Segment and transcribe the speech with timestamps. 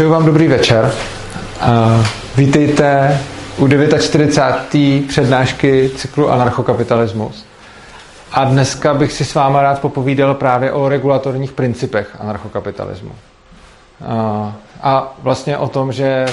[0.00, 0.92] Přeju vám dobrý večer.
[2.36, 3.18] Vítejte
[3.58, 5.08] u 49.
[5.08, 7.46] přednášky cyklu Anarchokapitalismus.
[8.32, 13.12] A dneska bych si s vámi rád popovídal právě o regulatorních principech anarchokapitalismu.
[14.82, 16.26] A vlastně o tom, že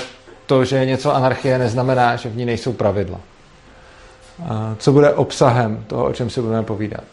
[0.45, 3.19] to, že je něco anarchie, neznamená, že v ní nejsou pravidla.
[4.77, 7.03] Co bude obsahem toho, o čem si budeme povídat?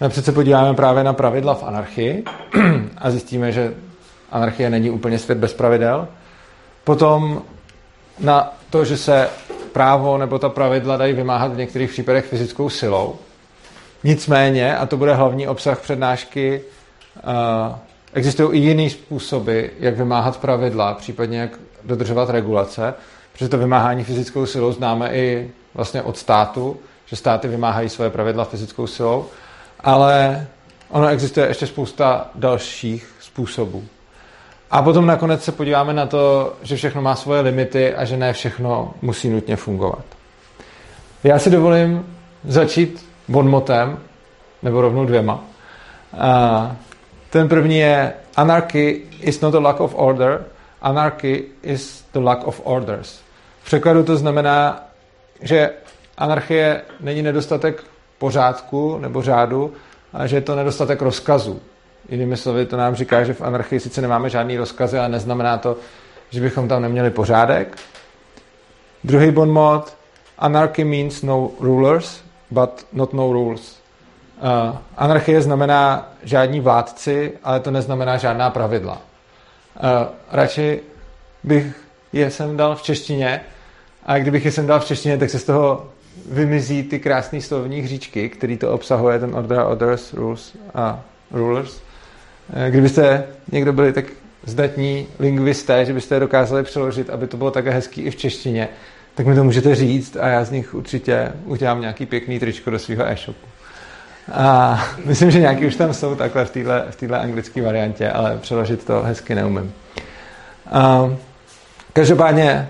[0.00, 2.24] Napřed se podíváme právě na pravidla v anarchii
[2.98, 3.74] a zjistíme, že
[4.30, 6.08] anarchie není úplně svět bez pravidel.
[6.84, 7.42] Potom
[8.18, 9.28] na to, že se
[9.72, 13.16] právo nebo ta pravidla dají vymáhat v některých případech fyzickou silou.
[14.04, 16.62] Nicméně, a to bude hlavní obsah přednášky,
[17.16, 17.76] uh,
[18.14, 22.94] existují i jiné způsoby, jak vymáhat pravidla, případně jak dodržovat regulace,
[23.32, 28.44] protože to vymáhání fyzickou silou známe i vlastně od státu, že státy vymáhají své pravidla
[28.44, 29.26] fyzickou silou,
[29.80, 30.46] ale
[30.88, 33.84] ono existuje ještě spousta dalších způsobů.
[34.76, 38.32] A potom nakonec se podíváme na to, že všechno má svoje limity a že ne
[38.32, 40.04] všechno musí nutně fungovat.
[41.24, 43.98] Já si dovolím začít bonmotem,
[44.62, 45.40] nebo rovnou dvěma.
[46.18, 46.76] A
[47.30, 50.44] ten první je Anarchy is not a lack of order,
[50.82, 53.20] anarchy is the lack of orders.
[53.62, 54.84] V překladu to znamená,
[55.42, 55.70] že
[56.18, 57.84] anarchie není nedostatek
[58.18, 59.72] pořádku nebo řádu,
[60.12, 61.60] ale že je to nedostatek rozkazu.
[62.08, 65.76] Jinými slovy, to nám říká, že v anarchii sice nemáme žádný rozkazy, ale neznamená to,
[66.30, 67.76] že bychom tam neměli pořádek.
[69.04, 69.96] Druhý bon mod,
[70.38, 73.76] anarchy means no rulers, but not no rules.
[74.42, 78.92] Uh, anarchie znamená žádní vládci, ale to neznamená žádná pravidla.
[78.92, 80.80] Uh, radši
[81.44, 83.40] bych je sem dal v češtině
[84.06, 85.88] a kdybych je sem dal v češtině, tak se z toho
[86.30, 91.80] vymizí ty krásné slovní hříčky, který to obsahuje, ten order, others, rules a rulers.
[92.52, 94.04] Eh, kdybyste někdo byli tak
[94.44, 98.68] zdatní lingvisté, že byste je dokázali přeložit, aby to bylo také hezký i v češtině,
[99.14, 102.78] tak mi to můžete říct a já z nich určitě udělám nějaký pěkný tričko do
[102.78, 103.46] svého e-shopu.
[104.32, 108.84] A myslím, že nějaký už tam jsou takhle v téhle v anglické variantě, ale přeložit
[108.84, 109.72] to hezky neumím.
[110.72, 111.10] A,
[111.92, 112.68] každopádně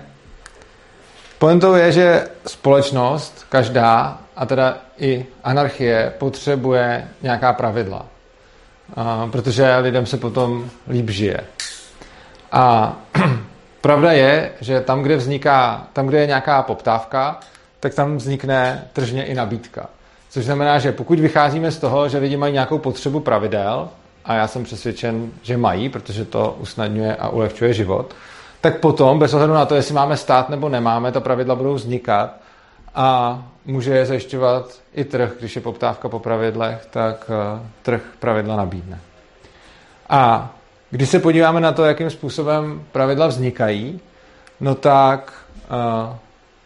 [1.39, 8.05] pointou je, že společnost, každá, a teda i anarchie, potřebuje nějaká pravidla
[8.95, 11.39] a, protože lidem se potom líp žije.
[12.51, 12.95] A
[13.81, 17.39] pravda je, že tam, kde vzniká, tam, kde je nějaká poptávka,
[17.79, 19.89] tak tam vznikne tržně i nabídka.
[20.29, 23.89] Což znamená, že pokud vycházíme z toho, že lidi mají nějakou potřebu pravidel,
[24.27, 28.15] a já jsem přesvědčen, že mají, protože to usnadňuje a ulehčuje život,
[28.61, 32.35] tak potom, bez ohledu na to, jestli máme stát nebo nemáme, ta pravidla budou vznikat
[32.97, 38.55] a může je zajišťovat i trh, když je poptávka po pravidlech, tak eh, trh pravidla
[38.55, 38.99] nabídne.
[40.09, 40.53] A
[40.89, 43.99] když se podíváme na to, jakým způsobem pravidla vznikají,
[44.59, 45.33] no tak
[45.69, 46.15] uh,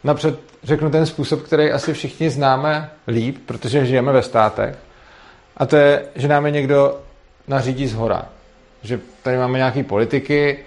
[0.03, 4.75] napřed řeknu ten způsob, který asi všichni známe líp, protože žijeme ve státech.
[5.58, 7.00] A to je, že nám je někdo
[7.48, 8.25] nařídí z hora.
[8.84, 10.59] Že tady máme nějaký politiky,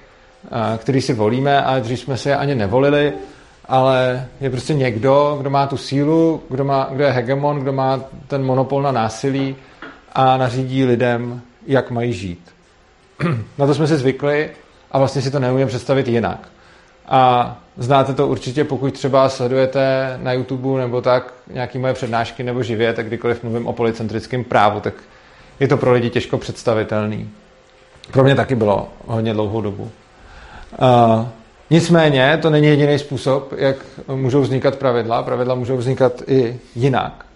[0.43, 3.13] uh, který si volíme, ale dřív jsme si je ani nevolili,
[3.69, 8.01] ale je prostě někdo, kdo má tu sílu, kdo, má, kdo je hegemon, kdo má
[8.27, 9.57] ten monopol na násilí
[10.13, 12.51] a nařídí lidem, jak mají žít.
[13.59, 14.51] na to jsme si zvykli
[14.91, 16.49] a vlastně si to neumíme představit jinak.
[17.09, 22.63] A znáte to určitě, pokud třeba sledujete na YouTube nebo tak nějaké moje přednášky nebo
[22.63, 24.95] živě, tak kdykoliv mluvím o policentrickém právu, tak
[25.61, 27.31] je to pro lidi těžko představitelný.
[28.13, 29.91] Pro mě taky bylo hodně dlouhou dobu.
[31.13, 31.27] Uh,
[31.71, 33.77] Nicméně to není jediný způsob, jak
[34.09, 35.23] můžou vznikat pravidla.
[35.23, 37.27] Pravidla můžou vznikat i jinak.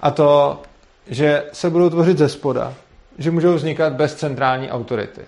[0.00, 0.62] A to,
[1.06, 2.74] že se budou tvořit ze spoda,
[3.18, 5.20] že můžou vznikat bez centrální autority.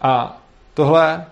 [0.00, 0.42] A
[0.74, 1.24] tohle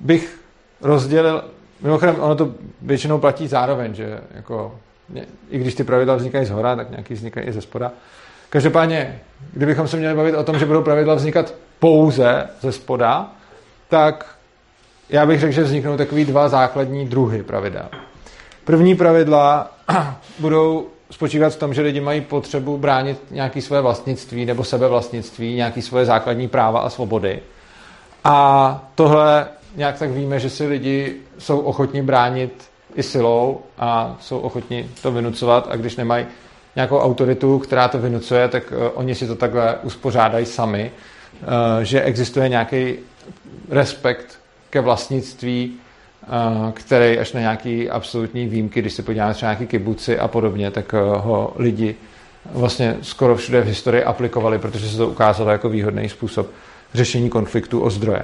[0.00, 0.40] bych
[0.80, 1.44] rozdělil,
[1.80, 4.78] mimochodem ono to většinou platí zároveň, že jako,
[5.50, 7.92] i když ty pravidla vznikají z hora, tak nějaký vznikají i ze spoda.
[8.50, 9.20] Každopádně,
[9.52, 13.30] kdybychom se měli bavit o tom, že budou pravidla vznikat pouze ze spoda,
[13.88, 14.37] tak
[15.10, 17.88] já bych řekl, že vzniknou takový dva základní druhy pravidel.
[18.64, 19.70] První pravidla
[20.38, 25.82] budou spočívat v tom, že lidi mají potřebu bránit nějaké své vlastnictví nebo sebevlastnictví, nějaké
[25.82, 27.40] svoje základní práva a svobody.
[28.24, 29.46] A tohle
[29.76, 32.64] nějak tak víme, že si lidi jsou ochotní bránit
[32.94, 36.26] i silou a jsou ochotní to vynucovat a když nemají
[36.76, 40.90] nějakou autoritu, která to vynucuje, tak uh, oni si to takhle uspořádají sami,
[41.42, 41.48] uh,
[41.82, 42.94] že existuje nějaký
[43.70, 44.37] respekt
[44.70, 45.74] ke vlastnictví,
[46.22, 50.70] eh, který až na nějaký absolutní výjimky, když se podíváme třeba nějaký kibuci a podobně,
[50.70, 51.94] tak eh, ho lidi
[52.52, 56.50] vlastně skoro všude v historii aplikovali, protože se to ukázalo jako výhodný způsob
[56.94, 58.22] řešení konfliktu o zdroje.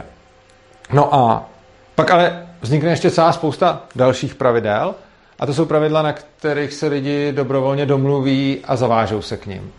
[0.93, 1.51] No a
[1.95, 4.95] pak ale vznikne ještě celá spousta dalších pravidel
[5.39, 9.73] a to jsou pravidla, na kterých se lidi dobrovolně domluví a zavážou se k ním.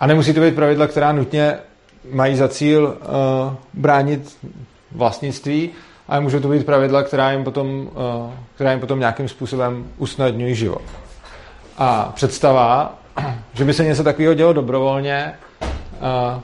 [0.00, 1.54] A nemusí to být pravidla, která nutně
[2.12, 4.36] mají za cíl uh, bránit
[4.92, 5.70] vlastnictví,
[6.12, 10.54] ale můžou to být pravidla, která jim potom, uh, která jim potom nějakým způsobem usnadňují
[10.54, 10.82] život.
[11.78, 12.98] A představa,
[13.54, 15.68] že by se něco takového dělo dobrovolně, uh,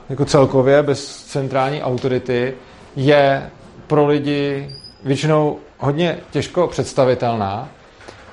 [0.09, 2.53] jako celkově, bez centrální autority,
[2.95, 3.49] je
[3.87, 4.69] pro lidi
[5.03, 7.69] většinou hodně těžko představitelná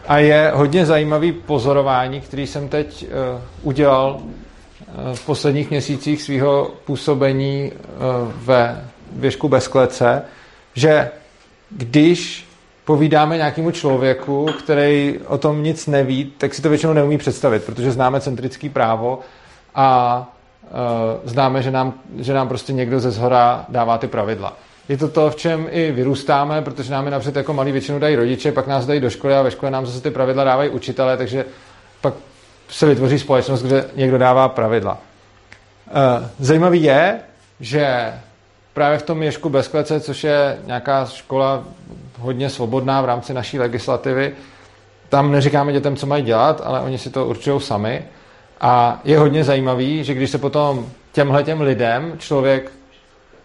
[0.08, 4.20] a je hodně zajímavý pozorování, který jsem teď uh, udělal
[5.14, 7.72] v posledních měsících svého působení
[8.36, 10.22] ve věžku bez klece,
[10.74, 11.10] že
[11.70, 12.46] když
[12.84, 17.90] povídáme nějakému člověku, který o tom nic neví, tak si to většinou neumí představit, protože
[17.90, 19.20] známe centrický právo
[19.74, 20.18] a
[20.64, 24.56] uh, známe, že nám, že nám prostě někdo ze zhora dává ty pravidla
[24.88, 28.16] je to to, v čem i vyrůstáme, protože nám je napřed jako malý většinu dají
[28.16, 31.16] rodiče, pak nás dají do školy a ve škole nám zase ty pravidla dávají učitelé,
[31.16, 31.44] takže
[32.00, 32.14] pak
[32.69, 34.98] se vytvoří společnost, kde někdo dává pravidla.
[35.88, 37.20] Eh, zajímavý je,
[37.60, 38.12] že
[38.76, 41.64] právě v tom Ježku bez klece, což je nějaká škola
[42.19, 44.32] hodně svobodná v rámci naší legislativy,
[45.08, 48.05] tam neříkáme dětem, co mají dělat, ale oni si to určují sami.
[48.61, 52.73] A je hodně zajímavý, že když se potom těmhle těm lidem člověk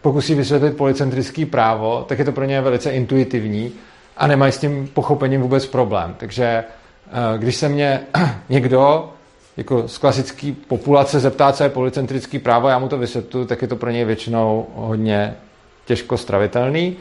[0.02, 3.72] pokusí vysvětlit policentrický právo, tak je to pro ně velice intuitivní
[4.18, 6.16] a nemají s tím pochopením vůbec problém.
[6.18, 8.00] Takže eh, když se mě
[8.50, 9.10] někdo
[9.62, 13.68] jako z klasické populace zeptá, co je policentrický právo, já mu to vysvětlu, tak je
[13.68, 15.36] to pro něj většinou hodně
[15.86, 16.98] těžko stravitelný.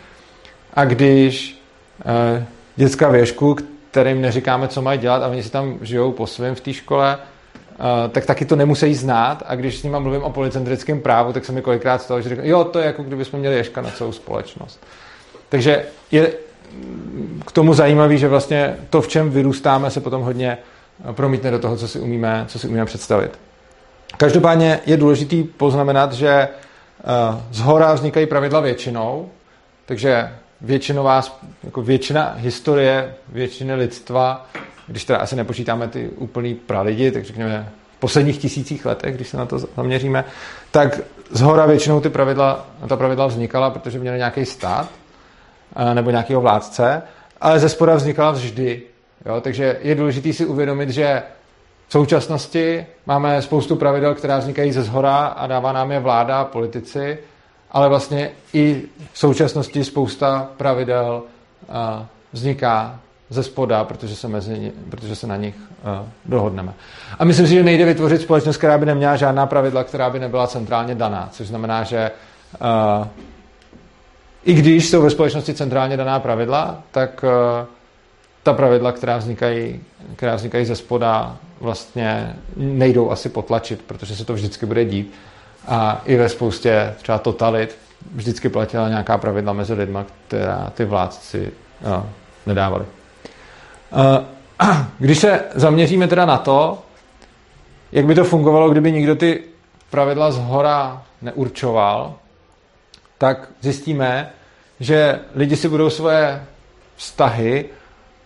[0.75, 1.62] A když
[2.05, 2.47] eh,
[2.77, 3.57] dětská věšku,
[3.91, 7.19] kterým neříkáme, co mají dělat a oni si tam žijou po svém v té škole,
[7.81, 11.45] Eh, tak taky to nemusí znát a když s nima mluvím o policentrickém právu, tak
[11.45, 13.91] se mi kolikrát stalo, že říkám, jo, to je jako kdyby jsme měli ješka na
[13.91, 14.81] celou společnost.
[15.49, 16.33] Takže je
[17.47, 20.59] k tomu zajímavý, že vlastně to, v čem vyrůstáme, se potom hodně
[21.12, 23.38] promítne do toho, co si umíme, co si umíme představit.
[24.17, 26.49] Každopádně je důležitý poznamenat, že eh,
[27.50, 29.29] z hora vznikají pravidla většinou,
[29.87, 31.23] takže většinová,
[31.64, 34.47] jako většina historie, většiny lidstva
[34.91, 39.37] když teda asi nepočítáme ty úplný pralidi, tak řekněme v posledních tisících letech, když se
[39.37, 40.25] na to zaměříme,
[40.70, 41.00] tak
[41.31, 44.88] z hora většinou ty pravidla, ta pravidla vznikala, protože měli nějaký stát
[45.76, 47.02] eh, nebo nějakého vládce,
[47.41, 48.82] ale ze spoda vznikala vždy.
[49.26, 49.40] Jo?
[49.40, 51.22] Takže je důležité si uvědomit, že
[51.88, 57.19] v současnosti máme spoustu pravidel, která vznikají ze zhora a dává nám je vláda, politici,
[57.70, 58.82] ale vlastně i
[59.12, 61.22] v současnosti spousta pravidel
[61.62, 63.00] eh, vzniká
[63.31, 66.73] ze spoda, protože se, mezi, protože se na nich uh, dohodneme.
[67.19, 70.46] A myslím si, že nejde vytvořit společnost, která by neměla žádná pravidla, která by nebyla
[70.46, 72.11] centrálně daná, což znamená, že
[73.00, 73.06] uh,
[74.44, 77.25] i když jsou ve společnosti centrálně daná pravidla, tak
[78.42, 79.81] ta pravidla, která vznikají,
[80.16, 85.14] která vznikají ze spoda, vlastně nejdou asi potlačit, protože se to vždycky bude dít.
[85.66, 87.78] A i ve spoustě třeba totalit
[88.14, 89.98] vždycky platila nějaká pravidla mezi lidmi,
[90.28, 92.04] která ty vládci uh,
[92.46, 92.84] nedávali.
[93.92, 94.25] Eh,
[94.98, 96.82] když se zaměříme teda na to,
[97.92, 99.42] jak by to fungovalo, kdyby nikdo ty
[99.90, 102.14] pravidla z hora neurčoval,
[103.19, 104.31] tak zjistíme,
[104.81, 106.42] že lidi si budou svoje
[106.96, 107.64] vztahy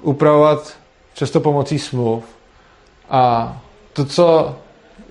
[0.04, 0.72] upravovat
[1.14, 2.24] často pomocí smluv.
[3.10, 3.56] A
[3.92, 4.56] to, co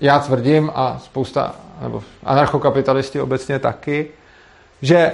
[0.00, 4.08] já tvrdím a spousta, nebo anarchokapitalisti obecně taky,
[4.82, 5.12] že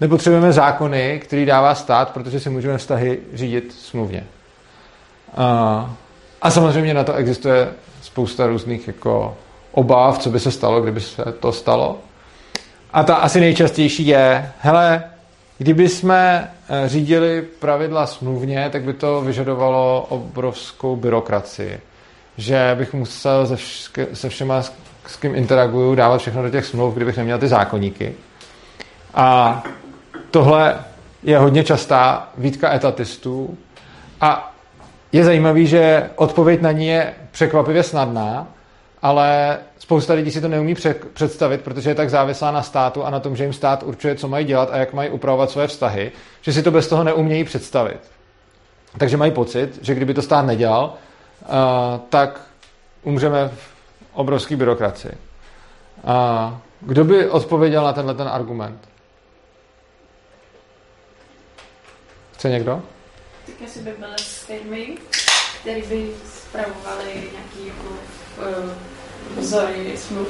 [0.00, 4.24] Nepotřebujeme zákony, který dává stát, protože si můžeme vztahy řídit smluvně.
[5.36, 5.96] A,
[6.42, 7.68] a samozřejmě na to existuje
[8.02, 9.36] spousta různých jako
[9.72, 11.98] obav, co by se stalo, kdyby se to stalo.
[12.92, 15.04] A ta asi nejčastější je, hele,
[15.58, 21.80] kdyby jsme eh, řídili pravidla smluvně, tak by to vyžadovalo obrovskou byrokracii.
[22.36, 24.62] Že bych musel se, vš- se všema,
[25.06, 28.14] s kým interaguju, dávat všechno do těch smluv, kdybych neměl ty zákonníky.
[29.14, 29.62] A
[30.30, 30.84] tohle
[31.22, 33.58] je hodně častá výtka etatistů
[34.20, 34.54] a
[35.12, 38.46] je zajímavý, že odpověď na ní je překvapivě snadná,
[39.02, 40.74] ale spousta lidí si to neumí
[41.12, 44.28] představit, protože je tak závislá na státu a na tom, že jim stát určuje, co
[44.28, 46.12] mají dělat a jak mají upravovat své vztahy,
[46.42, 48.00] že si to bez toho neumějí představit.
[48.98, 50.94] Takže mají pocit, že kdyby to stát nedělal,
[51.42, 51.48] uh,
[52.08, 52.40] tak
[53.02, 53.70] umřeme v
[54.12, 55.12] obrovské byrokracii.
[56.80, 58.88] Kdo by odpověděl na tenhle ten argument?
[62.32, 62.82] Chce někdo?
[63.46, 64.98] Tak asi by byly firmy,
[65.60, 67.94] které by spravovaly nějaký jako
[69.38, 70.28] vzájemných smluv?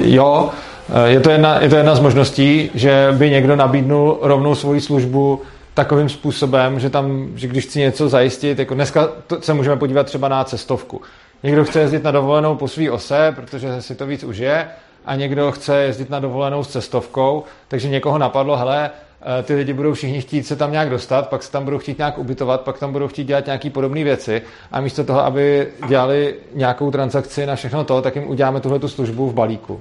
[0.00, 0.50] Jo,
[0.88, 4.80] eh, je to, jedna, je to jedna z možností, že by někdo nabídnul rovnou svoji
[4.80, 5.42] službu
[5.74, 9.08] takovým způsobem, že tam, že když chci něco zajistit, jako dneska
[9.40, 11.02] se můžeme podívat třeba na cestovku.
[11.42, 14.68] Někdo chce jezdit na dovolenou po své ose, protože si to víc užije,
[15.06, 19.07] a někdo chce jezdit na dovolenou s cestovkou, takže někoho napadlo, hele, eh,
[19.42, 22.18] ty lidi budou všichni chtít se tam nějak dostat, pak se tam budou chtít nějak
[22.18, 26.90] ubytovat, pak tam budou chtít dělat nějaké podobné věci a místo toho, aby dělali nějakou
[26.90, 29.80] transakci na všechno to, tak jim uděláme tuhle tu službu v balíku.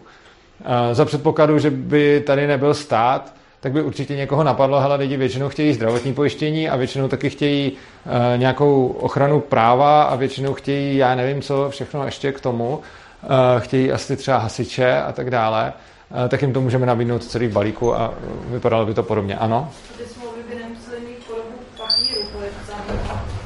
[0.66, 5.18] Eh, za předpokladu, že by tady nebyl stát, tak by určitě někoho napadlo, hele, lidi
[5.18, 10.98] většinou chtějí zdravotní pojištění a většinou taky chtějí uh, nějakou ochranu práva a většinou chtějí,
[10.98, 12.82] já nevím co, všechno ještě k tomu.
[13.60, 15.74] Chtějí asi třeba hasiče a tak dále.
[16.12, 18.14] Uh, tak jim to můžeme nabídnout celý balíku a
[18.48, 19.36] vypadalo by to podobně.
[19.36, 19.72] Ano?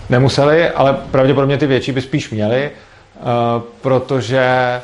[0.09, 4.81] Nemuseli, ale pravděpodobně ty větší by spíš měly, uh, protože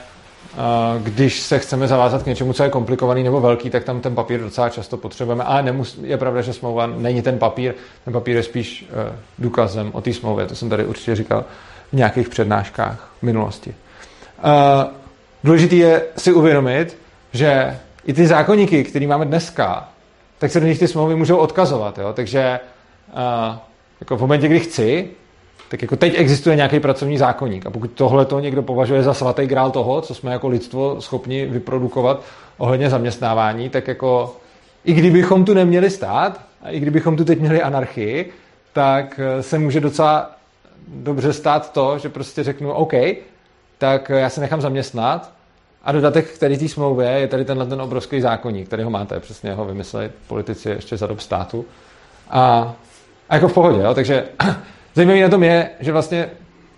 [1.04, 4.40] když se chceme zavázat k něčemu, co je komplikovaný nebo velký, tak tam ten papír
[4.40, 5.44] docela často potřebujeme.
[5.44, 7.74] Ale nemus, je pravda, že smlouva není ten papír,
[8.06, 8.90] ten papír je spíš
[9.40, 10.46] důkazem o té smlouvě.
[10.46, 11.46] To jsem tady určitě říkal
[11.90, 13.76] v nějakých přednáškách v minulosti.
[15.44, 16.98] Důležitý je si uvědomit,
[17.34, 19.90] že i ty zákonníky, které máme dneska,
[20.40, 21.98] tak se do nich ty smlouvy můžou odkazovat.
[21.98, 22.14] Jo?
[22.14, 22.60] Takže
[23.10, 23.58] uh,
[24.00, 25.10] jako v momentě, kdy chci,
[25.70, 29.46] tak jako teď existuje nějaký pracovní zákonník a pokud tohle to někdo považuje za svatý
[29.46, 32.24] grál toho, co jsme jako lidstvo schopni vyprodukovat
[32.58, 34.36] ohledně zaměstnávání, tak jako
[34.86, 38.32] i kdybychom tu neměli stát a i kdybychom tu teď měli anarchii,
[38.74, 40.32] tak eh, se může docela
[40.88, 42.94] dobře stát to, že prostě řeknu OK,
[43.78, 45.32] tak já se nechám zaměstnat
[45.84, 49.20] a dodatek k tady té smlouvě je tady tenhle ten obrovský zákonník, který ho máte,
[49.20, 51.66] přesně ho vymysleli politici ještě za dob státu.
[52.30, 52.76] A,
[53.30, 53.94] a jako v pohodě, jo?
[53.94, 54.26] takže
[54.98, 56.30] Zajímavé na tom je, že vlastně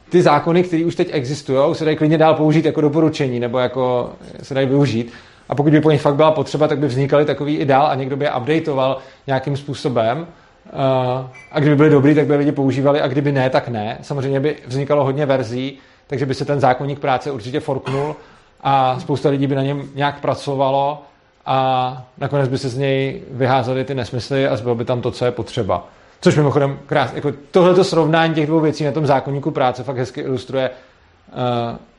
[0.09, 4.11] ty zákony, které už teď existují, se dají klidně dál použít jako doporučení nebo jako
[4.41, 5.13] se dají využít.
[5.49, 7.95] A pokud by po nich fakt byla potřeba, tak by vznikaly takový i dál a
[7.95, 10.27] někdo by je updateoval nějakým způsobem.
[10.67, 13.97] Eh, a kdyby byly dobrý, tak by lidi používali a kdyby ne, tak ne.
[14.01, 15.77] Samozřejmě by vznikalo hodně verzí,
[16.07, 18.15] takže by se ten zákonník práce určitě forknul
[18.61, 21.03] a spousta lidí by na něm nějak pracovalo
[21.45, 25.25] a nakonec by se z něj vyházely ty nesmysly a zbylo by tam to, co
[25.25, 25.87] je potřeba.
[26.21, 30.21] Což mimochodem krásně, jako tohleto srovnání těch dvou věcí na tom zákonníku práce fakt hezky
[30.21, 31.35] ilustruje, uh,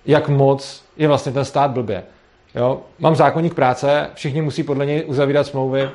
[0.06, 2.02] jak moc je vlastně ten stát blbě.
[2.54, 2.80] Jo?
[2.98, 5.90] Mám zákonník práce, všichni musí podle něj uzavírat smlouvy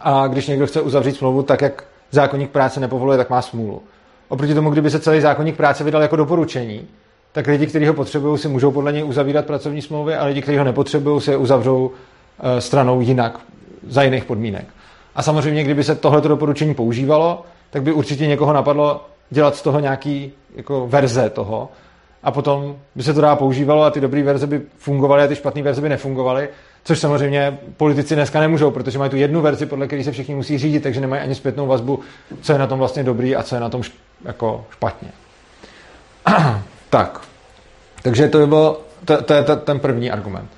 [0.00, 3.82] a když někdo chce uzavřít smlouvu tak, jak zákonník práce nepovoluje, tak má smůlu.
[4.28, 6.88] Oproti tomu, kdyby se celý zákonník práce vydal jako doporučení,
[7.36, 10.58] tak lidi, kteří ho potřebují, si můžou podle něj uzavírat pracovní smlouvy a lidi, kteří
[10.58, 11.92] ho nepotřebují, si je uzavřou uh,
[12.58, 13.40] stranou jinak,
[13.88, 14.64] za jiných podmínek.
[15.14, 19.80] A samozřejmě, kdyby se tohleto doporučení používalo, tak by určitě někoho napadlo dělat z toho
[19.80, 21.68] nějaký jako verze toho.
[22.22, 25.36] A potom by se to dá používalo a ty dobré verze by fungovaly a ty
[25.36, 26.48] špatné verze by nefungovaly.
[26.84, 30.58] Což samozřejmě politici dneska nemůžou, protože mají tu jednu verzi, podle které se všichni musí
[30.58, 32.00] řídit, takže nemají ani zpětnou vazbu,
[32.40, 33.82] co je na tom vlastně dobrý a co je na tom
[34.24, 35.08] jako špatně.
[36.90, 37.20] tak.
[38.02, 40.50] Takže to by bylo, to, to je ten první argument.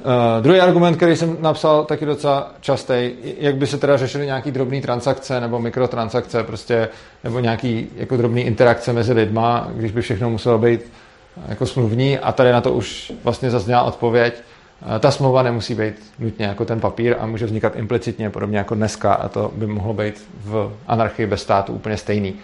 [0.00, 4.50] Uh, druhý argument, který jsem napsal taky docela častý, jak by se teda řešily nějaký
[4.50, 6.88] drobné transakce nebo mikrotransakce, prostě,
[7.24, 10.80] nebo nějaký jako drobný interakce mezi lidma, když by všechno muselo být
[11.48, 14.34] jako smluvní a tady na to už vlastně zazněla odpověď.
[14.86, 18.74] Uh, ta smlouva nemusí být nutně jako ten papír a může vznikat implicitně, podobně jako
[18.74, 22.34] dneska a to by mohlo být v anarchii bez státu úplně stejný.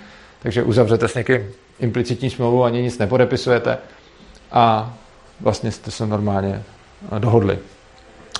[0.42, 1.46] Takže uzavřete s někým
[1.80, 3.78] implicitní smlouvu, ani nic nepodepisujete
[4.52, 4.94] a
[5.40, 6.62] vlastně jste se normálně
[7.18, 7.58] dohodli.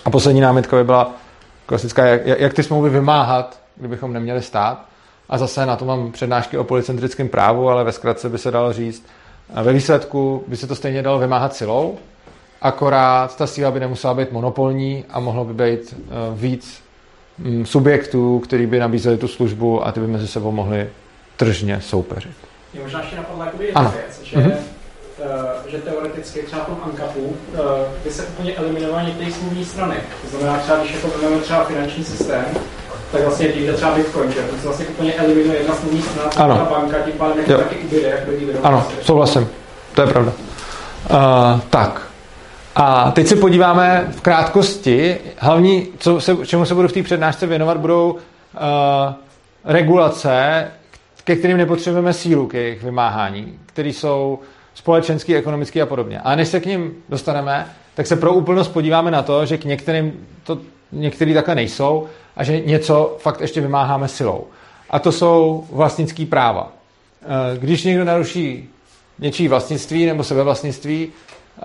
[0.04, 1.12] A poslední námitka by byla
[1.66, 4.84] klasická, jak, jak ty smlouvy vymáhat, kdybychom neměli stát.
[5.28, 8.72] A zase na to mám přednášky o policentrickém právu, ale ve zkratce by se dalo
[8.72, 9.06] říct,
[9.62, 11.98] ve výsledku by se to stejně dalo vymáhat silou,
[12.62, 16.82] akorát ta síla by nemusela být monopolní a mohlo by být eh, víc
[17.38, 20.88] mm, subjektů, který by nabízeli tu službu a ty by mezi sebou mohli
[21.36, 22.45] tržně soupeřit.
[22.76, 24.56] Je možná ještě napadla jedna věc, že mm-hmm
[25.22, 27.58] Eh, že teoreticky třeba v tom ANCAPu eh,
[28.04, 29.96] by se úplně eliminovaly některé smluvní strany.
[30.22, 32.44] To znamená třeba, když jako vezmeme třeba finanční systém,
[33.12, 36.56] tak vlastně tím, třeba Bitcoin, že to se vlastně úplně eliminuje jedna smluvní strana, ano.
[36.56, 39.48] ta banka, tím pádem jako taky ubyde, jak by Ano, souhlasím.
[39.94, 40.32] To je pravda.
[41.10, 42.02] Uh, tak.
[42.74, 45.18] A teď se podíváme v krátkosti.
[45.38, 48.18] Hlavní, co se, čemu se budu v té přednášce věnovat, budou uh,
[49.64, 50.66] regulace,
[51.26, 54.38] ke kterým nepotřebujeme sílu k jejich vymáhání, které jsou
[54.74, 56.20] společenský, ekonomický a podobně.
[56.20, 59.64] Ale než se k ním dostaneme, tak se pro úplnost podíváme na to, že k
[59.64, 60.12] některým
[60.44, 60.58] to
[60.92, 62.06] některý takhle nejsou
[62.36, 64.46] a že něco fakt ještě vymáháme silou.
[64.90, 66.72] A to jsou vlastnický práva.
[67.22, 68.68] Eh, když někdo naruší
[69.18, 71.62] něčí vlastnictví nebo sebevlastnictví, eh,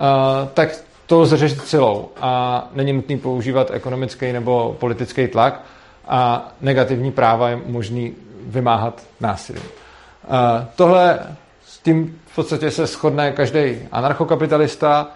[0.54, 0.68] tak
[1.06, 5.62] to lze řešit silou a není nutný používat ekonomický nebo politický tlak
[6.08, 8.14] a negativní práva je možný
[8.46, 9.62] vymáhat násilím.
[10.76, 11.18] Tohle
[11.66, 15.10] s tím v podstatě se shodne každý anarchokapitalista,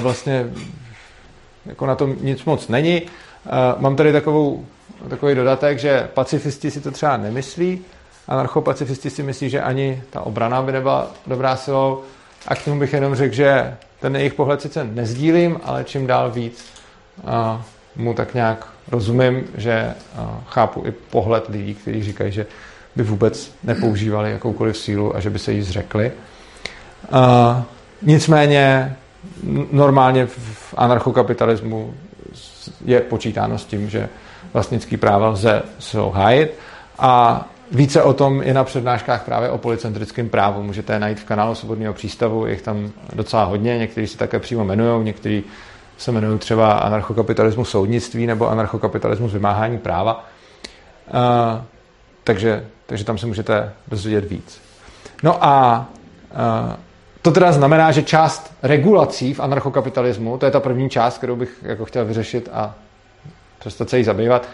[0.00, 0.46] vlastně
[1.66, 3.02] jako na tom nic moc není.
[3.78, 4.66] Mám tady takovou,
[5.08, 7.84] takový dodatek, že pacifisti si to třeba nemyslí,
[8.28, 12.02] anarchopacifisti si myslí, že ani ta obrana by nebyla dobrá silou
[12.48, 16.30] a k tomu bych jenom řekl, že ten jejich pohled sice nezdílím, ale čím dál
[16.30, 16.64] víc
[17.96, 19.94] mu tak nějak rozumím, že
[20.46, 22.46] chápu i pohled lidí, kteří říkají, že
[22.96, 26.12] by vůbec nepoužívali jakoukoliv sílu a že by se jí zřekli.
[28.02, 28.96] Nicméně
[29.72, 31.94] normálně v anarchokapitalismu
[32.84, 34.08] je počítáno s tím, že
[34.52, 35.62] vlastnický práva lze
[36.12, 36.54] hájit
[36.98, 40.62] a více o tom je na přednáškách právě o policentrickém právu.
[40.62, 44.38] Můžete je najít v kanálu Svobodného přístavu, je jich tam docela hodně, někteří se také
[44.38, 45.44] přímo jmenují, někteří
[45.96, 50.24] se jmenují třeba anarchokapitalismus soudnictví nebo anarchokapitalismus vymáhání práva.
[51.14, 51.62] Uh,
[52.24, 54.60] takže, takže tam se můžete dozvědět víc.
[55.22, 55.86] No a
[56.66, 56.72] uh,
[57.22, 61.58] to teda znamená, že část regulací v anarchokapitalismu, to je ta první část, kterou bych
[61.62, 62.74] jako chtěl vyřešit a
[63.58, 64.48] přestat se jí zabývat,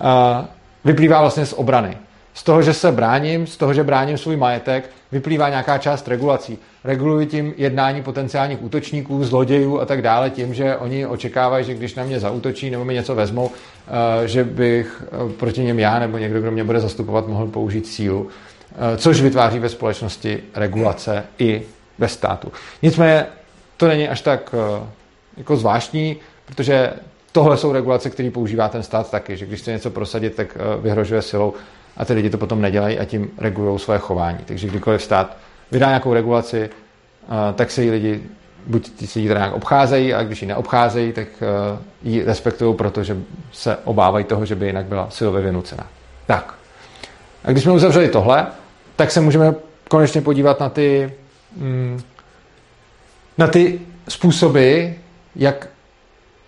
[0.00, 0.44] uh,
[0.84, 1.98] vyplývá vlastně z obrany.
[2.40, 6.58] Z toho, že se bráním, z toho, že bráním svůj majetek, vyplývá nějaká část regulací.
[6.84, 11.94] Reguluji tím jednání potenciálních útočníků, zlodějů a tak dále, tím, že oni očekávají, že když
[11.94, 16.18] na mě zautočí nebo mi něco vezmou, eh, že bych eh, proti něm já nebo
[16.18, 18.28] někdo, kdo mě bude zastupovat, mohl použít sílu.
[18.72, 21.62] Eh, což vytváří ve společnosti regulace i
[21.98, 22.52] ve státu.
[22.82, 23.26] Nicméně
[23.76, 24.54] to není až tak
[25.36, 26.16] jako zvláštní,
[26.46, 26.92] protože
[27.32, 31.22] tohle jsou regulace, které používá ten stát taky, že když chce něco prosadit, tak vyhrožuje
[31.22, 31.54] silou
[32.00, 34.38] a ty lidi to potom nedělají a tím regulují své chování.
[34.44, 35.36] Takže kdykoliv stát
[35.72, 36.70] vydá nějakou regulaci,
[37.54, 38.22] tak se jí lidi
[38.66, 41.28] buď si ji teda nějak obcházejí, a když ji neobcházejí, tak
[42.02, 43.16] ji respektují, protože
[43.52, 45.86] se obávají toho, že by jinak byla silově vynucena.
[46.26, 46.54] Tak.
[47.44, 48.46] A když jsme uzavřeli tohle,
[48.96, 49.54] tak se můžeme
[49.88, 51.12] konečně podívat na ty,
[51.56, 52.00] mm,
[53.38, 54.86] na ty způsoby,
[55.36, 55.68] jak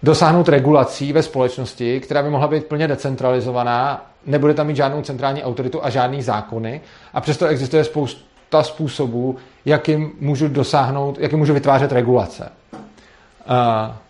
[0.03, 5.43] dosáhnout regulací ve společnosti, která by mohla být plně decentralizovaná, nebude tam mít žádnou centrální
[5.43, 6.81] autoritu a žádný zákony
[7.15, 12.53] a přesto existuje spousta způsobů, jakým můžu dosáhnout, jakým můžu vytvářet regulace.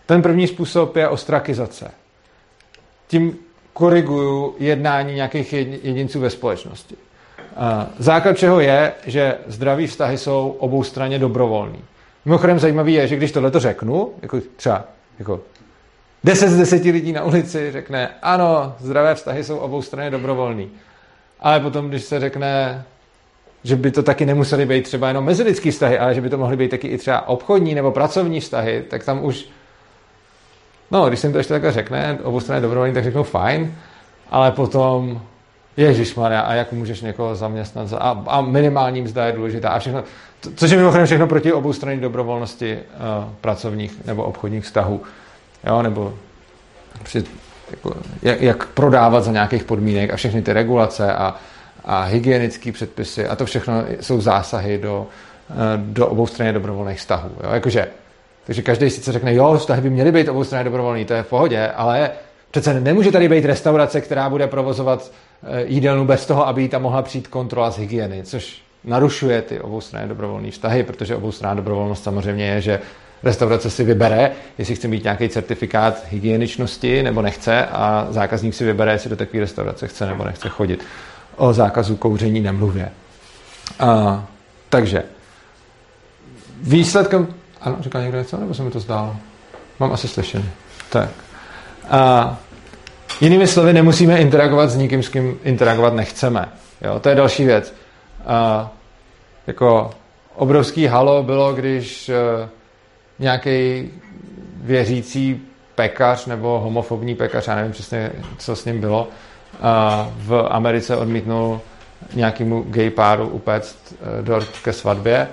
[0.06, 1.90] Ten první způsob je ostrakizace.
[3.06, 3.36] Tím
[3.72, 6.96] koriguju jednání nějakých jedinců ve společnosti.
[7.98, 11.78] Základ čeho je, že zdraví vztahy jsou obou straně dobrovolný.
[12.24, 14.84] Mimochodem zajímavý je, že když tohle to řeknu, jako třeba
[15.18, 15.40] jako
[16.24, 20.70] 10 z 10 lidí na ulici řekne, ano, zdravé vztahy jsou obou strany dobrovolný.
[21.40, 22.84] Ale potom, když se řekne,
[23.64, 26.56] že by to taky nemuseli být třeba jenom mezilidský vztahy, ale že by to mohly
[26.56, 29.48] být taky i třeba obchodní nebo pracovní vztahy, tak tam už,
[30.90, 33.74] no, když se jim to ještě takhle řekne, obou strany dobrovolný, tak řeknou fajn,
[34.30, 35.20] ale potom,
[36.16, 39.68] Maria, a jak můžeš někoho zaměstnat za, a, a minimální mzda je důležitá.
[39.68, 40.04] A všechno,
[40.54, 45.00] což je mimochodem všechno proti obou strany dobrovolnosti uh, pracovních nebo obchodních vztahů
[45.66, 46.14] jo, nebo
[47.02, 47.24] při,
[47.70, 51.36] jako, jak, jak prodávat za nějakých podmínek a všechny ty regulace a,
[51.84, 55.06] a hygienické předpisy a to všechno jsou zásahy do,
[55.50, 57.30] eh, do obou strany dobrovolných vztahů.
[57.44, 57.50] Jo?
[57.52, 57.88] Jakože,
[58.46, 61.28] takže každý sice řekne, jo, vztahy by měly být obou strany dobrovolný, to je v
[61.28, 62.10] pohodě, ale
[62.50, 65.10] přece nemůže tady být restaurace, která bude provozovat
[65.42, 69.60] eh, jídelnu bez toho, aby jí tam mohla přijít kontrola z hygieny, což narušuje ty
[69.60, 72.80] obou dobrovolné vztahy, protože obou strany dobrovolnost samozřejmě je, že
[73.22, 78.92] restaurace si vybere, jestli chce mít nějaký certifikát hygieničnosti nebo nechce a zákazník si vybere,
[78.92, 80.84] jestli do takové restaurace chce nebo nechce chodit.
[81.36, 82.90] O zákazu kouření nemluvě.
[83.80, 84.24] A,
[84.68, 85.02] takže
[86.62, 87.26] výsledkem...
[87.60, 89.16] Ano, říká někdo něco, nebo se mi to zdálo?
[89.80, 90.50] Mám asi slyšení.
[90.90, 91.08] Tak.
[91.90, 92.36] A,
[93.20, 96.48] jinými slovy, nemusíme interagovat s nikým, s kým interagovat nechceme.
[96.80, 97.74] Jo, to je další věc.
[98.26, 98.70] A,
[99.46, 99.90] jako
[100.34, 102.10] obrovský halo bylo, když
[103.18, 103.90] nějaký
[104.56, 105.42] věřící
[105.74, 109.08] pekař nebo homofobní pekař, já nevím přesně, co s ním bylo,
[110.16, 111.60] v Americe odmítnul
[112.14, 115.28] nějakému gay páru upéct e, dort ke svatbě,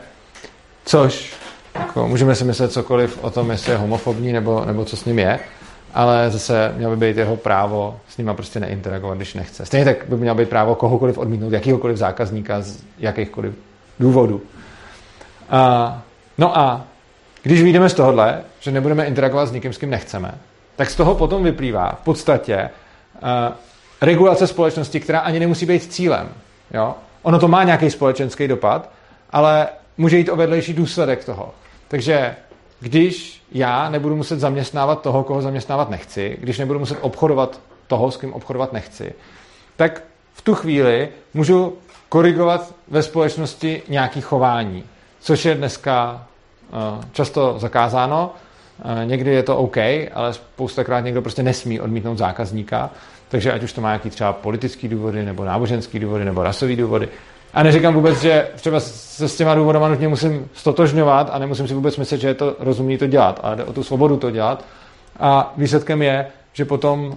[0.86, 1.34] což
[1.80, 5.20] jako, můžeme si myslet cokoliv o tom, jestli je homofobní nebo, nebo co s ním
[5.20, 5.40] je,
[5.94, 9.66] ale zase mělo by být jeho právo s nima prostě neinteragovat, když nechce.
[9.66, 13.54] Stejně tak by mělo být právo kohokoliv odmítnout, jakýhokoliv zákazníka z jakýchkoliv
[14.00, 14.42] důvodů.
[15.50, 16.02] A,
[16.38, 16.86] no a
[17.50, 20.32] když vyjdeme z tohohle, že nebudeme interagovat s nikým, s kým nechceme,
[20.76, 22.70] tak z toho potom vyplývá v podstatě
[23.14, 23.30] uh,
[24.02, 26.30] regulace společnosti, která ani nemusí být cílem.
[26.74, 26.96] Jo?
[27.22, 28.90] Ono to má nějaký společenský dopad,
[29.30, 31.54] ale může jít o vedlejší důsledek toho.
[31.88, 32.36] Takže
[32.80, 38.18] když já nebudu muset zaměstnávat toho, koho zaměstnávat nechci, když nebudu muset obchodovat toho, s
[38.18, 39.14] kým obchodovat nechci,
[39.76, 41.78] tak v tu chvíli můžu
[42.10, 44.84] korigovat ve společnosti nějaké chování,
[45.20, 46.26] což je dneska
[47.12, 48.34] často zakázáno.
[48.86, 49.78] Uh, někdy je to OK,
[50.14, 52.90] ale spoustakrát někdo prostě nesmí odmítnout zákazníka.
[53.30, 57.10] Takže ať už to má nějaký třeba politický důvody, nebo náboženský důvody, nebo rasový důvody.
[57.54, 61.74] A neříkám vůbec, že třeba se s těma důvodama nutně musím stotožňovat a nemusím si
[61.74, 64.66] vůbec myslet, že je to rozumný to dělat, ale jde o tu svobodu to dělat.
[65.20, 67.14] A výsledkem je, že potom uh,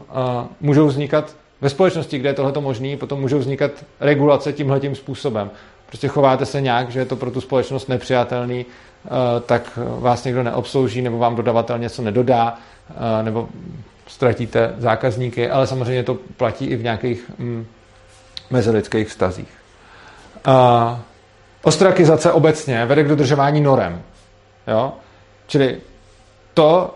[0.60, 5.50] můžou vznikat ve společnosti, kde je tohle možné, potom můžou vznikat regulace tímhle tím způsobem.
[5.86, 8.66] Prostě chováte se nějak, že je to pro tu společnost nepřijatelný,
[9.46, 12.58] tak vás někdo neobslouží, nebo vám dodavatel něco nedodá,
[12.90, 13.48] uh, nebo
[14.06, 17.66] ztratíte zákazníky, ale samozřejmě to platí i v nějakých mm,
[18.50, 19.54] mezilidských vztazích.
[20.48, 20.98] Uh,
[21.62, 24.02] ostrakizace obecně vede k dodržování norem.
[24.66, 24.92] Jo?
[25.46, 25.80] Čili
[26.54, 26.94] to,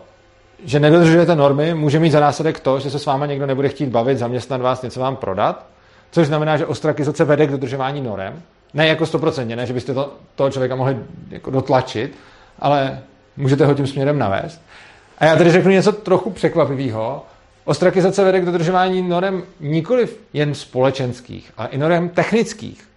[0.64, 3.88] že nedodržujete normy, může mít za následek to, že se s váma někdo nebude chtít
[3.88, 5.66] bavit, zaměstnat vás, něco vám prodat,
[6.10, 8.42] což znamená, že ostrakizace vede k dodržování norem.
[8.76, 10.96] Ne jako stoprocentně, ne, že byste to, toho člověka mohli
[11.30, 12.16] jako dotlačit,
[12.58, 13.02] ale
[13.36, 14.62] můžete ho tím směrem navést.
[15.18, 17.24] A já tady řeknu něco trochu překvapivého.
[17.64, 22.88] Ostrakizace vede k dodržování norem nikoliv jen společenských, ale i norem technických.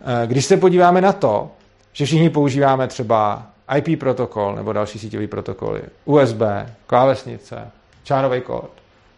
[0.00, 1.50] Eh, když se podíváme na to,
[1.92, 6.42] že všichni používáme třeba IP protokol nebo další síťové protokoly, USB,
[6.86, 7.70] klávesnice,
[8.04, 8.70] čárový kód,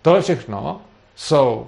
[0.03, 0.81] tohle všechno
[1.17, 1.67] jsou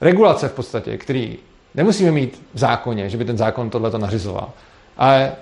[0.00, 1.32] regulace v podstatě, které
[1.76, 4.50] nemusíme mít v zákoně, že by ten zákon tohle nařizoval.
[4.96, 5.32] Ale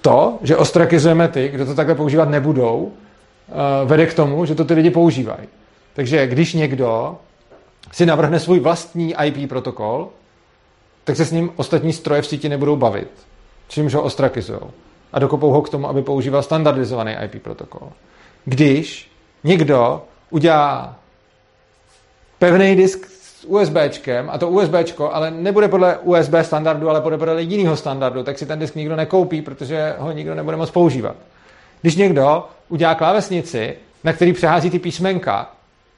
[0.00, 2.92] to, že ostrakizujeme ty, kdo to takhle používat nebudou,
[3.48, 5.48] Eh, vede k tomu, že to ty lidi používají.
[5.94, 7.16] Takže když někdo
[7.92, 10.08] si navrhne svůj vlastní IP protokol,
[11.04, 13.10] tak se s ním ostatní stroje v síti nebudou bavit,
[13.68, 14.60] čímž ho ostrakizují.
[15.12, 17.92] A dokopou ho k tomu, aby používal standardizovaný IP protokol.
[18.44, 19.10] Když
[19.44, 20.96] někdo udělá
[22.38, 23.08] pevný disk
[23.44, 28.38] USBčkem, a to USBčko, ale nebude podle USB standardu, ale bude podle jiného standardu, tak
[28.38, 31.16] si ten disk nikdo nekoupí, protože ho nikdo nebude moc používat.
[31.82, 35.50] Když někdo udělá klávesnici, na který přehází ty písmenka,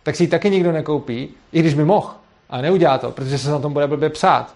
[0.02, 2.10] tak si ji taky nikdo nekoupí, i když by mohl.
[2.50, 4.54] A neudělá to, protože se na tom bude blbě psát.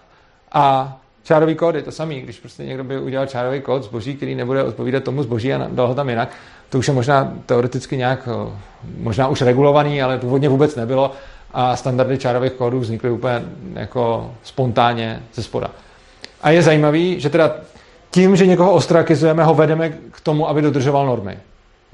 [0.51, 2.21] A čárový kód je to samý.
[2.21, 5.87] Když prostě někdo by udělal čárový kód zboží, který nebude odpovídat tomu zboží a dal
[5.87, 6.29] ho tam jinak,
[6.69, 8.29] to už je možná teoreticky nějak,
[8.97, 11.11] možná už regulovaný, ale původně vůbec nebylo
[11.53, 15.71] a standardy čárových kódů vznikly úplně jako spontánně ze spoda.
[16.41, 17.55] A je zajímavý, že teda
[18.11, 21.39] tím, že někoho ostrakizujeme, ho vedeme k tomu, aby dodržoval normy.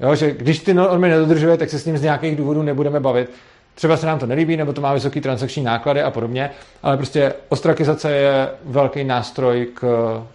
[0.00, 3.30] Jo, že když ty normy nedodržuje, tak se s ním z nějakých důvodů nebudeme bavit.
[3.74, 6.50] Třeba se nám to nelíbí, nebo to má vysoký transakční náklady a podobně,
[6.82, 9.86] ale prostě ostrakizace je velký nástroj k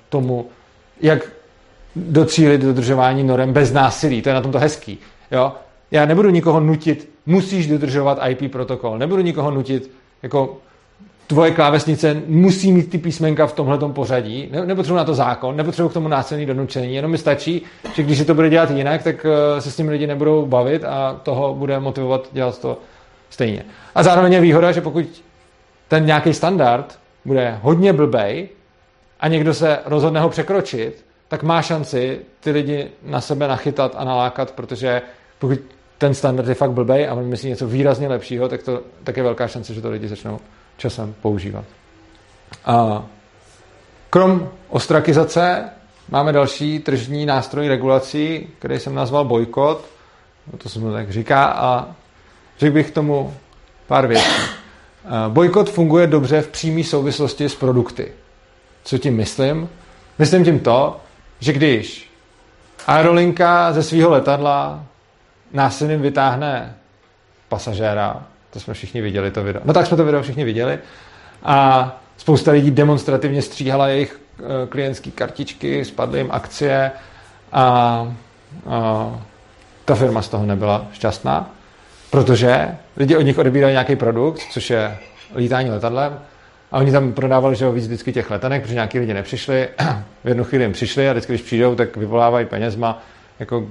[0.10, 0.48] tomu,
[1.02, 1.22] jak
[1.96, 4.22] docílit dodržování norem bez násilí.
[4.22, 5.00] To je na tomto hezký.
[5.32, 5.52] Jo?
[5.94, 9.92] Já nebudu nikoho nutit, musíš dodržovat IP protokol, nebudu nikoho nutit,
[10.24, 10.58] jako
[11.28, 15.90] tvoje klávesnice musí mít ty písmenka v tomhle pořadí, ne, nepotřebuji na to zákon, nepotřebuji
[15.90, 17.62] k tomu násilný donučení, jenom mi stačí,
[17.94, 20.84] že když se to bude dělat jinak, tak eh, se s tím lidi nebudou bavit
[20.84, 22.78] a toho bude motivovat dělat to
[23.30, 23.66] stejně.
[23.96, 25.06] A zároveň je výhoda, že pokud
[25.88, 28.50] ten nějaký standard bude hodně blbej
[29.20, 34.04] a někdo se rozhodne ho překročit, tak má šanci ty lidi na sebe nachytat a
[34.04, 35.02] nalákat, protože
[35.40, 35.60] pokud
[35.98, 39.24] ten standard je fakt blbej a on myslí něco výrazně lepšího, tak, to, tak je
[39.24, 40.40] velká šance, že to lidi začnou
[40.78, 41.66] časem používat.
[42.66, 43.06] A
[44.10, 45.70] krom ostrakizace
[46.10, 49.86] máme další tržní nástroj regulací, který jsem nazval bojkot.
[50.52, 51.96] No to se mu tak říká a
[52.60, 53.34] řekl bych tomu
[53.88, 54.42] pár věcí.
[55.30, 58.12] Bojkot funguje dobře v přímé souvislosti s produkty.
[58.84, 59.70] Co tím myslím?
[60.20, 61.00] Myslím tím to,
[61.40, 62.12] že když
[62.88, 64.86] aerolinka ze svého letadla
[65.54, 66.76] násilím vytáhne
[67.50, 69.62] pasažéra, to jsme všichni viděli, to video.
[69.66, 70.80] No tak jsme to video všichni viděli.
[71.44, 76.92] A spousta lidí demonstrativně stříhala jejich eh, klientské kartičky, spadly jim akcie
[77.52, 77.64] a,
[78.70, 79.22] a
[79.86, 81.50] ta firma z toho nebyla šťastná,
[82.10, 84.98] protože lidi od nich odebírali nějaký produkt, což je
[85.36, 86.20] lítání letadlem,
[86.72, 89.70] a oni tam prodávali že víc vždycky těch letenek, protože nějaký lidi nepřišli,
[90.24, 93.04] v jednu chvíli jim přišli a vždycky, když přijdou, tak vyvolávají penězma,
[93.44, 93.66] jako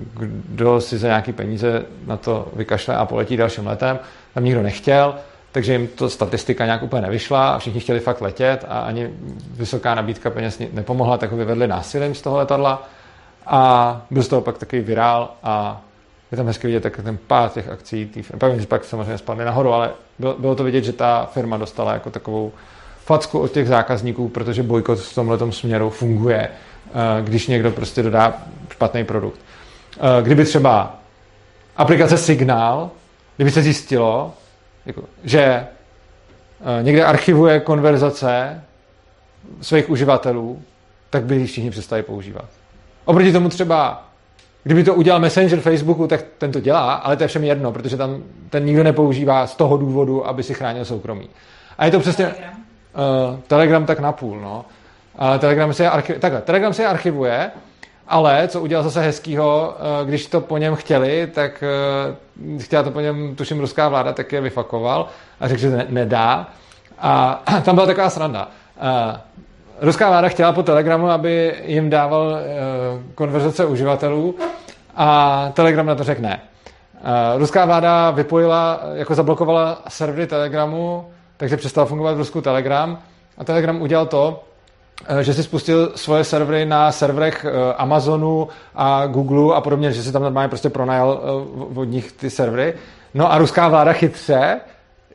[0.49, 3.99] kdo si za nějaký peníze na to vykašle a poletí dalším letem
[4.35, 5.15] tam nikdo nechtěl,
[5.53, 9.11] takže jim to statistika nějak úplně nevyšla a všichni chtěli fakt letět a ani
[9.51, 12.89] vysoká nabídka peněz nepomohla, tak ho vyvedli násilím z toho letadla
[13.47, 15.81] a byl z toho pak takový virál a
[16.33, 19.73] je tam hezky vidět tak ten pád těch akcí, tý, pak, pak samozřejmě spadly nahoru,
[19.73, 22.53] ale bylo, bylo, to vidět, že ta firma dostala jako takovou
[23.05, 28.35] facku od těch zákazníků, protože bojkot v tomhle směru funguje, eh, když někdo prostě dodá
[28.71, 29.41] špatný produkt.
[30.01, 30.95] Eh, kdyby třeba
[31.77, 32.91] aplikace Signál,
[33.37, 34.35] kdyby se zjistilo,
[34.87, 35.67] jako, že eh,
[36.83, 38.63] někde archivuje konverzace
[39.61, 40.63] svých uživatelů,
[41.11, 42.45] tak by ji všichni přestali používat.
[43.05, 44.09] Oproti tomu třeba,
[44.65, 47.97] kdyby to udělal Messenger Facebooku, tak ten to dělá, ale to je všem jedno, protože
[47.97, 51.29] tam ten nikdo nepoužívá z toho důvodu, aby si chránil soukromí.
[51.79, 52.25] A je to přesně...
[52.27, 52.57] Telegram,
[53.33, 54.65] uh, Telegram tak napůl, no.
[55.17, 57.51] Ale Telegram se, archiv, takhle, Telegram se archivuje,
[58.13, 61.65] ale co udělal zase hezkýho, uh, když to po něm chtěli, tak
[62.47, 65.07] uh, chtěla to po něm, tuším, ruská vláda, tak je vyfakoval
[65.41, 66.47] a řekl, že ne, nedá.
[66.99, 68.49] A tam byla taková sranda.
[68.77, 69.17] Uh,
[69.81, 72.39] ruská vláda chtěla po Telegramu, aby jim dával
[73.15, 74.35] konverzace uživatelů
[74.97, 76.41] a Telegram na to řekl ne.
[77.37, 82.99] Ruská vláda vypojila, jako zablokovala servery Telegramu, takže přestal fungovat v Rusku Telegram
[83.39, 84.45] a Telegram udělal to,
[85.21, 90.13] že si spustil svoje servery na serverech uh, Amazonu a Google a podobně, že si
[90.13, 91.21] tam normálně prostě pronajal
[91.75, 92.75] od nich ty servery.
[93.15, 94.61] No a ruská vláda chytře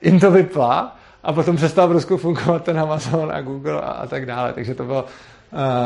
[0.01, 4.07] jim to vypla a potom přestal v Rusku fungovat ten Amazon a Google a, a
[4.07, 4.53] tak dále.
[4.53, 5.05] Takže to bylo,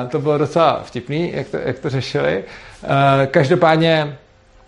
[0.09, 2.43] to bylo docela vtipný, jak to, jak to řešili.
[3.31, 4.17] Každopádně,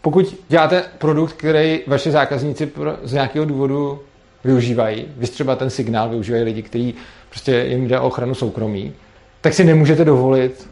[0.02, 4.00] pokud děláte produkt, který vaši zákazníci pro, z nějakého důvodu
[4.44, 6.96] využívají, vy třeba ten signál využívají lidi, kteří
[7.30, 8.94] prostě jim jde o ochranu soukromí,
[9.44, 10.70] tak si nemůžete dovolit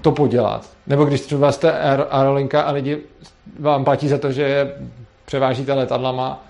[0.00, 0.70] to podělat.
[0.86, 1.72] Nebo když třeba jste
[2.10, 2.98] aerolinka a lidi
[3.60, 4.74] vám platí za to, že je
[5.24, 6.44] převážíte letadlama,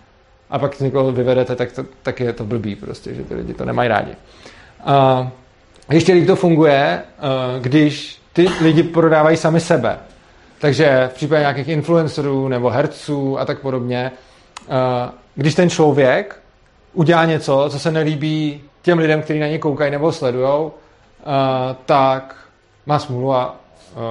[0.50, 3.64] a pak někoho vyvedete, tak, to, tak je to blbý prostě, že ty lidi to
[3.64, 4.12] nemají rádi.
[4.84, 5.30] A
[5.90, 7.02] ještě líp to funguje,
[7.60, 9.98] když ty lidi prodávají sami sebe.
[10.58, 14.12] Takže v případě nějakých influencerů nebo herců a tak podobně,
[15.34, 16.40] když ten člověk
[16.92, 20.70] udělá něco, co se nelíbí těm lidem, kteří na ně koukají nebo sledují,
[21.86, 22.36] tak
[22.86, 23.56] má smůlu a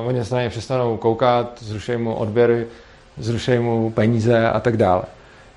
[0.05, 2.67] oni se na ně přestanou koukat, zrušejí mu odběry,
[3.17, 5.03] zrušejí mu peníze a tak dále.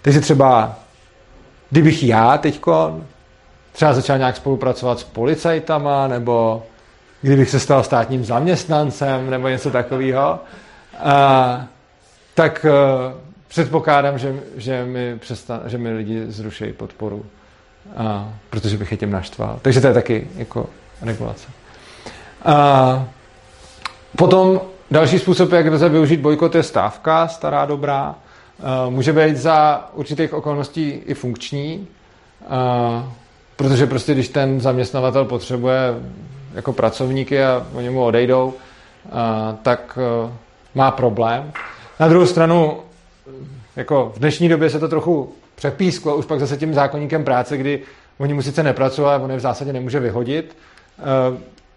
[0.02, 0.76] Takže třeba,
[1.70, 2.60] kdybych já teď
[3.72, 6.62] třeba začal nějak spolupracovat s policajtama, nebo
[7.22, 10.38] kdybych se stal státním zaměstnancem, nebo něco takového,
[12.34, 13.14] tak a, e,
[13.48, 17.26] předpokládám, že, že, mi přestan, že mi lidi zruší podporu,
[17.96, 19.58] a, protože bych je tím naštval.
[19.62, 20.66] Takže to je taky jako
[21.02, 21.48] regulace.
[22.44, 23.04] A,
[24.16, 28.14] potom další způsob, jak lze využít bojkot, je stávka, stará dobrá.
[28.60, 31.86] Eh, může být za určitých okolností i funkční,
[32.42, 32.46] eh,
[33.56, 35.78] protože prostě když ten zaměstnavatel potřebuje
[36.54, 38.54] jako pracovníky a oni mu odejdou,
[39.06, 39.10] eh,
[39.62, 39.98] tak
[40.74, 41.52] má problém.
[42.00, 42.78] Na druhou stranu,
[43.76, 47.82] jako v dnešní době se to trochu přepísklo, už pak zase tím zákonníkem práce, kdy
[48.18, 50.56] oni mu sice nepracují, ale on je v zásadě nemůže vyhodit.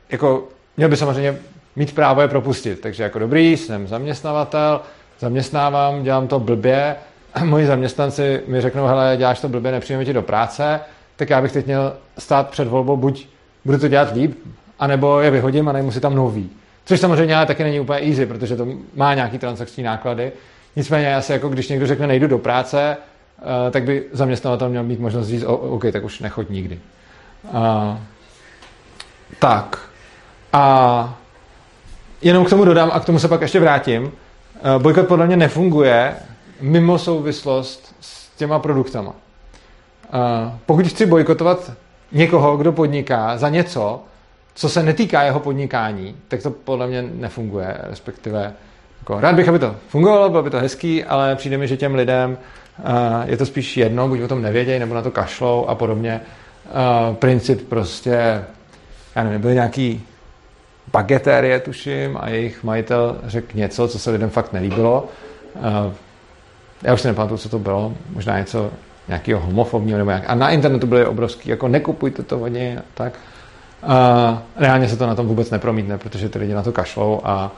[0.09, 1.37] Jako, měl by samozřejmě
[1.75, 2.81] mít právo je propustit.
[2.81, 4.81] Takže jako dobrý, jsem zaměstnavatel,
[5.19, 6.95] zaměstnávám, dělám to blbě,
[7.43, 10.79] moji zaměstnanci mi řeknou, hele, děláš to blbě, nepřijeme ti do práce,
[11.15, 13.27] tak já bych teď měl stát před volbou, buď
[13.65, 14.37] budu to dělat líp,
[14.79, 16.49] anebo je vyhodím a najmu si tam nový.
[16.85, 20.31] Což samozřejmě ale taky není úplně easy, protože to má nějaký transakční náklady.
[20.75, 22.97] Nicméně asi jako když někdo řekne nejdu do práce,
[23.39, 26.79] eh, tak by zaměstnavatel měl mít možnost říct, OK, tak už nechoď nikdy.
[27.53, 27.97] Uh,
[29.39, 29.79] tak.
[30.53, 31.17] A
[32.21, 34.11] jenom k tomu dodám a k tomu se pak ještě vrátím.
[34.55, 36.15] Eh, bojkot podle mě nefunguje
[36.61, 39.13] mimo souvislost s těma produktama.
[40.05, 41.71] Eh, pokud chci bojkotovat
[42.11, 44.03] někoho, kdo podniká za něco,
[44.55, 48.53] co se netýká jeho podnikání, tak to podle mě nefunguje, respektive
[48.99, 51.95] jako, rád bych, aby to fungovalo, bylo by to hezký, ale přijde mi, že těm
[51.95, 52.37] lidem
[52.79, 52.85] uh,
[53.25, 56.21] je to spíš jedno, buď o tom nevědějí, nebo na to kašlou a podobně.
[57.09, 58.45] Uh, princip prostě,
[59.15, 60.05] já nevím, byl nějaký
[60.91, 65.07] Bagetérie, tuším, a jejich majitel řekl něco, co se lidem fakt nelíbilo.
[65.55, 65.93] Eh,
[66.83, 68.71] já už si nepamatuju, co to bylo, možná něco
[69.07, 70.23] nějakého homofobního nebo jak.
[70.27, 73.13] A na internetu byly obrovský, jako nekupujte to oni tak.
[73.83, 77.51] A reálně se to na tom vůbec nepromítne, protože ty lidi na to kašlou a,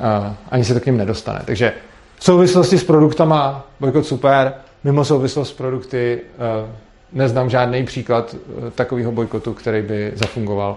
[0.00, 1.40] a ani se to k ním nedostane.
[1.44, 1.72] Takže
[2.16, 6.72] v souvislosti s produktama bojkot super, mimo souvislost s produkty eh,
[7.12, 10.76] neznám žádný příklad eh, takového bojkotu, který by zafungoval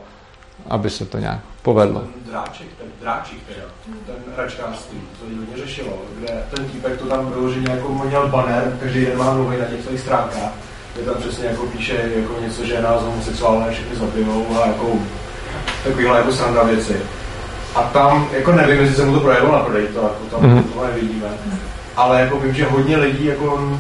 [0.69, 2.00] aby se to nějak povedlo.
[2.00, 3.67] Ten dráček, ten dráček teda,
[4.06, 9.06] ten hračkářství, to hodně řešilo, kde ten týpek to tam vyloženě jako měl banner, každý
[9.06, 10.52] den má nový na těch svých stránkách,
[10.96, 14.93] kde tam přesně jako píše jako něco, že nás homosexuálné všechny zabijou a jako
[15.84, 16.96] takovýhle jako sranda věci.
[17.76, 20.63] A tam, jako nevím, jestli se mu to projevilo na prodej, to jako tam mm-hmm.
[20.63, 21.28] to nevidíme.
[21.96, 23.78] Ale jako vím, že hodně lidí jako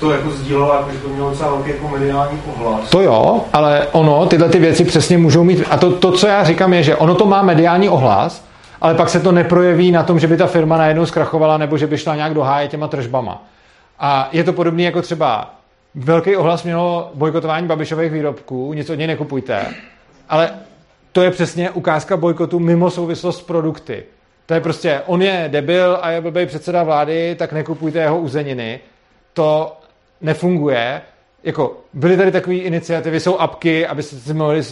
[0.00, 2.90] to jako sdílelo, jako, že to mělo docela velký jako mediální ohlas.
[2.90, 6.44] To jo, ale ono, tyhle ty věci přesně můžou mít, a to, to, co já
[6.44, 8.44] říkám, je, že ono to má mediální ohlas,
[8.80, 11.86] ale pak se to neprojeví na tom, že by ta firma najednou zkrachovala nebo že
[11.86, 13.42] by šla nějak do háje těma tržbama.
[13.98, 15.50] A je to podobné jako třeba
[15.94, 19.66] velký ohlas mělo bojkotování Babišových výrobků, nic od něj nekupujte,
[20.28, 20.50] ale
[21.12, 24.04] to je přesně ukázka bojkotu mimo souvislost s produkty.
[24.46, 28.80] To je prostě, on je debil a je blbý předseda vlády, tak nekupujte jeho uzeniny.
[29.32, 29.76] To
[30.20, 31.02] nefunguje.
[31.44, 34.62] Jako, byly tady takové iniciativy, jsou apky, abyste si mohli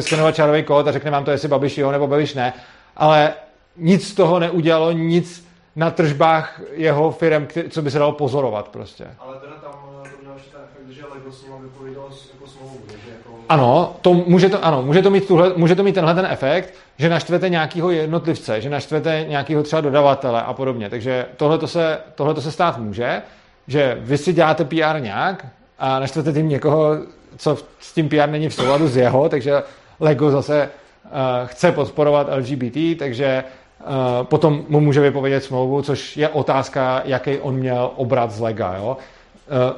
[0.00, 2.52] skenovat čárový kód a řekne vám to, jestli Babiš jo nebo Babiš ne,
[2.96, 3.32] ale
[3.76, 9.06] nic z toho neudělalo, nic na tržbách jeho firm, co by se dalo pozorovat prostě.
[9.18, 13.38] Ale teda tam to mělo ještě ten efekt, že Lego s jako smlouvu, že jako...
[13.48, 16.74] Ano, to může to, ano, může to mít, tuhle, může to mít tenhle ten efekt,
[16.98, 20.90] že naštvete nějakého jednotlivce, že naštvete nějakého třeba dodavatele a podobně.
[20.90, 23.22] Takže tohle se, tohleto se stát může,
[23.70, 25.46] že vy si děláte PR nějak
[25.78, 26.96] a naštvete tím někoho,
[27.36, 29.62] co s tím PR není v souladu s jeho, takže
[30.00, 30.70] Lego zase
[31.04, 31.10] uh,
[31.46, 33.44] chce podporovat LGBT, takže
[33.80, 33.86] uh,
[34.22, 38.74] potom mu může vypovědět smlouvu, což je otázka, jaký on měl obrat z Lega.
[38.76, 38.96] Jo?
[38.96, 39.76] Uh,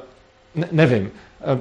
[0.54, 1.10] ne, nevím.
[1.52, 1.58] Uh,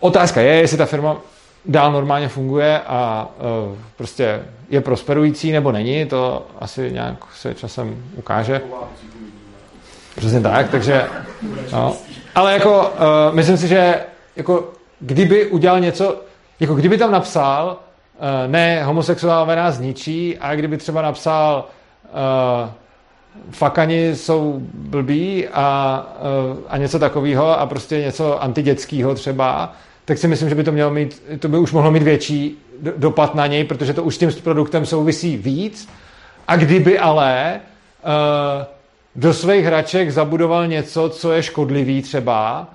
[0.00, 1.16] otázka je, jestli ta firma
[1.64, 3.28] dál normálně funguje a
[3.70, 8.60] uh, prostě je prosperující nebo není, to asi nějak se časem ukáže.
[10.16, 11.04] Přesně tak, takže
[11.72, 11.96] no.
[12.34, 14.00] Ale jako, uh, myslím si, že
[14.36, 16.20] jako, kdyby udělal něco,
[16.60, 21.64] jako kdyby tam napsal, uh, ne, homosexuálové nás zničí, a kdyby třeba napsal
[22.04, 22.70] uh,
[23.50, 26.06] fakani jsou blbí a,
[26.52, 29.72] uh, a něco takového a prostě něco antidětského třeba,
[30.04, 32.58] tak si myslím, že by to mělo mít, to by už mohlo mít větší
[32.96, 35.88] dopad na něj, protože to už s tím produktem souvisí víc.
[36.48, 37.60] A kdyby ale
[38.04, 38.64] uh,
[39.16, 42.68] do svých hraček zabudoval něco, co je škodlivý třeba,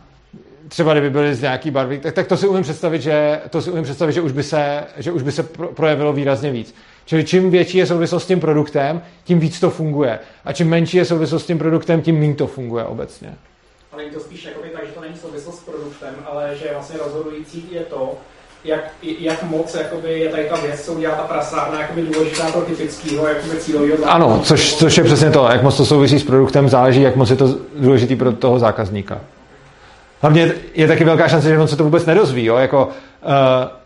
[0.68, 3.72] třeba kdyby byly z nějaký barvy, tak, tak to si umím představit, že, to si
[3.72, 6.76] umím představit, že už by se, že už by se projevilo výrazně víc.
[7.06, 10.20] Čili čím větší je souvislost s tím produktem, tím víc to funguje.
[10.46, 13.36] A čím menší je souvislost s tím produktem, tím méně to funguje obecně.
[13.92, 17.00] Ale je to spíš jakoby tak, že to není souvislost s produktem, ale že vlastně
[17.00, 18.18] rozhodující je to,
[18.64, 22.62] jak, jak moc jakoby, je tady ta věc, co udělá ta prasárna, jakoby důležitá pro
[22.62, 24.12] typického jakoby cílového zákazníka.
[24.12, 27.30] Ano, což, což je přesně to, jak moc to souvisí s produktem, záleží, jak moc
[27.30, 29.22] je to důležitý pro toho zákazníka.
[30.22, 32.46] Hlavně je taky velká šance, že on se to vůbec nedozví.
[32.46, 32.56] Jo?
[32.58, 32.92] Jako, uh,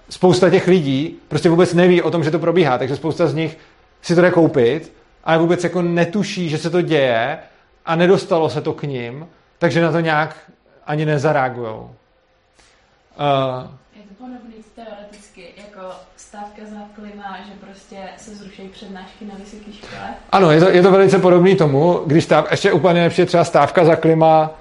[0.09, 3.57] spousta těch lidí prostě vůbec neví o tom, že to probíhá, takže spousta z nich
[4.01, 7.37] si to jde koupit, ale vůbec jako netuší, že se to děje
[7.85, 9.27] a nedostalo se to k ním,
[9.59, 10.35] takže na to nějak
[10.87, 11.67] ani nezareagují.
[11.71, 11.87] Uh,
[14.85, 15.81] teoreticky jako
[16.17, 20.13] stávka za klima, že prostě se zrušejí přednášky na vysoké škole?
[20.31, 23.85] Ano, je to, je to velice podobný tomu, když stáv, ještě úplně lepší třeba stávka
[23.85, 24.51] za klima,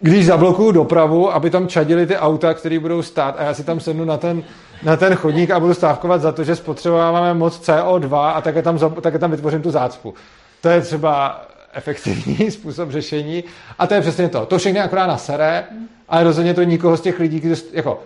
[0.00, 3.80] když zablokuju dopravu, aby tam čadili ty auta, které budou stát a já si tam
[3.80, 4.42] sednu na ten,
[4.82, 8.78] na ten chodník a budu stávkovat za to, že spotřebováváme moc CO2 a také tam,
[9.00, 10.14] také tam vytvořím tu zácpu.
[10.60, 13.44] To je třeba efektivní způsob řešení.
[13.78, 14.46] A to je přesně to.
[14.46, 15.64] To všechny akorát nasere,
[16.08, 18.00] ale rozhodně to nikoho z těch lidí, kteří, jako,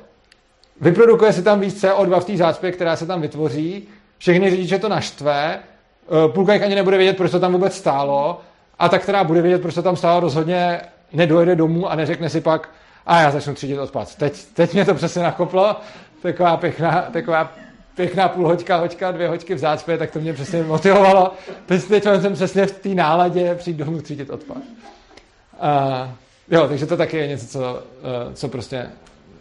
[0.80, 3.88] vyprodukuje se tam víc CO2 v té zácpě, která se tam vytvoří,
[4.18, 8.40] všechny řidiče to naštve, eh, půlka jich ani nebude vědět, proč to tam vůbec stálo,
[8.78, 10.80] a ta, která bude vědět, proč to tam stálo, rozhodně
[11.12, 12.68] nedojede domů a neřekne si pak,
[13.06, 14.14] a já začnu třídit odpad.
[14.14, 15.76] Teď, teď mě to přesně nakoplo,
[16.22, 17.52] taková pěkná, taková
[17.94, 21.32] pěkná půl hoďka, hoďka, dvě hoďky v zácpě, tak to mě přesně motivovalo.
[21.66, 24.56] Teď, teď jsem přesně v té náladě přijít domů třídit odpad.
[24.56, 24.62] Uh,
[26.50, 28.86] jo, takže to taky je něco, co, uh, co prostě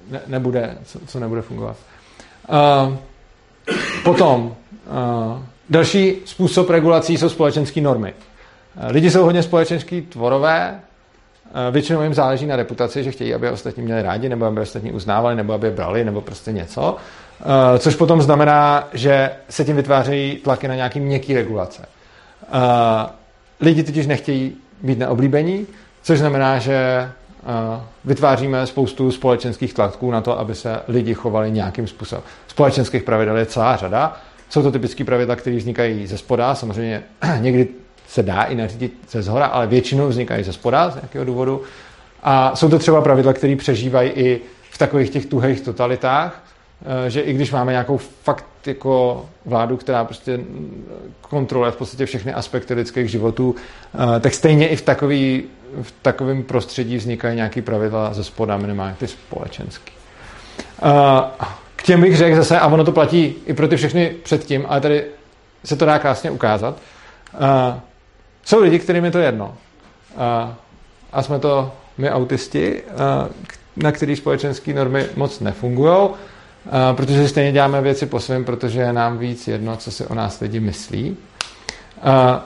[0.10, 1.78] ne, nebude, co, co nebude fungovat.
[2.88, 2.96] Uh,
[4.04, 8.14] potom, uh, další způsob regulací jsou společenské normy.
[8.14, 10.80] Uh, lidi jsou hodně společenský tvorové,
[11.72, 15.36] Většinou jim záleží na reputaci, že chtějí, aby ostatní měli rádi, nebo aby ostatní uznávali,
[15.36, 16.98] nebo aby je brali, nebo prostě něco.
[17.42, 21.86] Eh, což potom znamená, že se tím vytvářejí tlaky na nějaký měkký regulace.
[22.44, 23.10] Eh,
[23.62, 25.68] lidi totiž nechtějí být neoblíbení,
[26.04, 27.10] což znamená, že
[28.06, 32.24] vytváříme spoustu společenských tlaků na to, aby se lidi chovali nějakým způsobem.
[32.48, 34.18] Společenských pravidel je celá řada.
[34.50, 36.56] Jsou to typické pravidla, které vznikají ze spoda.
[36.56, 37.04] Samozřejmě
[37.40, 37.68] někdy
[38.08, 41.62] se dá i nařídit ze zhora, ale většinou vznikají ze spoda z nějakého důvodu.
[42.24, 44.42] A jsou to třeba pravidla, které přežívají i
[44.72, 46.44] v takových těch tuhých totalitách,
[47.08, 50.40] že i když máme nějakou fakt jako vládu, která prostě
[51.22, 53.56] kontroluje v podstatě všechny aspekty lidských životů,
[54.16, 55.44] eh, tak stejně i v, takový,
[55.82, 59.94] v takovém prostředí vznikají nějaké pravidla ze spoda, minimálně ty společenský.
[60.84, 64.66] Eh, k těm bych řekl zase, a ono to platí i pro ty všechny předtím,
[64.68, 65.06] ale tady
[65.66, 66.78] se to dá krásně ukázat,
[68.46, 69.56] jsou lidi, kterým je to jedno.
[71.14, 72.82] A jsme to my autisti,
[73.76, 76.10] na kterých společenské normy moc nefungují,
[76.94, 80.40] protože stejně děláme věci po svém, protože je nám víc jedno, co si o nás
[80.40, 81.18] lidi myslí.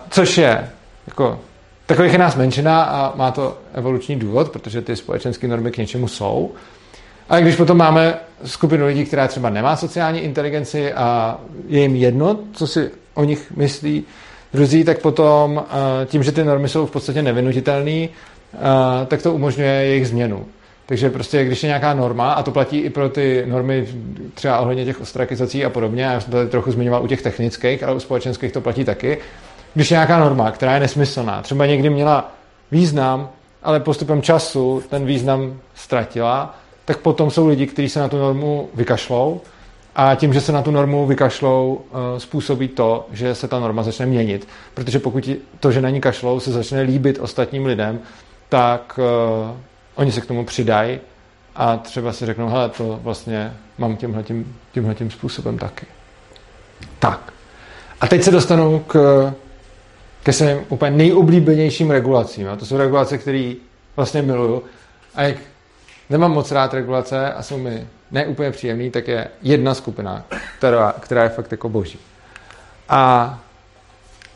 [0.10, 0.70] což je
[1.08, 1.40] jako
[1.86, 6.08] takových je nás menšina a má to evoluční důvod, protože ty společenské normy k něčemu
[6.08, 6.52] jsou.
[7.30, 8.16] Ale když potom máme
[8.46, 13.52] skupinu lidí, která třeba nemá sociální inteligenci a je jim jedno, co si o nich
[13.56, 14.04] myslí
[14.54, 15.64] druzí, tak potom
[16.06, 18.08] tím, že ty normy jsou v podstatě nevinutitelné,
[19.08, 20.46] tak to umožňuje jejich změnu.
[20.86, 23.88] Takže prostě, když je nějaká norma, a to platí i pro ty normy
[24.34, 27.84] třeba ohledně těch ostrakizací a podobně, já jsem to tady trochu zmiňoval u těch technických,
[27.84, 29.18] ale u společenských to platí taky,
[29.74, 32.32] když je nějaká norma, která je nesmyslná, třeba někdy měla
[32.72, 33.30] význam,
[33.64, 36.56] ale postupem času ten význam ztratila,
[36.86, 39.42] tak potom jsou lidi, kteří se na tu normu vykašlou
[39.96, 43.84] a tím, že se na tu normu vykašlou, eh, způsobí to, že se ta norma
[43.84, 44.48] začne měnit.
[44.74, 45.30] Protože pokud
[45.60, 48.00] to, že na ní kašlou, se začne líbit ostatním lidem,
[48.50, 49.58] tak uh,
[49.96, 51.00] oni se k tomu přidají
[51.56, 55.86] a třeba si řeknou, hele, to vlastně mám tímhletím, tímhletím způsobem taky.
[57.00, 57.34] Tak.
[58.02, 59.34] A teď se dostanu k,
[60.24, 62.50] ke svým úplně nejoblíbenějším regulacím.
[62.50, 63.54] A to jsou regulace, které
[63.96, 64.64] vlastně miluju.
[65.16, 65.38] A jak
[66.10, 70.26] nemám moc rád regulace a jsou mi neúplně příjemný, tak je jedna skupina,
[70.58, 72.00] která, která je fakt jako boží.
[72.90, 73.40] A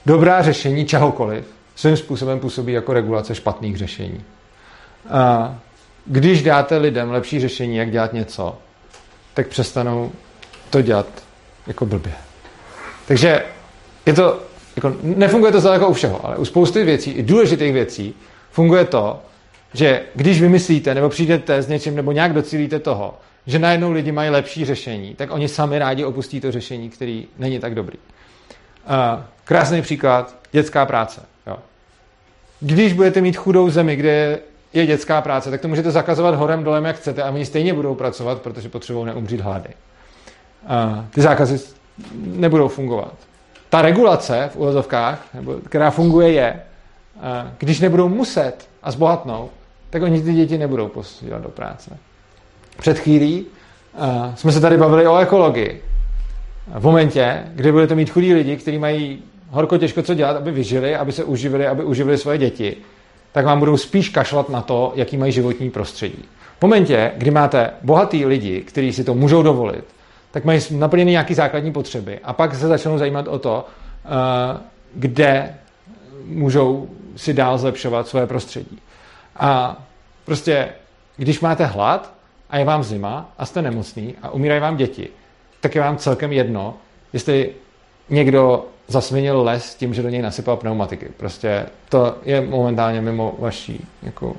[0.05, 1.45] dobrá řešení čehokoliv
[1.75, 4.23] svým způsobem působí jako regulace špatných řešení.
[5.09, 5.55] A
[6.05, 8.57] když dáte lidem lepší řešení, jak dělat něco,
[9.33, 10.11] tak přestanou
[10.69, 11.07] to dělat
[11.67, 12.13] jako blbě.
[13.07, 13.43] Takže
[14.05, 14.41] je to,
[14.75, 18.13] jako, nefunguje to zdaleko u všeho, ale u spousty věcí, i důležitých věcí,
[18.51, 19.21] funguje to,
[19.73, 23.17] že když vymyslíte nebo přijdete s něčím nebo nějak docílíte toho,
[23.47, 27.59] že najednou lidi mají lepší řešení, tak oni sami rádi opustí to řešení, který není
[27.59, 27.97] tak dobrý.
[29.43, 31.21] Krásný příklad, dětská práce.
[31.47, 31.57] Jo.
[32.59, 34.39] Když budete mít chudou zemi, kde
[34.73, 37.95] je dětská práce, tak to můžete zakazovat horem dolem, jak chcete a oni stejně budou
[37.95, 39.69] pracovat, protože potřebují neumřít hlady.
[39.69, 41.59] Uh, ty zákazy
[42.25, 43.13] nebudou fungovat.
[43.69, 46.61] Ta regulace v uvozovkách, nebo, která funguje, je,
[47.57, 49.49] když nebudou muset a zbohatnou,
[49.89, 51.97] tak oni ty děti nebudou posílat do práce.
[52.79, 53.45] Před chvílí
[54.35, 55.83] jsme se tady bavili o ekologii.
[56.67, 60.95] V momentě, kdy budete mít chudí lidi, kteří mají horko těžko co dělat, aby vyžili,
[60.95, 62.77] aby se uživili, aby uživili svoje děti,
[63.37, 66.25] tak vám budou spíš kašlat na to, jaký mají životní prostředí.
[66.59, 69.83] V momentě, kdy máte bohatý lidi, kteří si to můžou dovolit,
[70.31, 73.65] tak mají naplněny nějaké základní potřeby a pak se začnou zajímat o to,
[74.05, 74.11] uh,
[74.95, 75.55] kde
[76.25, 78.79] můžou si dál zlepšovat svoje prostředí.
[79.35, 79.77] A
[80.25, 80.69] prostě,
[81.17, 82.13] když máte hlad
[82.49, 85.09] a je vám zima a jste nemocný a umírají vám děti,
[85.61, 86.73] tak je vám celkem jedno,
[87.13, 87.49] jestli
[88.09, 91.07] někdo zasvinil les tím, že do něj nasypal pneumatiky.
[91.17, 94.35] Prostě to je momentálně mimo vaší, jako,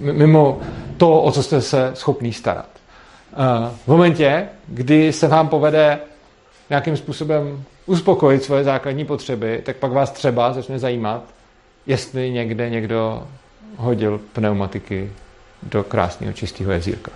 [0.00, 0.60] mimo
[0.96, 2.68] to, o co jste se schopný starat.
[3.84, 5.98] V momentě, kdy se vám povede
[6.70, 11.22] nějakým způsobem uspokojit svoje základní potřeby, tak pak vás třeba začne zajímat,
[11.86, 13.26] jestli někde někdo
[13.76, 15.10] hodil pneumatiky
[15.62, 17.10] do krásného čistého jezírka.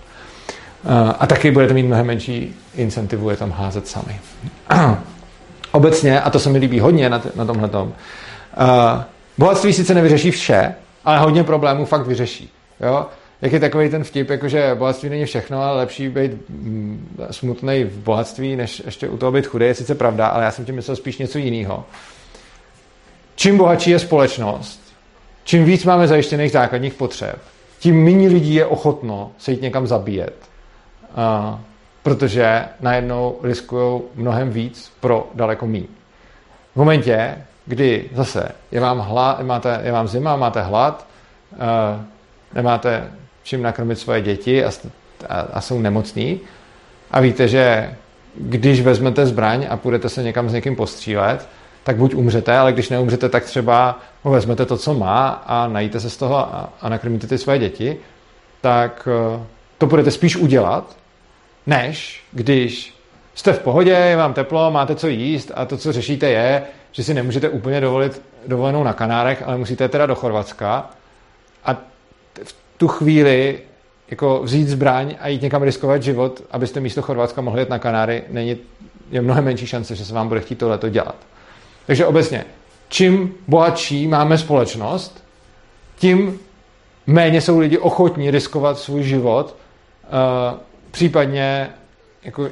[1.18, 4.20] A taky budete mít mnohem menší incentivu je tam házet sami.
[5.74, 9.02] Obecně, a to se mi líbí hodně na, t- na tomhle tom, uh,
[9.38, 12.52] bohatství sice nevyřeší vše, ale hodně problémů fakt vyřeší.
[12.80, 13.06] Jo?
[13.42, 17.98] Jak je takový ten vtip, jakože bohatství není všechno, ale lepší být mm, smutný v
[17.98, 20.96] bohatství, než ještě u toho být chudý, je sice pravda, ale já jsem tím myslel
[20.96, 21.84] spíš něco jiného.
[23.36, 24.80] Čím bohatší je společnost,
[25.44, 27.38] čím víc máme zajištěných základních potřeb,
[27.78, 30.34] tím méně lidí je ochotno se jít někam zabíjet.
[31.16, 31.58] Uh,
[32.04, 35.86] protože najednou riskují mnohem víc pro daleko méně.
[36.72, 41.06] V momentě, kdy zase je vám, hlad, máte, je vám zima, máte hlad,
[41.52, 41.58] uh,
[42.54, 43.10] nemáte
[43.42, 44.70] čím nakrmit svoje děti a,
[45.28, 46.40] a, a jsou nemocní
[47.10, 47.94] a víte, že
[48.34, 51.48] když vezmete zbraň a půjdete se někam s někým postřílet,
[51.84, 56.10] tak buď umřete, ale když neumřete, tak třeba vezmete to, co má a najíte se
[56.10, 57.96] z toho a, a nakrmíte ty své děti,
[58.60, 59.42] tak uh,
[59.78, 60.96] to budete spíš udělat,
[61.66, 62.94] než když
[63.34, 66.62] jste v pohodě, je vám teplo, máte co jíst a to, co řešíte, je,
[66.92, 70.90] že si nemůžete úplně dovolit dovolenou na Kanárech, ale musíte teda do Chorvatska
[71.64, 71.76] a
[72.44, 73.58] v tu chvíli
[74.10, 78.22] jako vzít zbraň a jít někam riskovat život, abyste místo Chorvatska mohli jet na Kanáry,
[78.28, 78.56] není,
[79.10, 81.16] je mnohem menší šance, že se vám bude chtít tohleto dělat.
[81.86, 82.44] Takže obecně,
[82.88, 85.24] čím bohatší máme společnost,
[85.96, 86.38] tím
[87.06, 89.56] méně jsou lidi ochotní riskovat svůj život
[90.04, 90.58] uh,
[90.94, 91.70] případně
[92.22, 92.48] jako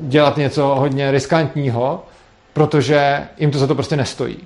[0.00, 2.06] dělat něco hodně riskantního,
[2.52, 4.36] protože jim to za to prostě nestojí.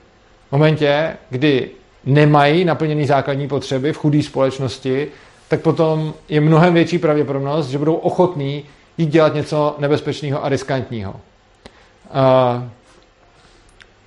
[0.49, 1.71] V momentě, kdy
[2.05, 5.09] nemají naplněný základní potřeby v chudé společnosti,
[5.49, 8.65] tak potom je mnohem větší pravděpodobnost, že budou ochotní
[8.99, 11.15] jít dělat něco nebezpečného a riskantního.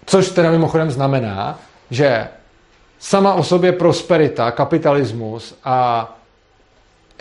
[0.05, 1.59] Což teda mimochodem znamená,
[1.89, 2.27] že
[2.99, 6.07] sama o sobě prosperita, kapitalismus a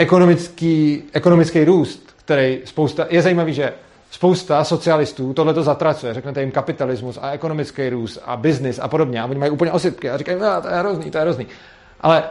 [0.00, 3.72] ekonomický, ekonomický růst, který spousta, je zajímavý, že
[4.10, 6.14] spousta socialistů tohle to zatracuje.
[6.14, 9.22] Řeknete jim kapitalismus a ekonomický růst a biznis a podobně.
[9.22, 11.46] A oni mají úplně osypky a říkají, no, to je hrozný, to je hrozný.
[12.00, 12.22] Ale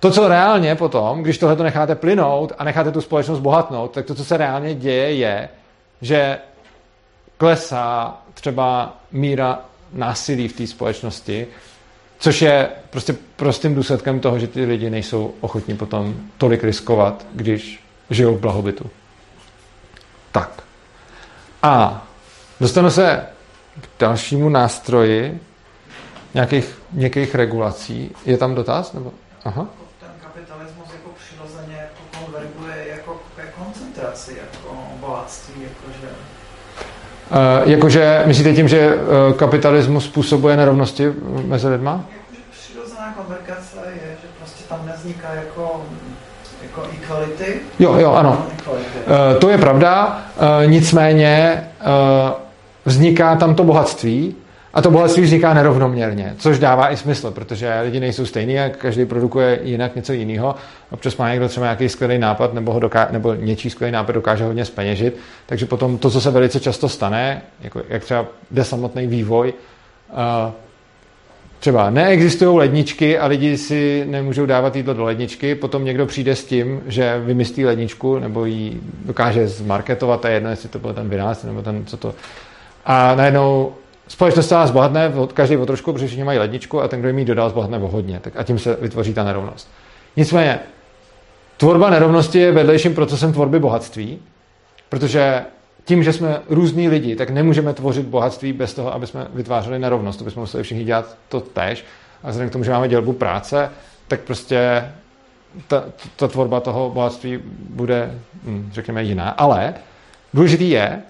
[0.00, 4.06] to, co reálně potom, když tohle to necháte plynout a necháte tu společnost bohatnout, tak
[4.06, 5.48] to, co se reálně děje, je,
[6.00, 6.38] že
[7.36, 9.60] klesá třeba míra
[9.92, 11.46] násilí v té společnosti,
[12.18, 17.84] což je prostě prostým důsledkem toho, že ty lidi nejsou ochotní potom tolik riskovat, když
[18.10, 18.90] žijou v blahobytu.
[20.32, 20.62] Tak.
[21.62, 22.06] A
[22.60, 23.26] dostanu se
[23.80, 25.40] k dalšímu nástroji
[26.34, 28.10] nějakých měkkých regulací.
[28.26, 28.92] Je tam dotaz?
[28.92, 29.12] Nebo?
[29.44, 29.66] Aha.
[30.00, 35.87] Ten kapitalismus jako přirozeně jako konverguje jako ke koncentraci, jako bohatství, jakože
[37.30, 41.12] Uh, jakože, myslíte tím, že uh, kapitalismus způsobuje nerovnosti
[41.44, 41.92] mezi lidma?
[41.92, 45.82] Jakože přirozená konvergace je, že prostě tam nevzniká jako,
[46.62, 47.60] jako equality.
[47.78, 48.46] Jo, jo, ano.
[48.68, 50.18] Uh, to je pravda,
[50.66, 51.64] nicméně
[52.84, 54.36] vzniká tam to bohatství,
[54.78, 59.04] a to bohatství vzniká nerovnoměrně, což dává i smysl, protože lidi nejsou stejní a každý
[59.04, 60.54] produkuje jinak něco jiného.
[60.90, 64.44] Občas má někdo třeba nějaký skvělý nápad nebo, ho doká- nebo něčí skvělý nápad dokáže
[64.44, 65.16] hodně speněžit.
[65.46, 69.52] Takže potom to, co se velice často stane, jako, jak třeba jde samotný vývoj,
[70.10, 70.16] uh,
[71.58, 76.44] třeba neexistují ledničky a lidi si nemůžou dávat jídlo do ledničky, potom někdo přijde s
[76.44, 81.42] tím, že vymyslí ledničku nebo ji dokáže zmarketovat, a jedno, jestli to byl ten vynález
[81.42, 82.14] nebo ten, co to...
[82.86, 83.72] A najednou
[84.08, 87.24] společnost celá zbohatne, každý o trošku, protože všichni mají ledničku a ten, kdo jim ji
[87.24, 88.20] dodal, zbohatne o hodně.
[88.20, 89.68] Tak a tím se vytvoří ta nerovnost.
[90.16, 90.58] Nicméně,
[91.56, 94.18] tvorba nerovnosti je vedlejším procesem tvorby bohatství,
[94.88, 95.42] protože
[95.84, 100.18] tím, že jsme různí lidi, tak nemůžeme tvořit bohatství bez toho, aby jsme vytvářeli nerovnost.
[100.18, 101.84] To bychom museli všichni dělat to tež.
[102.22, 103.70] A vzhledem k tomu, že máme dělbu práce,
[104.08, 104.84] tak prostě
[105.68, 105.84] ta,
[106.16, 107.38] ta tvorba toho bohatství
[107.70, 109.30] bude, hm, řekněme, jiná.
[109.30, 109.74] Ale
[110.34, 111.02] důležitý je,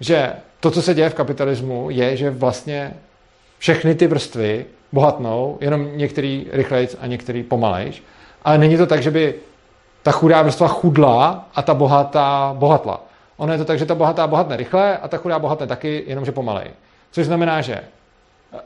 [0.00, 0.32] že
[0.66, 2.94] to, co se děje v kapitalismu, je, že vlastně
[3.58, 8.02] všechny ty vrstvy bohatnou, jenom některý rychlejc a některý pomalejš.
[8.44, 9.34] Ale není to tak, že by
[10.02, 13.00] ta chudá vrstva chudla a ta bohatá bohatla.
[13.36, 16.32] Ono je to tak, že ta bohatá bohatne rychle a ta chudá bohatne taky, jenomže
[16.32, 16.70] pomalej.
[17.10, 17.80] Což znamená, že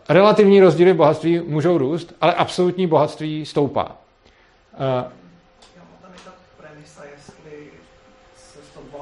[0.09, 3.85] relativní rozdíly bohatství můžou růst, ale absolutní bohatství stoupá.
[3.85, 3.93] Uh,
[6.03, 7.77] tam je ta premisa, jestli
[8.37, 8.59] se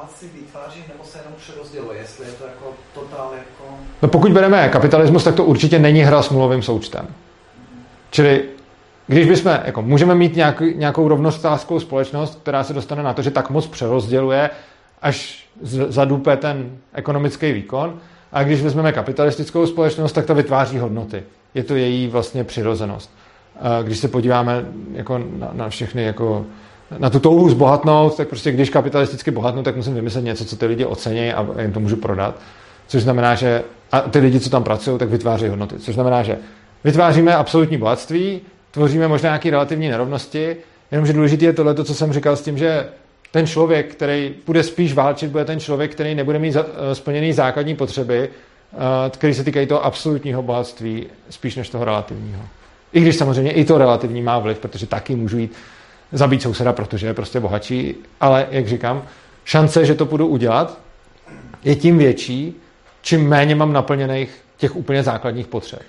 [0.09, 3.75] bohatství vytváří nebo se jenom přerozděluje, jestli je to jako totál jako...
[4.03, 7.07] No pokud bereme kapitalismus, tak to určitě není hra s nulovým součtem.
[8.11, 8.45] Čili
[9.07, 13.31] když bychom, jako můžeme mít nějaký, nějakou rovnostářskou společnost, která se dostane na to, že
[13.31, 14.51] tak moc přerozděluje,
[15.03, 15.47] až
[15.89, 18.01] zadupe ten ekonomický výkon,
[18.33, 21.23] a když vezmeme kapitalistickou společnost, tak to vytváří hodnoty.
[21.55, 23.11] Je to její vlastně přirozenost.
[23.83, 26.47] Když se podíváme jako na, na všechny jako
[26.99, 30.67] na tu touhu zbohatnout, tak prostě když kapitalisticky bohatnu, tak musím vymyslet něco, co ty
[30.67, 32.35] lidi ocení a jim to můžu prodat.
[32.87, 33.63] Což znamená, že
[33.93, 35.79] a ty lidi, co tam pracují, tak vytváří hodnoty.
[35.79, 36.39] Což znamená, že
[36.85, 40.57] vytváříme absolutní bohatství, tvoříme možná nějaké relativní nerovnosti,
[40.93, 42.87] jenomže důležité je tohle, co jsem říkal s tím, že
[43.33, 46.57] ten člověk, který bude spíš válčit, bude ten člověk, který nebude mít
[46.93, 52.43] splněný základní potřeby, eh, který se týkají toho absolutního bohatství, spíš než toho relativního.
[52.93, 55.53] I když samozřejmě i to relativní má vliv, protože taky můžu jít
[56.13, 59.03] zabít souseda, protože je prostě bohatší, ale jak říkám,
[59.45, 60.79] šance, že to budu udělat,
[61.65, 62.55] je tím větší,
[63.03, 65.83] čím méně mám naplněných těch úplně základních potřeb.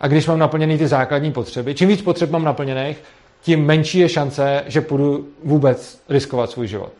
[0.00, 3.02] A když mám naplněný ty základní potřeby, čím víc potřeb mám naplněných,
[3.42, 6.92] tím menší je šance, že půjdu vůbec riskovat svůj život.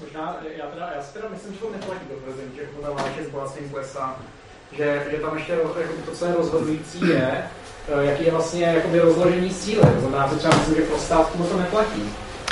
[0.00, 3.30] Možná, já, teda, já si teda myslím, že to neplatí do že ta válče s
[4.76, 5.74] že, že tam ještě jako
[6.06, 7.44] to, co je rozhodující, je,
[8.00, 9.80] jaký je vlastně jakoby, rozložení síly.
[9.94, 12.02] To znamená, že třeba myslím, že pro stát to neplatí.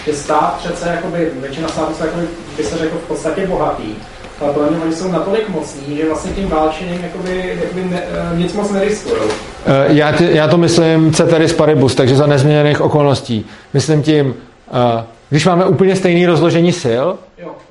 [0.04, 2.26] Že stát přece, jakoby, většina států se jakoby,
[2.56, 3.94] by se řekl v podstatě bohatý,
[4.40, 8.02] ale podle mě oni jsou natolik mocní, že vlastně tím válčením jakoby, jakoby ne,
[8.32, 9.22] eh, nic moc neriskují.
[9.66, 13.46] Eh, já, já to myslím ceteris paribus, takže za nezměněných okolností.
[13.74, 14.34] Myslím tím,
[14.72, 17.04] eh, když máme úplně stejné rozložení sil.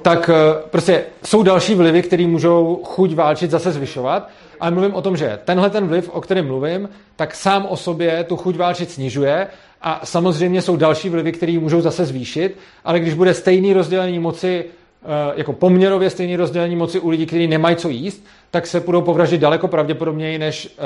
[0.02, 0.30] Tak
[0.70, 5.40] prostě jsou další vlivy, které můžou chuť válčit zase zvyšovat, ale mluvím o tom, že
[5.46, 9.48] tenhle ten vliv, o kterém mluvím, tak sám o sobě tu chuť válčit snižuje
[9.82, 14.66] a samozřejmě jsou další vlivy, které můžou zase zvýšit, ale když bude stejný rozdělení moci
[15.04, 19.02] Eh, jako poměrově stejné rozdělení moci u lidí, kteří nemají co jíst, tak se budou
[19.02, 20.78] povraždit daleko pravděpodobněji než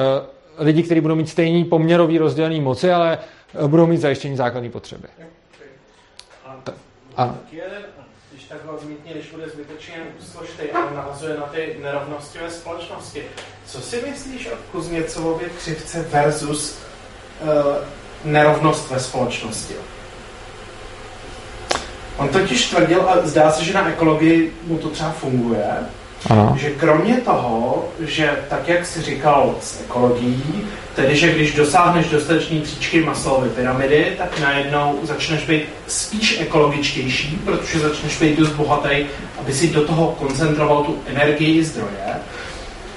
[0.59, 3.17] uh, lidi, kteří budou mít stejný poměrový rozdělení moci, ale
[3.61, 5.07] uh, budou mít zajištění základní potřeby.
[6.45, 6.55] A,
[7.17, 7.35] a.
[8.53, 9.95] Když takhle odmítně, když bude zbytečně
[10.31, 13.23] složitý, ale navazuje na ty nerovnosti ve společnosti.
[13.65, 16.77] Co si myslíš o Kuzněcovově křivce versus
[17.41, 17.47] uh,
[18.23, 19.73] nerovnost ve společnosti?
[22.17, 25.77] On totiž tvrdil, a zdá se, že na ekologii mu to třeba funguje,
[26.29, 26.55] ano.
[26.59, 32.59] že kromě toho, že tak, jak jsi říkal s ekologií, tedy, že když dosáhneš dostatečné
[32.59, 39.05] příčky Maslowy pyramidy, tak najednou začneš být spíš ekologičtější, protože začneš být dost bohatý,
[39.39, 42.13] aby si do toho koncentroval tu energii zdroje,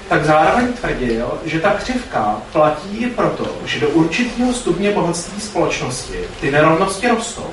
[0.09, 6.19] tak zároveň tvrdil, že ta křivka platí i proto, že do určitého stupně bohatství společnosti
[6.41, 7.49] ty nerovnosti rostou,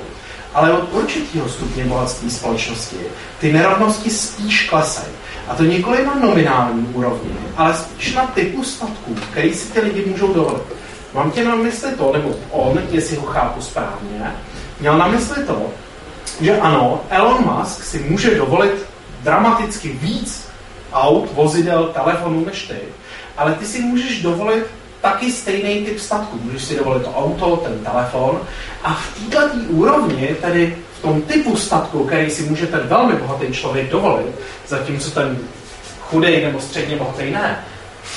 [0.53, 2.97] ale od určitého stupně bohatství společnosti
[3.39, 5.13] ty nerovnosti spíš klesají.
[5.47, 10.05] A to nikoli na nominální úrovni, ale spíš na typu statků, který si ty lidi
[10.05, 10.63] můžou dovolit.
[11.13, 14.31] Mám tě na mysli to, nebo on, jestli ho chápu správně,
[14.79, 15.61] měl na mysli to,
[16.41, 18.85] že ano, Elon Musk si může dovolit
[19.23, 20.47] dramaticky víc
[20.93, 22.77] aut, vozidel, telefonů než ty,
[23.37, 24.65] ale ty si můžeš dovolit
[25.01, 26.39] taky stejný typ statku.
[26.43, 28.41] Můžeš si dovolit to auto, ten telefon
[28.83, 33.53] a v této úrovni, tedy v tom typu statku, který si může ten velmi bohatý
[33.53, 34.35] člověk dovolit,
[34.67, 35.37] zatímco ten
[36.01, 37.59] chudej nebo středně bohatý ne,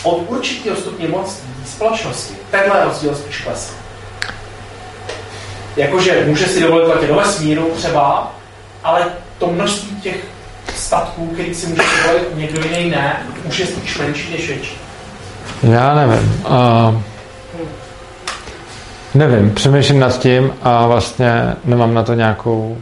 [0.03, 3.73] od určitého stupně moc společnosti tenhle rozdíl spíš klesá.
[5.77, 8.35] Jakože může si dovolit letět do vesmíru třeba,
[8.85, 9.07] ale
[9.39, 10.17] to množství těch
[10.77, 14.79] statků, který si může dovolit někdo jiný ne, už je spíš menší než větší.
[15.63, 16.43] Já nevím.
[16.45, 17.03] Uh,
[19.15, 22.79] nevím, přemýšlím nad tím a vlastně nemám na to nějakou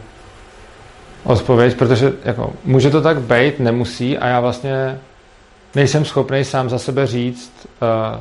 [1.25, 4.99] odpověď, protože jako, může to tak být, nemusí a já vlastně
[5.75, 7.53] nejsem schopný sám za sebe říct,
[7.83, 8.21] uh,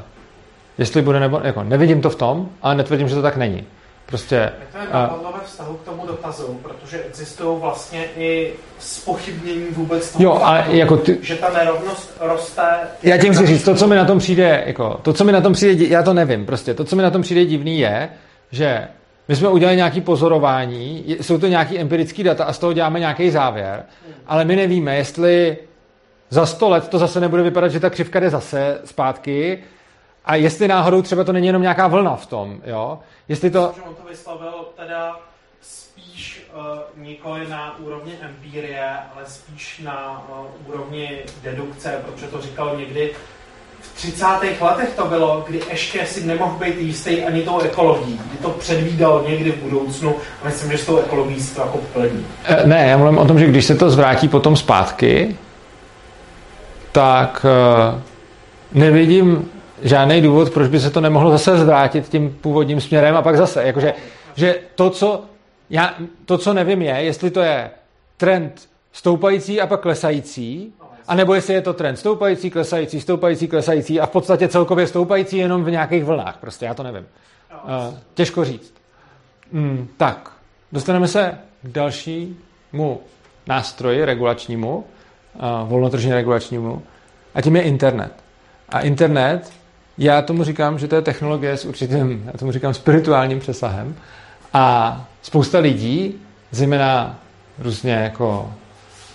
[0.78, 3.64] jestli bude nebo, jako, nevidím to v tom, ale netvrdím, že to tak není.
[4.06, 4.52] Prostě...
[4.72, 10.24] to je napadlo ve vztahu k tomu dotazu, protože existují vlastně i spochybnění vůbec toho,
[10.24, 11.18] jo, ale jako ty...
[11.22, 12.62] že ta nerovnost roste...
[13.04, 15.42] Já tím chci říct, to, co mi na tom přijde, jako, to, co mi na
[15.42, 18.10] tom přijde, já to nevím, prostě, to, co mi na tom přijde divný je,
[18.52, 18.88] že
[19.28, 23.32] my jsme udělali nějaké pozorování, jsou to nějaké empirické data a z toho děláme nějaký
[23.32, 23.84] závěr,
[24.28, 25.58] ale my nevíme, jestli
[26.30, 29.64] za sto let to zase nebude vypadat, že ta křivka jde zase zpátky,
[30.26, 33.00] a jestli náhodou třeba to není jenom nějaká vlna v tom, jo?
[33.28, 33.68] Jestli to...
[33.68, 35.20] Myslím, on to vyslovil teda
[35.62, 42.78] spíš uh, nikoli na úrovni empírie, ale spíš na uh, úrovni dedukce, protože to říkal
[42.78, 43.12] někdy
[43.82, 44.26] v 30.
[44.62, 49.26] letech to bylo, kdy ještě si nemohl být jistý ani tou ekologií, kdy to předvídal
[49.28, 52.26] někdy v budoucnu a myslím, že s tou ekologií se to jako plní.
[52.44, 55.38] E, ne, já mluvím o tom, že když se to zvrátí potom zpátky,
[56.92, 57.46] tak
[57.94, 58.02] uh,
[58.74, 59.52] nevidím
[59.82, 63.64] žádný důvod, proč by se to nemohlo zase zvrátit tím původním směrem a pak zase.
[63.64, 63.94] Jakože,
[64.36, 65.24] že to, co,
[65.70, 65.96] já,
[66.26, 67.72] to, co nevím, je, jestli to je
[68.18, 70.74] trend stoupající a pak klesající,
[71.08, 75.38] a nebo jestli je to trend stoupající, klesající, stoupající, klesající a v podstatě celkově stoupající
[75.38, 76.38] jenom v nějakých vlnách.
[76.38, 77.06] Prostě já to nevím.
[77.64, 78.74] Uh, těžko říct.
[79.52, 80.32] Mm, tak,
[80.72, 83.02] dostaneme se k dalšímu
[83.48, 86.84] nástroji regulačnímu, uh, volnotržně regulačnímu,
[87.36, 88.12] a tím je internet.
[88.70, 89.52] A internet
[89.98, 93.96] já tomu říkám, že to je technologie s určitým, já tomu říkám spirituálním přesahem
[94.54, 96.16] a spousta lidí,
[96.52, 97.20] zejména
[97.60, 98.54] různě jako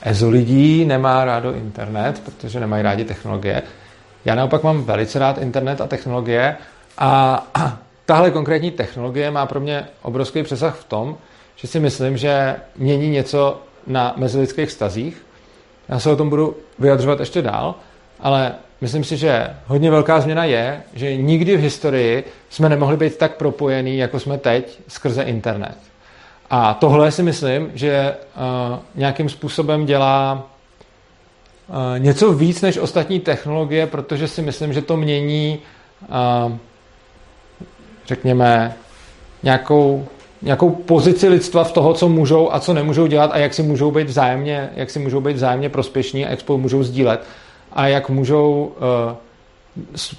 [0.02, 3.62] ezo lidí, nemá rádo internet, protože nemají rádi technologie.
[4.24, 6.56] Já naopak mám velice rád internet a technologie
[6.98, 7.46] a,
[8.06, 11.16] tahle konkrétní technologie má pro mě obrovský přesah v tom,
[11.56, 15.26] že si myslím, že mění něco na mezilidských vztazích.
[15.88, 17.74] Já se o tom budu vyjadřovat ještě dál,
[18.20, 23.16] ale myslím si, že hodně velká změna je, že nikdy v historii jsme nemohli být
[23.16, 25.76] tak propojení, jako jsme teď skrze internet.
[26.50, 28.14] A tohle si myslím, že
[28.72, 30.46] uh, nějakým způsobem dělá
[31.68, 35.58] uh, něco víc než ostatní technologie, protože si myslím, že to mění,
[36.46, 36.52] uh,
[38.06, 38.74] řekněme,
[39.42, 40.06] nějakou,
[40.42, 43.90] nějakou pozici lidstva v toho, co můžou a co nemůžou dělat a jak si můžou
[43.90, 47.20] být vzájemně, jak si můžou být vzájemně prospěšní a jak spolu můžou sdílet
[47.72, 49.16] a jak můžou uh,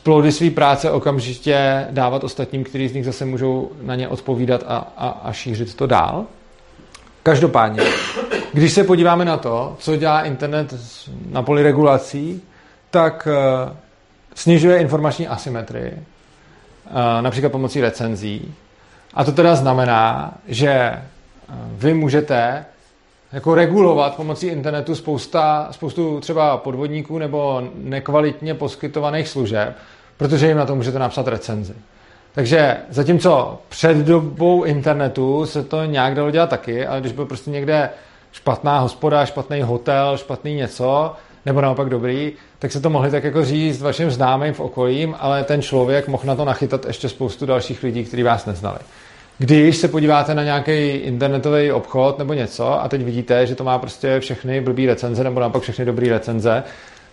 [0.03, 4.87] plody své práce okamžitě dávat ostatním, kteří z nich zase můžou na ně odpovídat a,
[4.97, 6.25] a, a šířit to dál.
[7.23, 7.83] Každopádně,
[8.53, 10.73] když se podíváme na to, co dělá internet
[11.29, 12.41] na poli regulací,
[12.89, 13.73] tak uh,
[14.35, 16.01] snižuje informační asymetrii, uh,
[17.21, 18.53] například pomocí recenzí.
[19.13, 21.01] A to teda znamená, že
[21.71, 22.65] vy můžete
[23.33, 29.75] jako regulovat pomocí internetu spousta, spoustu třeba podvodníků nebo nekvalitně poskytovaných služeb,
[30.17, 31.73] protože jim na to můžete napsat recenzi.
[32.33, 37.51] Takže zatímco před dobou internetu se to nějak dalo dělat taky, ale když byl prostě
[37.51, 37.89] někde
[38.31, 41.13] špatná hospoda, špatný hotel, špatný něco,
[41.45, 45.43] nebo naopak dobrý, tak se to mohli tak jako říct vašim známým v okolím, ale
[45.43, 48.79] ten člověk mohl na to nachytat ještě spoustu dalších lidí, kteří vás neznali.
[49.41, 53.77] Když se podíváte na nějaký internetový obchod nebo něco a teď vidíte, že to má
[53.77, 56.63] prostě všechny blbý recenze nebo naopak všechny dobrý recenze,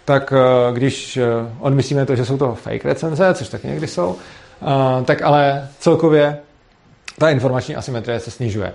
[0.05, 1.25] tak eh, když eh,
[1.61, 4.17] odmyslíme to, že jsou to fake recenze, což taky někdy jsou,
[4.63, 6.39] eh, tak ale celkově
[7.19, 8.73] ta informační asymetrie se snižuje.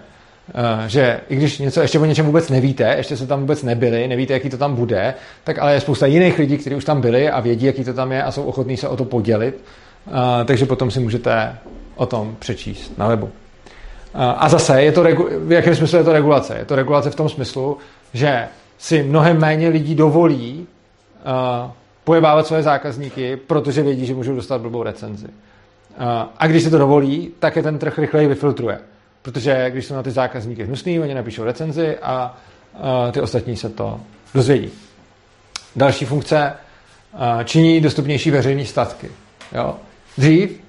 [0.87, 4.33] Že i když něco ještě o něčem vůbec nevíte, ještě se tam vůbec nebyli, nevíte,
[4.33, 7.39] jaký to tam bude, tak ale je spousta jiných lidí, kteří už tam byli a
[7.39, 9.63] vědí, jaký to tam je a jsou ochotní se o to podělit.
[10.45, 11.55] Takže potom si můžete
[11.95, 13.29] o tom přečíst na webu.
[14.13, 16.57] A zase, je to regu- v jakém smyslu je to regulace?
[16.57, 17.77] Je to regulace v tom smyslu,
[18.13, 18.47] že
[18.77, 20.67] si mnohem méně lidí dovolí
[21.25, 21.71] uh,
[22.03, 25.25] pojebávat své zákazníky, protože vědí, že můžou dostat blbou recenzi.
[25.25, 25.31] Uh,
[26.37, 28.79] a když si to dovolí, tak je ten trh rychleji vyfiltruje.
[29.21, 32.37] Protože když jsou na ty zákazníky hnusný, oni napíšou recenzi a
[32.73, 33.99] uh, ty ostatní se to
[34.33, 34.69] dozvědí.
[35.75, 36.53] Další funkce
[37.13, 39.09] uh, činí dostupnější veřejné statky.
[39.55, 39.75] Jo?
[40.17, 40.59] Dřív,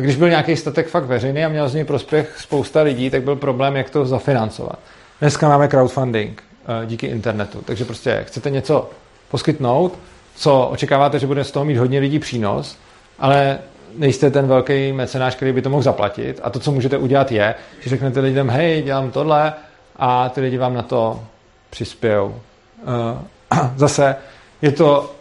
[0.00, 3.36] když byl nějaký statek fakt veřejný a měl z něj prospěch spousta lidí, tak byl
[3.36, 4.78] problém, jak to zafinancovat.
[5.20, 6.42] Dneska máme crowdfunding
[6.86, 8.90] díky internetu, takže prostě chcete něco
[9.30, 9.98] poskytnout,
[10.34, 12.78] co očekáváte, že bude z toho mít hodně lidí přínos,
[13.18, 13.58] ale
[13.96, 16.40] nejste ten velký mecenáš, který by to mohl zaplatit.
[16.42, 19.52] A to, co můžete udělat, je, že řeknete lidem, hej, dělám tohle
[19.96, 21.24] a ty lidi vám na to
[21.70, 22.34] přispějou.
[22.82, 24.16] Eh, zase
[24.62, 25.14] je to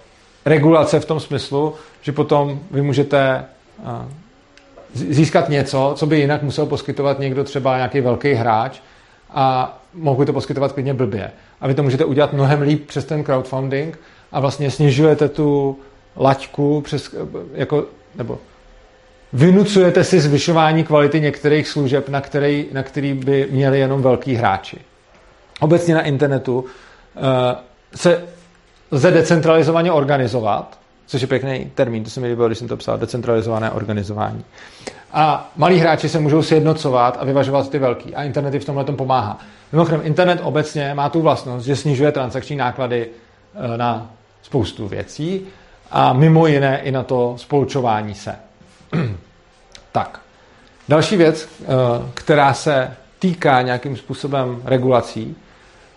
[0.45, 3.45] regulace v tom smyslu, že potom vy můžete
[3.79, 3.83] eh,
[4.93, 8.79] získat něco, co by jinak musel poskytovat někdo třeba nějaký velký hráč
[9.29, 11.31] a mohu to poskytovat klidně blbě.
[11.61, 13.99] A vy to můžete udělat mnohem líp přes ten crowdfunding
[14.31, 15.79] a vlastně snižujete tu
[16.17, 17.15] laťku přes,
[17.53, 17.85] jako,
[18.15, 18.39] nebo
[19.33, 24.77] vynucujete si zvyšování kvality některých služeb, na který, na který by měli jenom velký hráči.
[25.59, 26.65] Obecně na internetu uh,
[27.95, 28.23] se
[28.91, 30.79] lze decentralizovaně organizovat,
[31.09, 34.43] což je pěkný termín, to se mi líbilo, když jsem to psal, decentralizované organizování.
[35.13, 38.15] A malí hráči se můžou sjednocovat a vyvažovat ty velký.
[38.15, 39.39] A internet v tomhle tom pomáhá.
[39.71, 43.07] Mimochodem, internet obecně má tu vlastnost, že snižuje transakční náklady
[43.55, 45.41] eh, na spoustu věcí
[45.91, 48.35] a mimo jiné i na to spolčování se.
[49.91, 50.19] tak.
[50.89, 51.65] Další věc, eh,
[52.13, 55.35] která se týká nějakým způsobem regulací,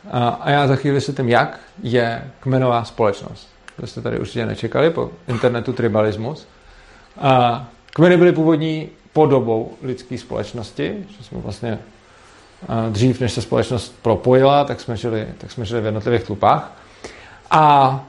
[0.06, 0.10] eh,
[0.40, 3.51] a já za chvíli tím jak, je kmenová společnost.
[3.80, 6.48] To jste tady určitě nečekali po internetu tribalismus.
[7.20, 11.78] A kmeny byly původní podobou lidské společnosti, že jsme vlastně
[12.90, 16.72] dřív, než se společnost propojila, tak jsme žili, tak jsme žili v jednotlivých tlupách.
[17.50, 18.04] A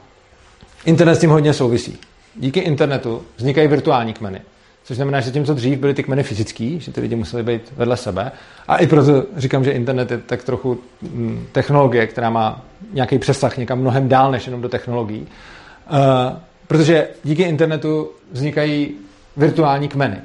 [0.84, 1.98] internet s tím hodně souvisí.
[2.34, 4.40] Díky internetu vznikají virtuální kmeny.
[4.84, 7.72] Což znamená, že tím, co dřív byly ty kmeny fyzický, že ty lidi museli být
[7.76, 8.32] vedle sebe.
[8.68, 13.56] A i proto říkám, že internet je tak trochu mm, technologie, která má nějaký přesah
[13.56, 15.26] někam mnohem dál než jenom do technologií.
[15.90, 18.94] Uh, protože díky internetu vznikají
[19.36, 20.16] virtuální kmeny.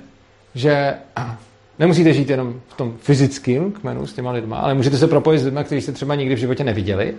[0.56, 0.94] Že
[1.80, 5.46] nemusíte žít jenom v tom fyzickém kmenu s těma lidma, ale můžete se propojit s
[5.46, 7.14] lidmi, kteří jste třeba nikdy v životě neviděli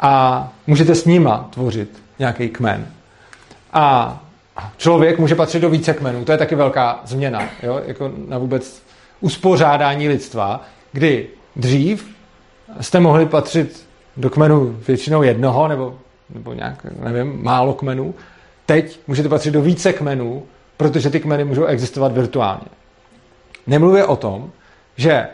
[0.00, 2.86] a můžete s nima tvořit nějaký kmen.
[3.72, 4.16] A
[4.76, 7.80] člověk může patřit do více kmenů, to je taky velká změna, jo?
[7.86, 8.82] jako na vůbec
[9.20, 12.08] uspořádání lidstva, kdy dřív
[12.80, 13.86] jste mohli patřit
[14.16, 15.98] do kmenu většinou jednoho, nebo,
[16.34, 18.14] nebo nějak, nevím, málo kmenů.
[18.66, 20.42] Teď můžete patřit do více kmenů,
[20.76, 22.66] protože ty kmeny můžou existovat virtuálně.
[23.66, 24.50] Nemluvě o tom,
[24.96, 25.26] že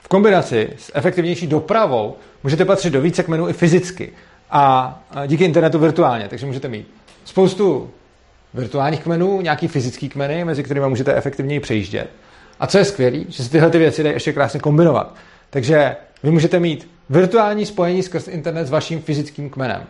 [0.00, 4.12] v kombinaci s efektivnější dopravou můžete patřit do více kmenů i fyzicky
[4.50, 4.94] a
[5.26, 6.28] díky internetu virtuálně.
[6.28, 6.88] Takže můžete mít
[7.24, 7.90] spoustu
[8.54, 12.10] virtuálních kmenů, nějaký fyzický kmeny, mezi kterými můžete efektivněji přejíždět.
[12.60, 15.14] A co je skvělé, že se tyhle ty věci dají ještě krásně kombinovat.
[15.50, 19.82] Takže vy můžete mít virtuální spojení skrz internet s vaším fyzickým kmenem.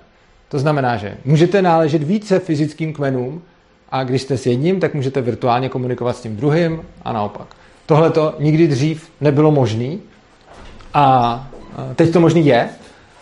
[0.49, 3.43] To znamená, že můžete náležet více fyzickým kmenům
[3.91, 7.47] a když jste s jedním, tak můžete virtuálně komunikovat s tím druhým a naopak.
[7.87, 9.97] Tohle to nikdy dřív nebylo možné
[10.95, 11.49] a
[11.95, 12.69] teď to možný je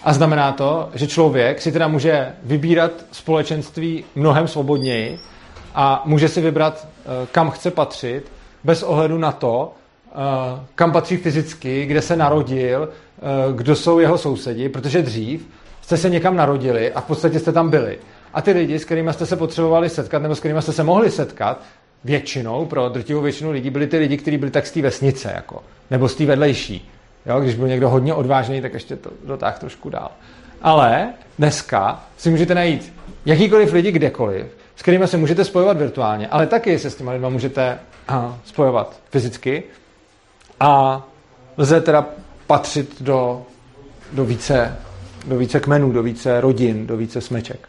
[0.04, 5.18] a znamená to, že člověk si teda může vybírat společenství mnohem svobodněji
[5.74, 8.32] a může si vybrat, e, kam chce patřit,
[8.64, 10.14] bez ohledu na to, e,
[10.74, 15.48] kam patří fyzicky, kde se narodil, e, kdo jsou jeho sousedi, protože dřív
[15.86, 17.98] jste se někam narodili a v podstatě jste tam byli.
[18.34, 21.10] A ty lidi, s kterými jste se potřebovali setkat, nebo s kterými jste se mohli
[21.10, 21.62] setkat,
[22.04, 25.62] většinou, pro drtivou většinu lidí, byli ty lidi, kteří byli tak z té vesnice, jako,
[25.90, 26.90] nebo z té vedlejší.
[27.26, 30.10] Jo, když byl někdo hodně odvážný, tak ještě to dotáh trošku dál.
[30.62, 31.08] Ale
[31.38, 32.92] dneska si můžete najít
[33.26, 37.30] jakýkoliv lidi kdekoliv, s kterými se můžete spojovat virtuálně, ale taky se s těma lidmi
[37.30, 37.78] můžete
[38.44, 39.62] spojovat fyzicky
[40.60, 41.02] a
[41.56, 42.06] lze teda
[42.46, 43.42] patřit do
[44.12, 44.76] do více,
[45.26, 47.68] do více kmenů, do více rodin, do více smeček.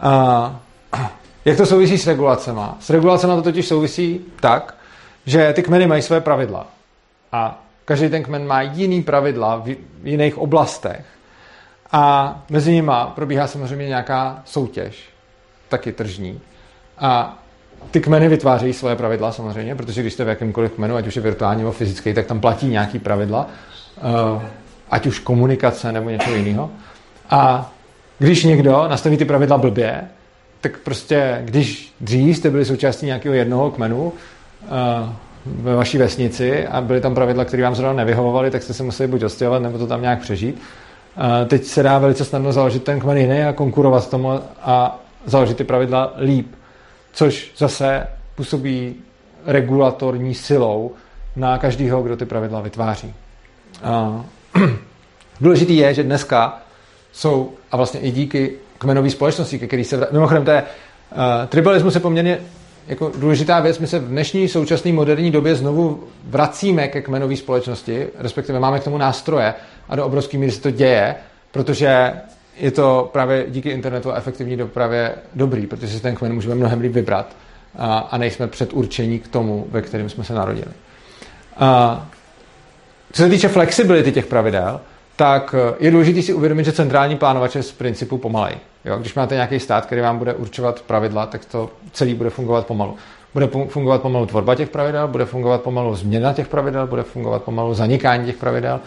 [0.00, 0.60] A
[1.44, 2.60] jak to souvisí s regulacemi?
[2.80, 4.74] S regulacemi to totiž souvisí tak,
[5.26, 6.66] že ty kmeny mají své pravidla.
[7.32, 11.04] A každý ten kmen má jiný pravidla v jiných oblastech.
[11.92, 15.08] A mezi nimi probíhá samozřejmě nějaká soutěž,
[15.68, 16.40] taky tržní.
[16.98, 17.38] A
[17.90, 21.22] ty kmeny vytvářejí svoje pravidla samozřejmě, protože když jste v jakýmkoliv kmenu, ať už je
[21.22, 23.46] virtuální nebo fyzický, tak tam platí nějaký pravidla,
[23.98, 24.48] eh,
[24.90, 26.70] ať už komunikace nebo něco jiného.
[27.30, 27.72] A
[28.18, 30.08] když někdo nastaví ty pravidla blbě,
[30.60, 34.10] tak prostě, když dřív jste byli součástí nějakého jednoho kmenu uh,
[35.46, 39.06] ve vaší vesnici a byly tam pravidla, které vám zrovna nevyhovovaly, tak jste se museli
[39.08, 40.56] buď ostěhovat, nebo to tam nějak přežít.
[41.16, 44.30] Uh, teď se dá velice snadno založit ten kmen jiný a konkurovat tomu
[44.62, 46.54] a založit ty pravidla líp,
[47.12, 48.94] což zase působí
[49.46, 50.92] regulatorní silou
[51.36, 53.14] na každého, kdo ty pravidla vytváří.
[53.84, 54.20] Uh,
[55.40, 56.62] důležitý je, že dneska
[57.12, 60.08] jsou, a vlastně i díky kmenové společnosti, ke který se...
[60.10, 61.18] Mimochodem, to je, uh,
[61.48, 62.38] tribalismus je poměrně
[62.88, 63.78] jako důležitá věc.
[63.78, 68.84] My se v dnešní současné moderní době znovu vracíme ke kmenové společnosti, respektive máme k
[68.84, 69.54] tomu nástroje
[69.88, 71.14] a do obrovské míry se to děje,
[71.50, 72.12] protože
[72.56, 76.80] je to právě díky internetu a efektivní dopravě dobrý, protože si ten kmen můžeme mnohem
[76.80, 77.36] líp vybrat
[77.78, 80.72] a, a nejsme předurčení k tomu, ve kterém jsme se narodili.
[81.56, 82.06] A,
[83.12, 84.80] co se týče flexibility těch pravidel,
[85.16, 88.54] tak eh, je důležité si uvědomit, že centrální plánovač je z principu pomalej.
[88.84, 88.98] Jo?
[88.98, 92.96] Když máte nějaký stát, který vám bude určovat pravidla, tak to celý bude fungovat pomalu.
[93.34, 97.74] Bude fungovat pomalu tvorba těch pravidel, bude fungovat pomalu změna těch pravidel, bude fungovat pomalu
[97.74, 98.80] zanikání těch pravidel,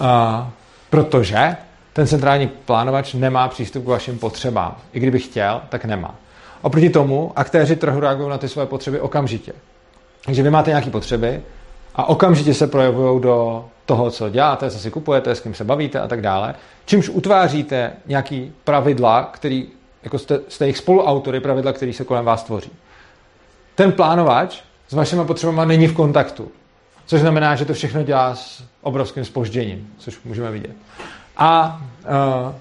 [0.00, 0.50] a,
[0.90, 1.56] protože
[1.92, 4.76] ten centrální plánovač nemá přístup k vašim potřebám.
[4.92, 6.14] I kdyby chtěl, tak nemá.
[6.62, 9.52] Oproti tomu aktéři trhu reagují na ty své potřeby okamžitě.
[10.24, 11.42] Takže vy máte nějaké potřeby
[11.96, 16.00] a okamžitě se projevují do toho, co děláte, co si kupujete, s kým se bavíte
[16.00, 19.68] a tak dále, čímž utváříte nějaký pravidla, který,
[20.02, 22.70] jako jste, jste jejich spoluautory, pravidla, které se kolem vás tvoří.
[23.74, 26.50] Ten plánovač s vašimi potřebami není v kontaktu,
[27.06, 30.76] což znamená, že to všechno dělá s obrovským spožděním, což můžeme vidět.
[31.36, 31.80] A
[32.46, 32.54] uh,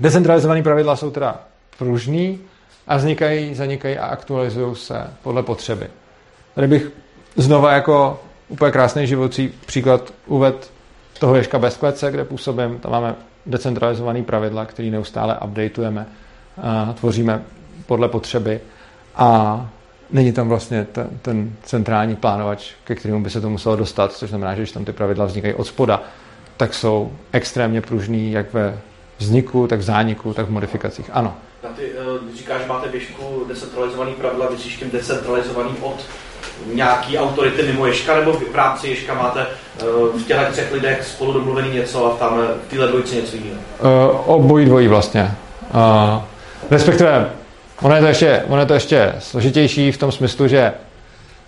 [0.00, 1.40] decentralizované pravidla jsou teda
[1.78, 2.40] pružný
[2.86, 5.86] a vznikají, zanikají a aktualizují se podle potřeby.
[6.54, 6.90] Tady bych
[7.36, 10.70] znova jako úplně krásný životní příklad uved
[11.20, 12.78] toho Ježka bez klece, kde působím.
[12.78, 13.14] Tam máme
[13.46, 16.06] decentralizované pravidla, které neustále updateujeme,
[16.62, 17.42] a tvoříme
[17.86, 18.60] podle potřeby
[19.14, 19.68] a
[20.10, 24.28] není tam vlastně ten, ten centrální plánovač, ke kterému by se to muselo dostat, což
[24.28, 26.02] znamená, že když tam ty pravidla vznikají od spoda,
[26.56, 28.78] tak jsou extrémně pružný jak ve
[29.18, 31.10] vzniku, tak v zániku, tak v modifikacích.
[31.12, 31.36] Ano.
[31.76, 36.04] Ty, eh, když říkáš, máte běžku decentralizovaný pravidla, myslíš tím decentralizovaný od
[36.74, 39.84] nějaký autority mimo Ješka, nebo v rámci Ješka máte eh,
[40.18, 43.60] v těchto třech lidech spolu domluvený něco a tam v téhle dvojici něco jiného?
[43.80, 45.30] Uh, obojí dvojí vlastně.
[45.74, 46.22] Uh,
[46.70, 47.30] respektive,
[47.82, 50.72] ono je, to ještě, ono je to ještě složitější v tom smyslu, že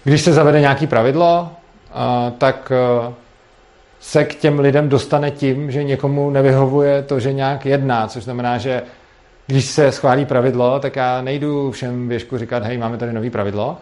[0.05, 2.73] když se zavede nějaký pravidlo, uh, tak
[3.07, 3.13] uh,
[4.01, 8.59] se k těm lidem dostane tím, že někomu nevyhovuje to, že nějak jedná, což znamená,
[8.59, 8.83] že
[9.47, 13.77] když se schválí pravidlo, tak já nejdu všem věšku říkat, hej, máme tady nový pravidlo,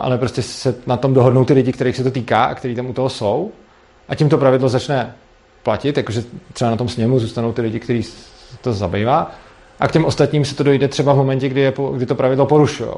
[0.00, 2.86] ale prostě se na tom dohodnou ty lidi, kterých se to týká a kteří tam
[2.86, 3.52] u toho jsou
[4.08, 5.14] a tím to pravidlo začne
[5.62, 8.02] platit, jakože třeba na tom sněmu zůstanou ty lidi, kteří
[8.60, 9.30] to zabývá
[9.80, 12.46] a k těm ostatním se to dojde třeba v momentě, kdy, je, kdy to pravidlo
[12.46, 12.90] porušují.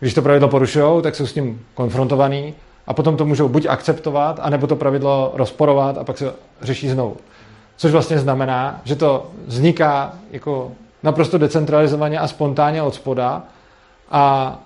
[0.00, 2.54] Když to pravidlo porušují, tak jsou s tím konfrontovaný
[2.86, 6.32] a potom to můžou buď akceptovat, anebo to pravidlo rozporovat a pak se
[6.62, 7.16] řeší znovu.
[7.76, 10.72] Což vlastně znamená, že to vzniká jako
[11.02, 13.42] naprosto decentralizovaně a spontánně od spoda
[14.10, 14.58] a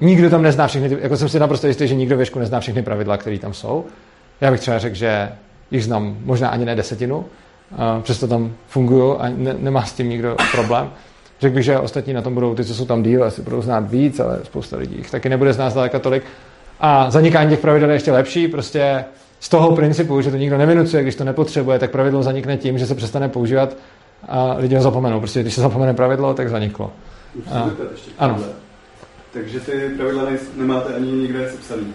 [0.00, 3.16] nikdo tam nezná všechny, jako jsem si naprosto jistý, že nikdo věšku nezná všechny pravidla,
[3.16, 3.84] které tam jsou.
[4.40, 5.28] Já bych třeba řekl, že
[5.70, 7.24] jich znám možná ani ne desetinu,
[8.02, 10.90] přesto tam fungují a ne, nemá s tím nikdo problém.
[11.40, 13.90] Řekl bych, že ostatní na tom budou, ty, co jsou tam díl, asi budou znát
[13.90, 16.22] víc, ale spousta lidí jich taky nebude znát zdaleka tolik.
[16.80, 19.04] A zanikání těch pravidel je ještě lepší, prostě
[19.40, 22.86] z toho principu, že to nikdo nevinucuje, když to nepotřebuje, tak pravidlo zanikne tím, že
[22.86, 23.76] se přestane používat
[24.28, 25.18] a lidi ho zapomenou.
[25.20, 26.90] Prostě když se zapomene pravidlo, tak zaniklo.
[27.52, 27.70] A,
[28.18, 28.38] ano.
[29.32, 30.22] Takže ty pravidla
[30.56, 31.94] nemáte ani nikde sepsaný.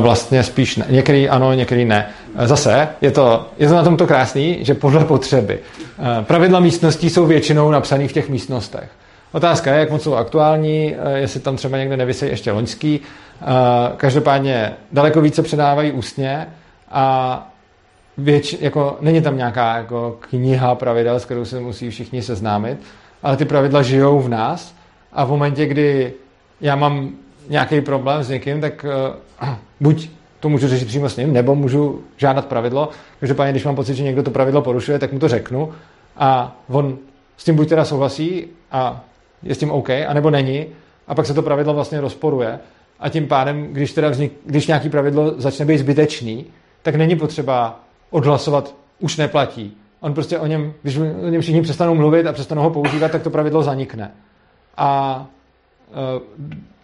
[0.00, 0.86] Vlastně spíš ne.
[0.88, 2.08] Některý ano, některý ne.
[2.44, 5.58] Zase je to, je to na tom to krásný, že podle potřeby.
[6.22, 8.90] Pravidla místností jsou většinou napsané v těch místnostech.
[9.32, 13.00] Otázka je, jak moc jsou aktuální, jestli tam třeba někde nevysejí ještě loňský.
[13.96, 16.46] Každopádně daleko více předávají ústně
[16.90, 17.48] a
[18.18, 22.78] věč, jako, není tam nějaká jako kniha pravidel, s kterou se musí všichni seznámit,
[23.22, 24.74] ale ty pravidla žijou v nás
[25.12, 26.12] a v momentě, kdy
[26.62, 27.10] já mám
[27.48, 28.86] nějaký problém s někým, tak
[29.42, 29.48] uh,
[29.80, 30.08] buď
[30.40, 32.88] to můžu řešit přímo s ním, nebo můžu žádat pravidlo.
[33.20, 35.72] Každopádně, když mám pocit, že někdo to pravidlo porušuje, tak mu to řeknu
[36.16, 36.98] a on
[37.36, 39.04] s tím buď teda souhlasí a
[39.42, 40.66] je s tím OK, anebo není
[41.08, 42.58] a pak se to pravidlo vlastně rozporuje
[43.00, 46.46] a tím pádem, když, teda vznik, když nějaký pravidlo začne být zbytečný,
[46.82, 49.76] tak není potřeba odhlasovat, už neplatí.
[50.00, 53.22] On prostě o něm, když o něm všichni přestanou mluvit a přestanou ho používat, tak
[53.22, 54.10] to pravidlo zanikne.
[54.76, 55.26] A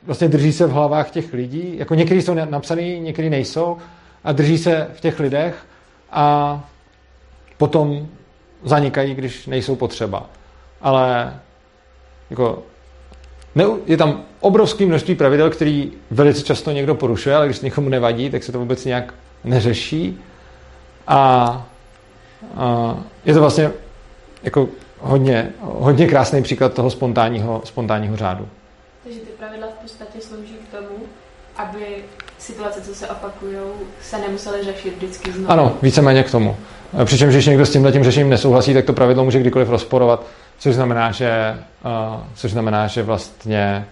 [0.07, 3.77] vlastně drží se v hlavách těch lidí, jako někteří jsou napsaný, někteří nejsou,
[4.25, 5.67] a drží se v těch lidech
[6.11, 6.61] a
[7.57, 8.09] potom
[8.65, 10.27] zanikají, když nejsou potřeba.
[10.81, 11.35] Ale
[12.31, 12.63] jako,
[13.87, 18.43] je tam obrovské množství pravidel, který velice často někdo porušuje, ale když někomu nevadí, tak
[18.43, 20.21] se to vůbec nějak neřeší.
[21.07, 21.19] A,
[22.57, 23.71] a je to vlastně
[24.43, 28.49] jako hodně, hodně krásný příklad toho spontánního, spontánního řádu.
[29.09, 30.97] Takže ty pravidla v podstatě slouží k tomu,
[31.57, 32.05] aby
[32.39, 33.57] situace, co se opakují,
[34.03, 35.51] se nemusely řešit vždycky znovu.
[35.51, 36.57] Ano, víceméně k tomu.
[37.05, 40.27] Přičemž, když někdo s tímhle tím řešením nesouhlasí, tak to pravidlo může kdykoliv rozporovat,
[40.59, 43.87] což znamená, že, uh, což znamená, že vlastně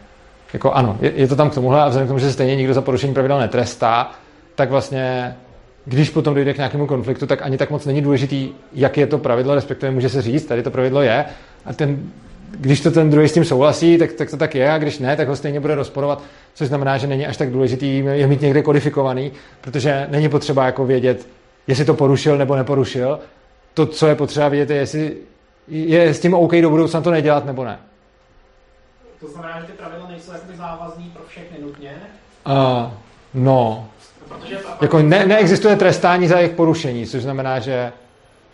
[0.52, 2.74] jako ano, je, je, to tam k tomuhle a vzhledem k tomu, že stejně nikdo
[2.74, 4.10] za porušení pravidel netrestá,
[4.54, 5.36] tak vlastně
[5.84, 9.18] když potom dojde k nějakému konfliktu, tak ani tak moc není důležitý, jak je to
[9.18, 11.24] pravidlo, respektive může se říct, tady to pravidlo je
[11.64, 12.10] a ten,
[12.50, 15.16] když to ten druhý s tím souhlasí, tak, tak to tak je a když ne,
[15.16, 16.22] tak ho stejně bude rozporovat,
[16.54, 20.86] což znamená, že není až tak důležitý je mít někde kodifikovaný, protože není potřeba jako
[20.86, 21.28] vědět,
[21.66, 23.18] jestli to porušil nebo neporušil.
[23.74, 25.16] To, co je potřeba vědět, je, jestli
[25.68, 27.78] je s tím OK do budoucna to nedělat nebo ne.
[29.20, 31.92] To znamená, že ty pravidla nejsou jakoby závazný pro všechny nutně?
[32.46, 32.90] Uh,
[33.34, 33.88] no.
[34.28, 37.92] Protože jako ne, neexistuje trestání za jejich porušení, což znamená, že...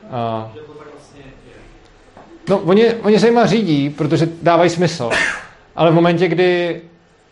[0.03, 1.55] Uh, že to tak vlastně je.
[2.49, 5.11] No, oni, oni se jima řídí, protože dávají smysl.
[5.76, 6.80] Ale v momentě, kdy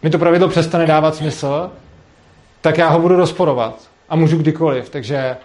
[0.02, 1.70] mi to pravidlo přestane dávat smysl,
[2.60, 3.74] tak já ho budu rozporovat.
[4.08, 5.36] A můžu kdykoliv, takže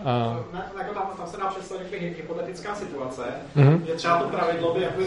[0.00, 1.86] Uh, ne, jako tam, tam se dá představit
[2.16, 3.22] hypotetická situace,
[3.56, 3.80] uh-huh.
[3.86, 5.04] že třeba to pravidlo by jakoby,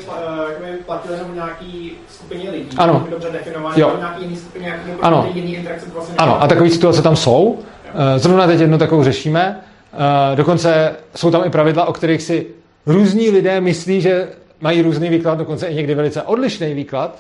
[0.50, 3.08] jakoby platilo jenom nějaký skupině lidí, ano.
[3.10, 5.30] dobře definovaný, ale nějaký jiný skupině, jakoby, ano.
[5.34, 7.44] jiný interakce vlastně Ano, a takové situace tam jsou.
[7.44, 7.60] Uh,
[8.18, 9.60] zrovna teď jednu takovou řešíme.
[9.94, 12.48] Uh, dokonce jsou tam i pravidla, o kterých si
[12.86, 14.28] různí lidé myslí, že
[14.62, 17.20] mají různý výklad, dokonce i někdy velice odlišný výklad.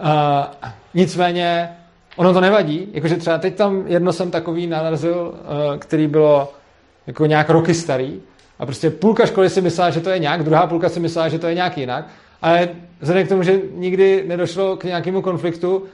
[0.00, 1.68] Uh, nicméně
[2.16, 6.52] ono to nevadí, jakože třeba teď tam jedno jsem takový narazil, uh, který bylo
[7.06, 8.20] jako nějak roky starý.
[8.58, 11.38] A prostě půlka školy si myslela, že to je nějak, druhá půlka si myslela, že
[11.38, 12.08] to je nějak jinak,
[12.42, 12.68] ale
[13.00, 15.84] vzhledem k tomu, že nikdy nedošlo k nějakému konfliktu, uh,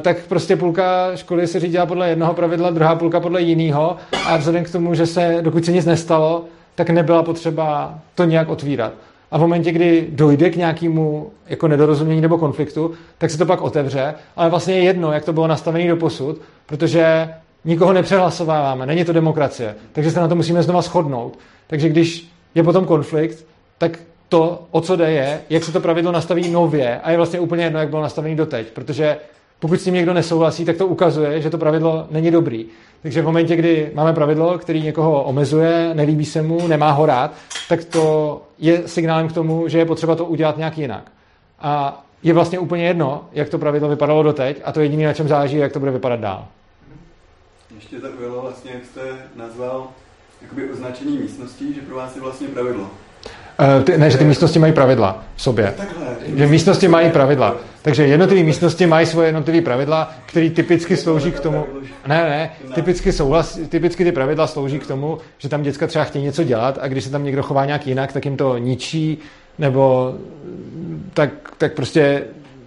[0.00, 4.64] tak prostě půlka školy se řídila podle jednoho pravidla, druhá půlka podle jiného a vzhledem
[4.64, 6.44] k tomu, že se, dokud se nic nestalo,
[6.78, 8.92] tak nebyla potřeba to nějak otvírat.
[9.30, 13.60] A v momentě, kdy dojde k nějakému jako nedorozumění nebo konfliktu, tak se to pak
[13.60, 19.04] otevře, ale vlastně je jedno, jak to bylo nastavené do posud, protože nikoho nepřehlasováváme, není
[19.04, 21.38] to demokracie, takže se na to musíme znova shodnout.
[21.66, 23.46] Takže když je potom konflikt,
[23.78, 23.98] tak
[24.28, 27.64] to, o co jde, je, jak se to pravidlo nastaví nově a je vlastně úplně
[27.64, 29.16] jedno, jak bylo nastavené doteď, protože
[29.58, 32.66] pokud s tím někdo nesouhlasí, tak to ukazuje, že to pravidlo není dobrý.
[33.02, 37.34] Takže v momentě, kdy máme pravidlo, který někoho omezuje, nelíbí se mu, nemá ho rád,
[37.68, 41.12] tak to je signálem k tomu, že je potřeba to udělat nějak jinak.
[41.60, 45.28] A je vlastně úplně jedno, jak to pravidlo vypadalo doteď a to jediné, na čem
[45.28, 46.46] záleží, jak to bude vypadat dál
[47.78, 49.88] ještě zaujalo vlastně, jak jste nazval
[50.42, 52.90] jakoby označení místností, že pro vás je vlastně pravidlo.
[53.60, 55.74] Uh, ty, ne, že ty místnosti mají pravidla v sobě.
[56.36, 57.56] Že místnosti mají pravidla.
[57.82, 61.66] Takže jednotlivé místnosti mají svoje jednotlivé pravidla, které typicky slouží k tomu...
[62.06, 66.24] Ne, ne, typicky, souhlas, typicky ty pravidla slouží k tomu, že tam děcka třeba chtějí
[66.24, 69.18] něco dělat a když se tam někdo chová nějak jinak, tak jim to ničí,
[69.58, 70.14] nebo
[71.14, 72.24] tak, tak prostě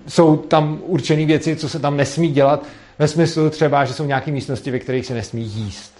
[0.07, 2.65] jsou tam určené věci, co se tam nesmí dělat,
[2.99, 5.90] ve smyslu třeba, že jsou nějaké místnosti, ve kterých se nesmí jíst.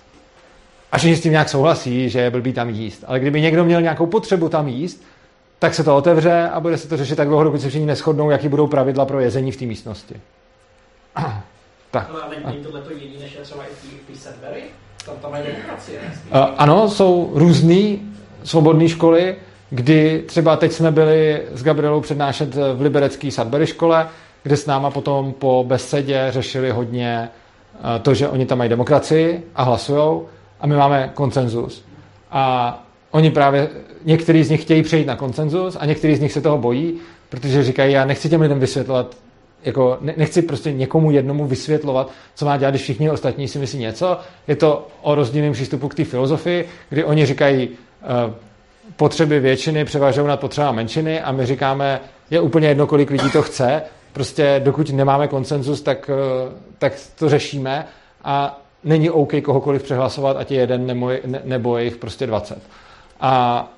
[0.91, 3.03] A že s tím nějak souhlasí, že je blbý tam jíst.
[3.07, 5.03] Ale kdyby někdo měl nějakou potřebu tam jíst,
[5.59, 8.29] tak se to otevře a bude se to řešit tak dlouho, dokud se všichni neschodnou,
[8.29, 10.15] jaký budou pravidla pro jezení v té místnosti.
[11.91, 12.09] tak.
[12.13, 14.61] Ale není tohle to jiný, než je třeba i v?
[15.05, 15.99] Tam, tam je demokracie.
[16.57, 17.97] Ano, jsou různé
[18.43, 19.35] svobodné školy,
[19.69, 24.07] kdy třeba teď jsme byli s Gabrielou přednášet v liberecké Sudbury škole,
[24.43, 27.29] kde s náma potom po besedě řešili hodně
[27.95, 30.27] eh, to, že oni tam mají demokracii a hlasujou
[30.61, 31.85] a my máme koncenzus.
[32.31, 33.69] A oni právě,
[34.05, 36.99] někteří z nich chtějí přejít na koncenzus a někteří z nich se toho bojí,
[37.29, 39.17] protože říkají, já nechci těm lidem vysvětlovat,
[39.63, 44.17] jako nechci prostě někomu jednomu vysvětlovat, co má dělat, když všichni ostatní si myslí něco.
[44.47, 48.33] Je to o rozdílném přístupu k té filozofii, kdy oni říkají, uh,
[48.95, 51.99] potřeby většiny převažují nad potřeba menšiny a my říkáme,
[52.29, 53.81] je úplně jedno, kolik lidí to chce,
[54.13, 57.87] prostě dokud nemáme konsenzus, tak, eh, tak to řešíme
[58.23, 62.61] a není OK kohokoliv přehlasovat, ať je jeden nebo, ne, nebo je jich prostě 20.
[63.19, 63.73] A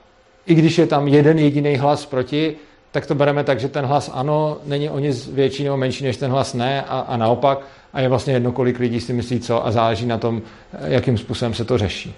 [0.46, 2.56] i když je tam jeden jediný hlas proti,
[2.92, 6.18] tak to bereme tak, že ten hlas ano není o nic větší nebo menší než
[6.18, 7.62] ten hlas ne a, a naopak
[7.94, 10.42] a je vlastně jedno, kolik lidí si myslí co a záleží na tom,
[10.84, 12.16] jakým způsobem se to řeší.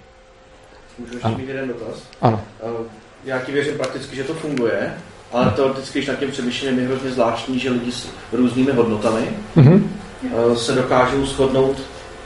[0.98, 2.02] Můžu ještě mít jeden dotaz?
[2.22, 2.40] Ano.
[2.62, 2.84] Eh,
[3.24, 4.94] já ti věřím prakticky, že to funguje,
[5.32, 10.54] ale teoreticky, když nad tím přemýšlím, je hrozně zvláštní, že lidi s různými hodnotami mm-hmm.
[10.54, 11.76] se dokážou shodnout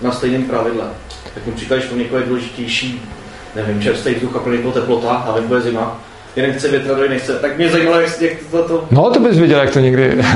[0.02, 0.84] na stejném pravidle.
[1.34, 3.02] Tak mi příklad, že pro někoho je důležitější,
[3.56, 6.00] nevím, čerstvý vzduch a pro někoho teplota a venku je zima.
[6.36, 7.38] Jeden chce větra, druhý nechce.
[7.38, 8.84] Tak mě zajímalo, jak, jak to, to...
[8.90, 10.14] No, to bys viděl, jak to někdy...
[10.14, 10.24] uh,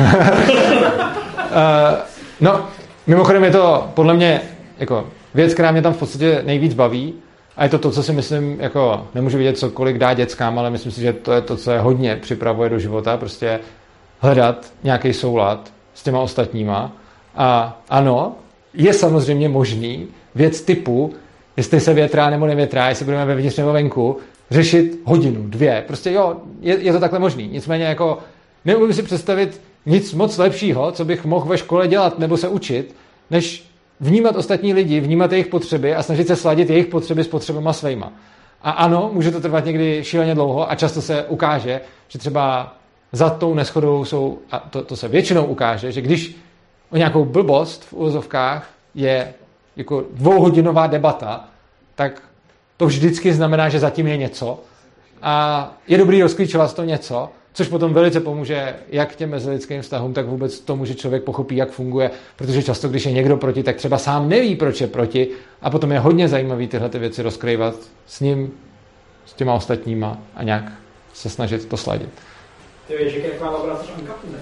[2.40, 2.66] no,
[3.06, 4.40] mimochodem je to podle mě
[4.78, 7.14] jako věc, která mě tam v podstatě nejvíc baví,
[7.56, 10.70] a je to to, co si myslím, jako nemůžu vidět, co kolik dá dětskám, ale
[10.70, 13.60] myslím si, že to je to, co je hodně připravuje do života, prostě
[14.18, 16.92] hledat nějaký soulad s těma ostatníma.
[17.36, 18.36] A ano,
[18.74, 21.12] je samozřejmě možný věc typu,
[21.56, 24.16] jestli se větrá nebo nevětrá, jestli budeme vevnitř nebo venku,
[24.50, 25.84] řešit hodinu, dvě.
[25.86, 27.48] Prostě jo, je, je to takhle možný.
[27.48, 28.18] Nicméně jako
[28.64, 32.94] neumím si představit nic moc lepšího, co bych mohl ve škole dělat nebo se učit,
[33.30, 33.64] než
[34.00, 38.12] vnímat ostatní lidi, vnímat jejich potřeby a snažit se sladit jejich potřeby s potřebama svýma.
[38.62, 42.74] A ano, může to trvat někdy šíleně dlouho a často se ukáže, že třeba
[43.12, 46.36] za tou neschodou jsou, a to, to se většinou ukáže, že když
[46.94, 49.34] o nějakou blbost v úvozovkách je
[49.76, 51.48] jako dvouhodinová debata,
[51.94, 52.22] tak
[52.76, 54.60] to vždycky znamená, že zatím je něco
[55.22, 60.26] a je dobrý rozklíčovat to něco což potom velice pomůže jak těm mezilidským vztahům, tak
[60.26, 63.98] vůbec tomu, že člověk pochopí, jak funguje, protože často, když je někdo proti, tak třeba
[63.98, 65.28] sám neví, proč je proti
[65.62, 67.74] a potom je hodně zajímavý tyhle ty věci rozkrývat
[68.06, 68.52] s ním,
[69.26, 70.64] s těma ostatníma a nějak
[71.12, 72.08] se snažit to sladit.
[72.88, 73.50] Ty víš, jak má
[74.32, 74.38] ne?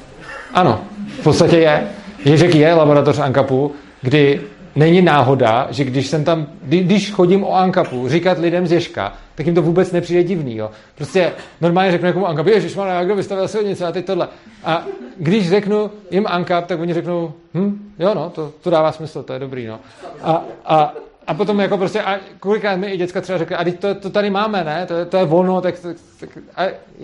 [0.54, 0.84] Ano,
[1.20, 1.88] v podstatě je.
[2.24, 4.40] Ježek je laboratoř Ankapu, kdy
[4.76, 9.46] není náhoda, že když jsem tam, když chodím o Ankapu říkat lidem z Ježka, tak
[9.46, 10.56] jim to vůbec nepřijde divný.
[10.56, 10.70] Jo.
[10.94, 14.28] Prostě normálně řeknu někomu ježiš, má kdo vystavil silnice a teď tohle.
[14.64, 14.84] A
[15.18, 19.32] když řeknu jim Ankap, tak oni řeknou, hm, jo no, to, to dává smysl, to
[19.32, 19.80] je dobrý, no.
[20.22, 20.94] A, a,
[21.26, 24.10] a potom jako prostě, a kolikrát mi i děcka třeba řekli, a teď to, to
[24.10, 26.62] tady máme, ne, to, to je volno, tak, tak, tak a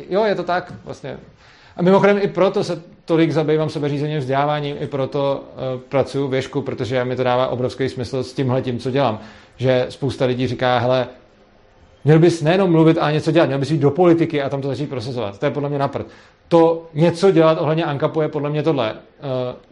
[0.08, 1.18] jo, je to tak, vlastně.
[1.76, 5.40] A mimochodem i proto se tolik zabývám sebeřízením vzděláváním, i proto
[5.74, 9.18] uh, pracuji věšku, protože mi to dává obrovský smysl s tímhle tím, co dělám.
[9.56, 11.06] Že spousta lidí říká, hele,
[12.04, 14.68] měl bys nejenom mluvit a něco dělat, měl bys jít do politiky a tam to
[14.68, 15.38] začít procesovat.
[15.38, 16.06] To je podle mě napřed.
[16.48, 18.92] To něco dělat ohledně Ankapu je podle mě tohle.
[18.92, 18.98] Uh,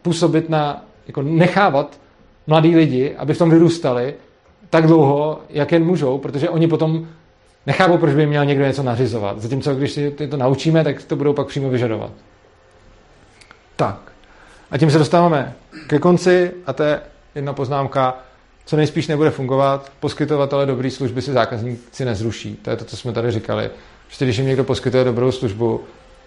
[0.03, 2.01] působit na, jako nechávat
[2.47, 4.15] mladí lidi, aby v tom vyrůstali
[4.71, 7.07] tak dlouho, jak jen můžou, protože oni potom
[7.67, 9.41] nechápou, proč by měl někdo něco nařizovat.
[9.41, 12.11] Zatímco, když si to naučíme, tak to budou pak přímo vyžadovat.
[13.77, 13.99] Tak.
[14.71, 15.55] A tím se dostáváme
[15.87, 17.01] ke konci a to je
[17.35, 18.15] jedna poznámka.
[18.65, 22.57] Co nejspíš nebude fungovat, poskytovatele dobré služby si zákazníci nezruší.
[22.57, 23.71] To je to, co jsme tady říkali.
[24.07, 25.81] Prostě když jim někdo poskytuje dobrou službu,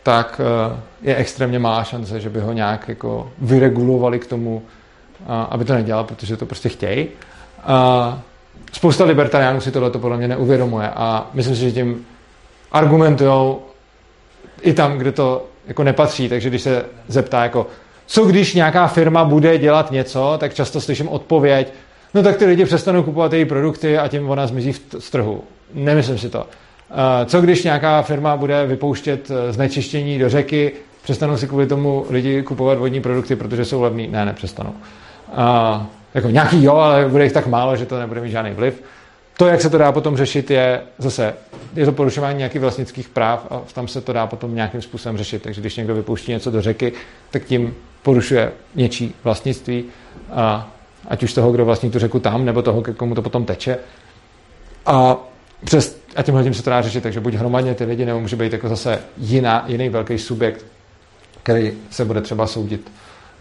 [0.03, 4.63] tak eh, je extrémně malá šance, že by ho nějak jako vyregulovali k tomu,
[5.49, 7.07] aby to nedělal, protože to prostě chtějí.
[8.71, 12.05] Spousta libertariánů si tohle podle mě neuvědomuje a myslím si, že tím
[12.71, 13.55] argumentují
[14.61, 17.67] i tam, kde to jako nepatří, takže když se zeptá jako,
[18.05, 21.73] co když nějaká firma bude dělat něco, tak často slyším odpověď,
[22.13, 25.43] no tak ty lidi přestanou kupovat její produkty a tím ona zmizí z trhu.
[25.73, 26.47] Nemyslím si to.
[27.25, 30.71] Co když nějaká firma bude vypouštět eh, znečištění do řeky,
[31.03, 34.07] přestanou si kvůli tomu lidi kupovat vodní produkty, protože jsou levný?
[34.07, 34.73] Ne, nepřestanou.
[35.37, 38.83] Uh, jako nějaký jo, ale bude jich tak málo, že to nebude mít žádný vliv.
[39.39, 41.33] To, jak se to dá potom řešit, je zase,
[41.75, 45.41] je to porušování nějakých vlastnických práv a tam se to dá potom nějakým způsobem řešit.
[45.41, 46.93] Takže když někdo vypouští něco do řeky,
[47.31, 49.85] tak tím porušuje něčí vlastnictví,
[50.31, 50.71] a
[51.07, 53.77] ať už toho, kdo vlastní tu řeku tam, nebo toho, komu to potom teče.
[54.85, 55.17] A,
[55.65, 58.35] přes, a tímhle tím se to dá řešit, takže buď hromadně ty lidi, nebo může
[58.35, 60.65] být jako zase jiná, jiný velký subjekt,
[61.43, 62.91] který se bude třeba soudit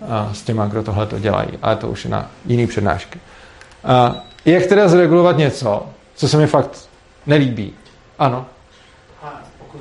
[0.09, 1.49] a, s těma, kdo tohle to dělají.
[1.63, 3.21] Ale to už je na jiný přednášky.
[3.85, 4.17] A,
[4.51, 6.89] jak teda zregulovat něco, co se mi fakt
[7.27, 7.75] nelíbí?
[8.19, 8.47] Ano.
[9.23, 9.81] A pokud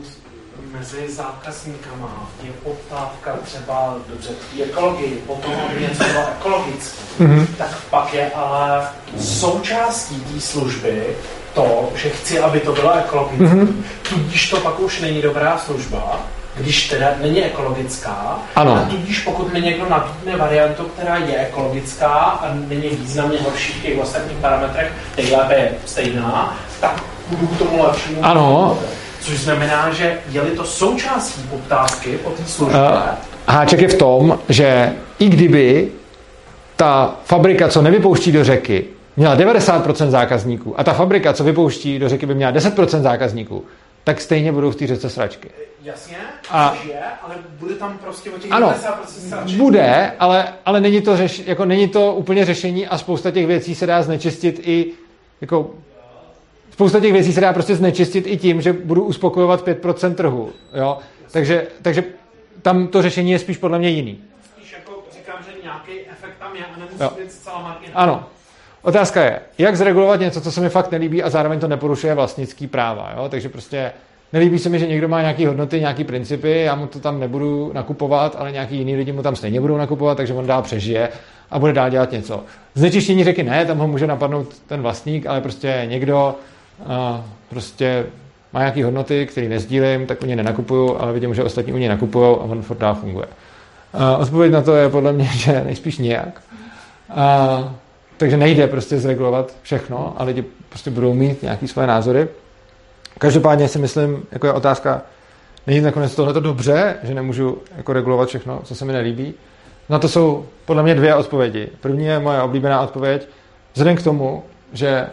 [0.73, 7.47] mezi zákazníkama je poptávka třeba dobře v ekologii, potom něco bylo ekologické, mm-hmm.
[7.57, 8.87] tak pak je ale
[9.19, 11.03] součástí té služby
[11.53, 13.45] to, že chci, aby to bylo ekologické.
[13.45, 13.83] Mm-hmm.
[14.09, 16.19] Tudíž to pak už není dobrá služba,
[16.59, 18.39] když teda není ekologická.
[18.55, 18.75] Ano.
[18.75, 23.83] A tudíž pokud mi někdo nabídne variantu, která je ekologická a není významně horší v
[23.83, 28.25] těch ostatních parametrech, nejlépe je stejná, tak budu k tomu lepšímu.
[28.25, 28.77] Ano.
[29.21, 32.81] Což znamená, že je-li to součástí poptávky po té službě.
[32.81, 32.99] Uh,
[33.47, 35.91] háček je v tom, že i kdyby
[36.75, 38.85] ta fabrika, co nevypouští do řeky,
[39.17, 43.65] měla 90% zákazníků a ta fabrika, co vypouští do řeky, by měla 10% zákazníků,
[44.07, 45.49] tak stejně budou v té řece sračky.
[45.81, 46.17] Jasně,
[46.49, 49.57] a, je, ale bude tam prostě o těch ano, 90% sračky.
[49.57, 53.75] Bude, ale, ale není, to řeš, jako není to úplně řešení a spousta těch věcí
[53.75, 54.91] se dá znečistit i
[55.41, 55.71] jako
[56.71, 60.51] spousta těch věcí se dá prostě znečistit i tím, že budu uspokojovat 5% trhu.
[60.73, 60.97] Jo?
[61.31, 62.03] Takže, takže
[62.61, 64.23] tam to řešení je spíš podle mě jiný.
[64.55, 67.93] Spíš jako říkám, že nějaký efekt tam je a nemusí být zcela marginální.
[67.95, 68.25] Ano.
[68.81, 72.67] Otázka je, jak zregulovat něco, co se mi fakt nelíbí a zároveň to neporušuje vlastnický
[72.67, 73.11] práva.
[73.17, 73.29] Jo?
[73.29, 73.91] Takže prostě
[74.33, 77.71] nelíbí se mi, že někdo má nějaké hodnoty, nějaké principy, já mu to tam nebudu
[77.73, 81.09] nakupovat, ale nějaký jiný lidi mu tam stejně budou nakupovat, takže on dál přežije
[81.51, 82.43] a bude dál dělat něco.
[82.75, 86.35] Znečištění řeky ne, tam ho může napadnout ten vlastník, ale prostě někdo
[86.79, 86.85] uh,
[87.49, 88.05] prostě
[88.53, 91.89] má nějaké hodnoty, které nezdílím, tak u ně nenakupuju, ale vidím, že ostatní u ně
[91.89, 93.27] nakupují a on furt dál funguje.
[93.93, 96.41] Uh, odpověď na to je podle mě, že nejspíš nijak.
[97.09, 97.71] Uh,
[98.17, 102.27] takže nejde prostě zregulovat všechno a lidi prostě budou mít nějaké svoje názory.
[103.17, 105.01] Každopádně si myslím, jako je otázka,
[105.67, 109.33] není nakonec tohle dobře, že nemůžu jako regulovat všechno, co se mi nelíbí.
[109.89, 111.69] Na to jsou podle mě dvě odpovědi.
[111.81, 113.27] První je moje oblíbená odpověď.
[113.73, 115.07] Vzhledem k tomu, že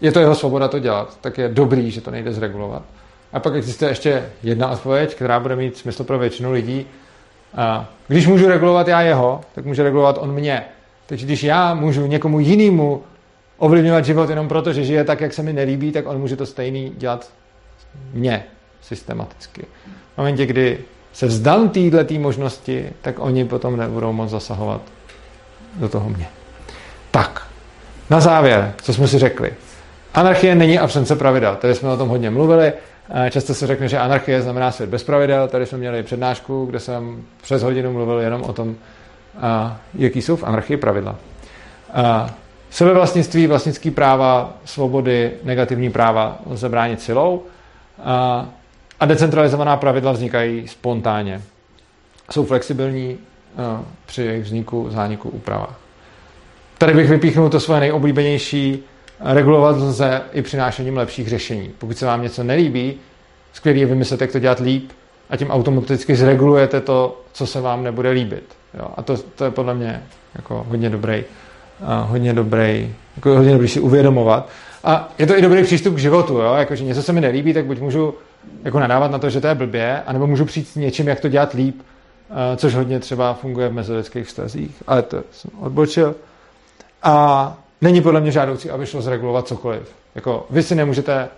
[0.00, 2.82] je to jeho svoboda to dělat, tak je dobrý, že to nejde zregulovat.
[3.32, 6.86] A pak existuje ještě jedna odpověď, která bude mít smysl pro většinu lidí.
[8.08, 10.64] Když můžu regulovat já jeho, tak může regulovat on mě.
[11.10, 13.02] Takže když já můžu někomu jinému
[13.58, 16.46] ovlivňovat život jenom proto, že žije tak, jak se mi nelíbí, tak on může to
[16.46, 17.30] stejný dělat
[18.12, 18.44] mě
[18.82, 19.62] systematicky.
[20.14, 20.78] V momentě, kdy
[21.12, 24.80] se vzdám této možnosti, tak oni potom nebudou moc zasahovat
[25.74, 26.26] do toho mě.
[27.10, 27.46] Tak,
[28.10, 29.52] na závěr, co jsme si řekli.
[30.14, 31.56] Anarchie není absence pravidel.
[31.56, 32.72] Tady jsme o tom hodně mluvili.
[33.30, 35.48] Často se řekne, že anarchie znamená svět bez pravidel.
[35.48, 38.76] Tady jsme měli přednášku, kde jsem přes hodinu mluvil jenom o tom,
[39.94, 41.16] jaký jsou v anarchii pravidla.
[42.70, 47.42] Sebevlastnictví, vlastnický práva, svobody, negativní práva lze bránit silou
[49.00, 51.42] a decentralizovaná pravidla vznikají spontánně.
[52.30, 53.18] Jsou flexibilní
[54.06, 55.78] při jejich vzniku, zániku, úpravách.
[56.78, 58.84] Tady bych vypíchnul to svoje nejoblíbenější
[59.20, 61.70] regulovat lze i přinášením lepších řešení.
[61.78, 62.94] Pokud se vám něco nelíbí,
[63.52, 64.90] skvělý je vymyslet, jak to dělat líp
[65.30, 68.44] a tím automaticky zregulujete to, co se vám nebude líbit.
[68.74, 68.86] Jo?
[68.96, 70.02] A to, to je podle mě
[70.34, 71.24] jako hodně dobrý,
[71.80, 74.48] uh, hodně dobrý, jako hodně dobrý si uvědomovat.
[74.84, 76.54] A je to i dobrý přístup k životu, jo?
[76.54, 78.14] Jako, že něco se mi nelíbí, tak buď můžu
[78.64, 81.28] jako nadávat na to, že to je blbě, anebo můžu přijít s něčím, jak to
[81.28, 86.14] dělat líp, uh, což hodně třeba funguje v mezilidských vztazích, ale to jsem odbočil.
[87.02, 89.94] A není podle mě žádoucí, aby šlo zregulovat cokoliv.
[90.14, 91.28] Jako, vy si nemůžete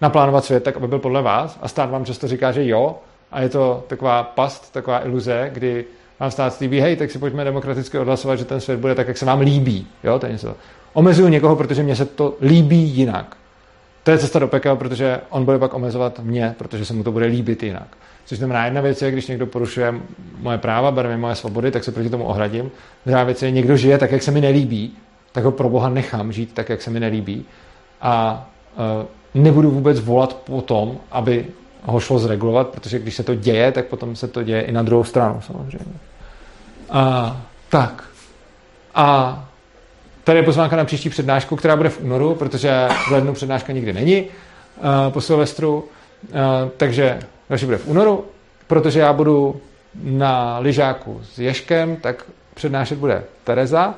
[0.00, 2.96] naplánovat svět tak, aby byl podle vás a stát vám často říká, že jo,
[3.32, 5.84] a je to taková past, taková iluze, kdy
[6.20, 9.16] vám stát líbí, hej, tak si pojďme demokraticky odhlasovat, že ten svět bude tak, jak
[9.16, 9.86] se vám líbí.
[10.04, 10.56] Jo, to je něco.
[10.92, 13.36] Omezuju někoho, protože mně se to líbí jinak.
[14.02, 17.12] To je cesta do pekel, protože on bude pak omezovat mě, protože se mu to
[17.12, 17.96] bude líbit jinak.
[18.24, 19.94] Což znamená, jedna věc je, když někdo porušuje
[20.38, 22.70] moje práva, bere mi moje svobody, tak se proti tomu ohradím.
[23.06, 24.92] Druhá věc je, někdo žije tak, jak se mi nelíbí,
[25.32, 27.44] tak ho pro Boha nechám žít tak, jak se mi nelíbí.
[28.00, 28.46] A
[29.34, 31.46] uh, nebudu vůbec volat po tom, aby
[31.82, 34.82] ho šlo zregulovat, protože když se to děje, tak potom se to děje i na
[34.82, 35.92] druhou stranu samozřejmě.
[36.90, 37.36] A,
[37.68, 38.04] tak.
[38.94, 39.48] A
[40.24, 43.92] tady je pozvánka na příští přednášku, která bude v únoru, protože v lednu přednáška nikdy
[43.92, 45.78] není uh, po Silvestru.
[45.78, 46.38] Uh,
[46.76, 48.24] takže další bude v únoru,
[48.66, 49.60] protože já budu
[50.02, 53.94] na lyžáku s Ješkem, tak přednášet bude Tereza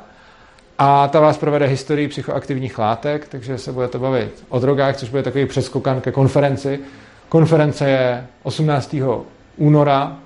[0.79, 5.23] a ta vás provede historii psychoaktivních látek, takže se budete bavit o drogách, což bude
[5.23, 6.81] takový přeskokan ke konferenci.
[7.29, 8.97] Konference je 18.
[9.57, 10.17] února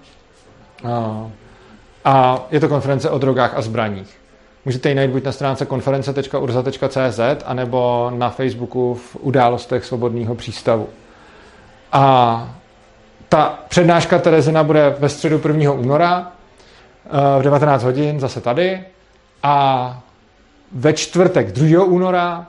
[2.04, 4.16] a je to konference o drogách a zbraních.
[4.64, 10.88] Můžete ji najít buď na stránce konference.urza.cz anebo na Facebooku v událostech Svobodného přístavu.
[11.92, 12.54] A
[13.28, 15.72] ta přednáška Terezina bude ve středu 1.
[15.72, 16.32] února
[17.38, 18.84] v 19 hodin zase tady
[19.42, 20.00] a
[20.72, 21.84] ve čtvrtek 2.
[21.84, 22.46] února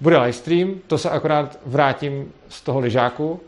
[0.00, 3.40] bude livestream, to se akorát vrátím z toho lyžáku,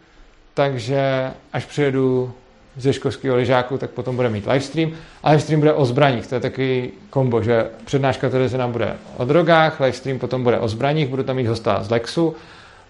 [0.54, 2.32] takže až přijedu
[2.76, 4.90] z Ježkovského lyžáku, tak potom bude mít livestream.
[5.22, 9.24] A livestream bude o zbraních, to je takový kombo, že přednáška se nám bude o
[9.24, 12.36] drogách, livestream potom bude o zbraních, budu tam mít hosta z Lexu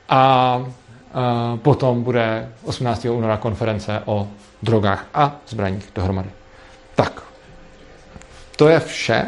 [0.09, 0.19] a,
[1.15, 3.05] a potom bude 18.
[3.05, 4.29] února konference o
[4.63, 6.31] drogách a zbraních dohromady.
[6.95, 7.23] Tak,
[8.57, 9.25] to je vše.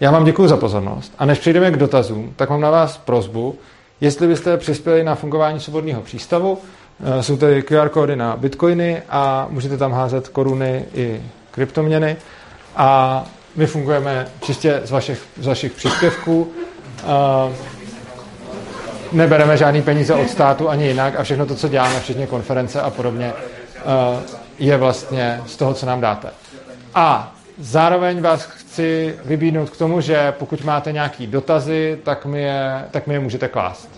[0.00, 3.58] Já vám děkuji za pozornost a než přejdeme k dotazům, tak mám na vás prozbu,
[4.00, 6.58] jestli byste přispěli na fungování svobodného přístavu,
[7.20, 12.16] jsou tady QR kódy na bitcoiny a můžete tam házet koruny i kryptoměny
[12.76, 13.24] a
[13.56, 16.52] my fungujeme čistě z vašich, z vašich příspěvků.
[16.98, 17.54] Eh,
[19.12, 22.90] nebereme žádný peníze od státu ani jinak a všechno to, co děláme, včetně konference a
[22.90, 24.22] podobně, uh,
[24.58, 26.28] je vlastně z toho, co nám dáte.
[26.94, 32.84] A zároveň vás chci vybídnout k tomu, že pokud máte nějaké dotazy, tak mi, je,
[32.90, 33.88] tak mi je můžete klást.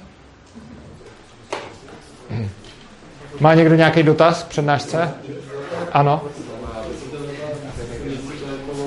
[3.41, 5.15] Má někdo nějaký dotaz přednášce?
[5.93, 6.23] Ano?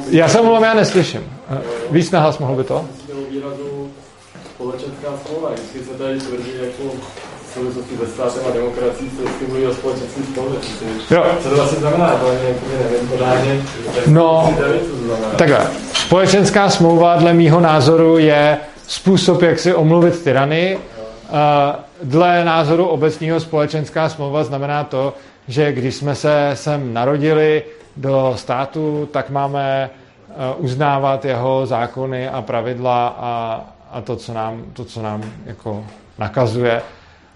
[0.10, 1.24] Já se mluvím, já neslyším.
[1.92, 2.86] Víc nahlas mohl by to?
[4.56, 6.96] Společenská smlouva, vždycky se tady tvrdí jako
[7.54, 9.74] souvislosti se státem a demokracií se vždycky mluví o.
[11.44, 12.10] Co to vlastně znamená?
[12.10, 13.62] To ani nevím pořádně.
[14.08, 14.54] No,
[15.38, 15.68] takhle.
[15.94, 18.58] Společenská smlouva dle mýho názoru je
[18.88, 20.78] způsob, jak si omluvit tyrany.
[22.04, 25.14] Dle názoru obecního společenská smlouva znamená to,
[25.48, 27.64] že když jsme se sem narodili
[27.98, 29.90] do státu, tak máme
[30.58, 35.86] uznávat jeho zákony a pravidla a, a to, co nám, to, co nám jako
[36.20, 36.82] nakazuje.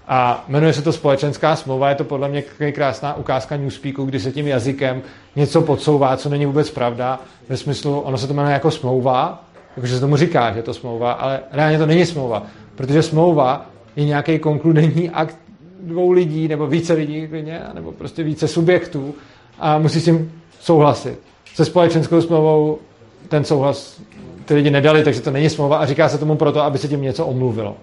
[0.08, 2.42] A jmenuje se to společenská smlouva, je to podle mě
[2.72, 5.02] krásná ukázka Newspeaku, kdy se tím jazykem
[5.36, 7.20] něco podsouvá, co není vůbec pravda.
[7.50, 9.44] Ve smyslu, ono se to jmenuje jako smlouva,
[9.76, 12.44] jakože se tomu říká, že je to smlouva, ale reálně to není smlouva,
[12.76, 13.66] protože smlouva
[13.98, 15.38] je nějaký konkludentní akt
[15.80, 17.30] dvou lidí, nebo více lidí,
[17.74, 19.16] nebo prostě více subjektů
[19.60, 21.20] a musí s tím souhlasit.
[21.54, 22.80] Se společenskou smlouvou
[23.28, 24.02] ten souhlas
[24.46, 27.02] ty lidi nedali, takže to není smlouva a říká se tomu proto, aby se tím
[27.02, 27.78] něco omluvilo.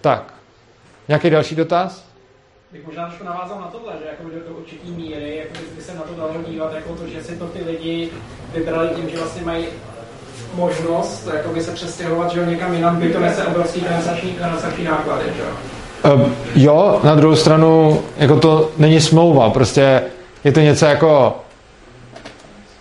[0.00, 0.34] Tak,
[1.10, 2.04] Nějaký další dotaz?
[2.72, 6.02] Bych možná trošku navázal na tohle, že jako do určitý míry jako by se na
[6.02, 8.10] to dalo dívat, jako to, že si to ty lidi
[8.54, 9.66] vybrali tím, že vlastně mají
[10.54, 15.24] možnost jako by se přestěhovat, že někam jinam by to nese obrovský transakční, transakční náklady,
[15.36, 15.42] že
[16.14, 20.02] Um, jo, na druhou stranu, jako to není smlouva, prostě
[20.44, 21.36] je to něco jako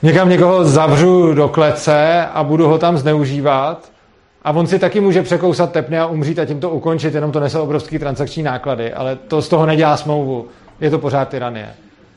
[0.02, 3.92] někam někoho zavřu do klece a budu ho tam zneužívat
[4.44, 7.40] a on si taky může překousat tepny a umřít a tím to ukončit, jenom to
[7.40, 10.48] nese obrovský transakční náklady, ale to z toho nedělá smlouvu.
[10.82, 11.70] Je to pořád tyranie.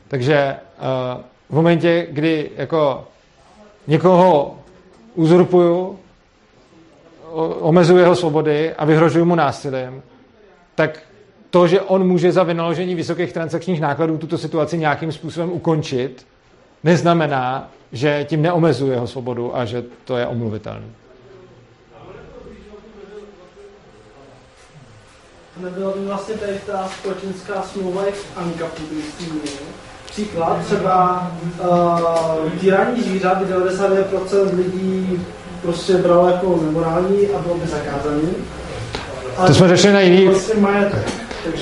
[0.07, 0.55] Takže
[1.15, 3.03] uh, v momentě, kdy jako
[3.87, 4.55] někoho
[5.15, 5.99] uzurpuju,
[7.59, 10.03] omezuju jeho svobody a vyhrožuju mu násilím,
[10.75, 10.99] tak
[11.49, 16.27] to, že on může za vynaložení vysokých transakčních nákladů tuto situaci nějakým způsobem ukončit,
[16.83, 20.85] neznamená, že tím neomezuje jeho svobodu a že to je omluvitelné.
[25.57, 28.81] nebyla by vlastně tady ta společenská smlouva jak ANCAPu,
[30.13, 31.27] Příklad, třeba
[31.69, 35.19] uh, týrání zvířat, by 99% lidí
[35.61, 38.29] prostě bralo jako nemorální a bylo by zakázaný.
[39.37, 40.29] Ale to jsme řešili na jiný,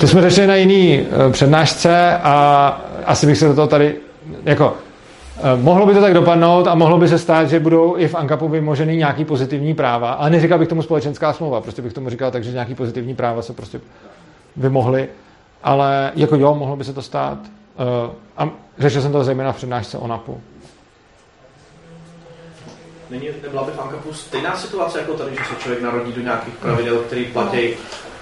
[0.00, 2.66] to jsme řešili na jiný přednášce a
[3.06, 3.96] asi bych se do toho tady
[4.44, 4.76] jako
[5.44, 8.14] Eh, mohlo by to tak dopadnout a mohlo by se stát, že budou i v
[8.14, 12.30] ANKAPu vymoženy nějaký pozitivní práva, ale neříkal bych tomu společenská smlouva, prostě bych tomu říkal
[12.30, 13.80] tak, že nějaký pozitivní práva se prostě
[14.56, 15.08] vymohly,
[15.62, 17.38] ale jako jo, mohlo by se to stát.
[17.78, 20.40] Eh, a řešil jsem to zejména v přednášce o NAPu.
[23.10, 26.54] Není, nebyla by v ANKAPu stejná situace jako tady, že se člověk narodí do nějakých
[26.54, 27.58] pravidel, které platí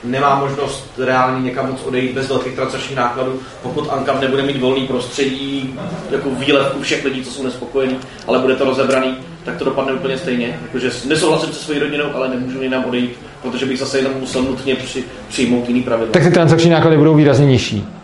[0.04, 4.86] nemá možnost reálně někam moc odejít bez velkých transakčních nákladů, pokud Ankam nebude mít volný
[4.86, 5.78] prostředí,
[6.10, 9.92] jako výlev u všech lidí, co jsou nespokojení, ale bude to rozebraný, tak to dopadne
[9.92, 10.58] úplně stejně.
[10.62, 14.74] Jakože nesouhlasím se svojí rodinou, ale nemůžu jinam odejít, protože bych zase jenom musel nutně
[14.74, 16.12] při, přijmout jiný pravidla.
[16.12, 17.99] Tak ty transakční náklady budou výrazně nižší.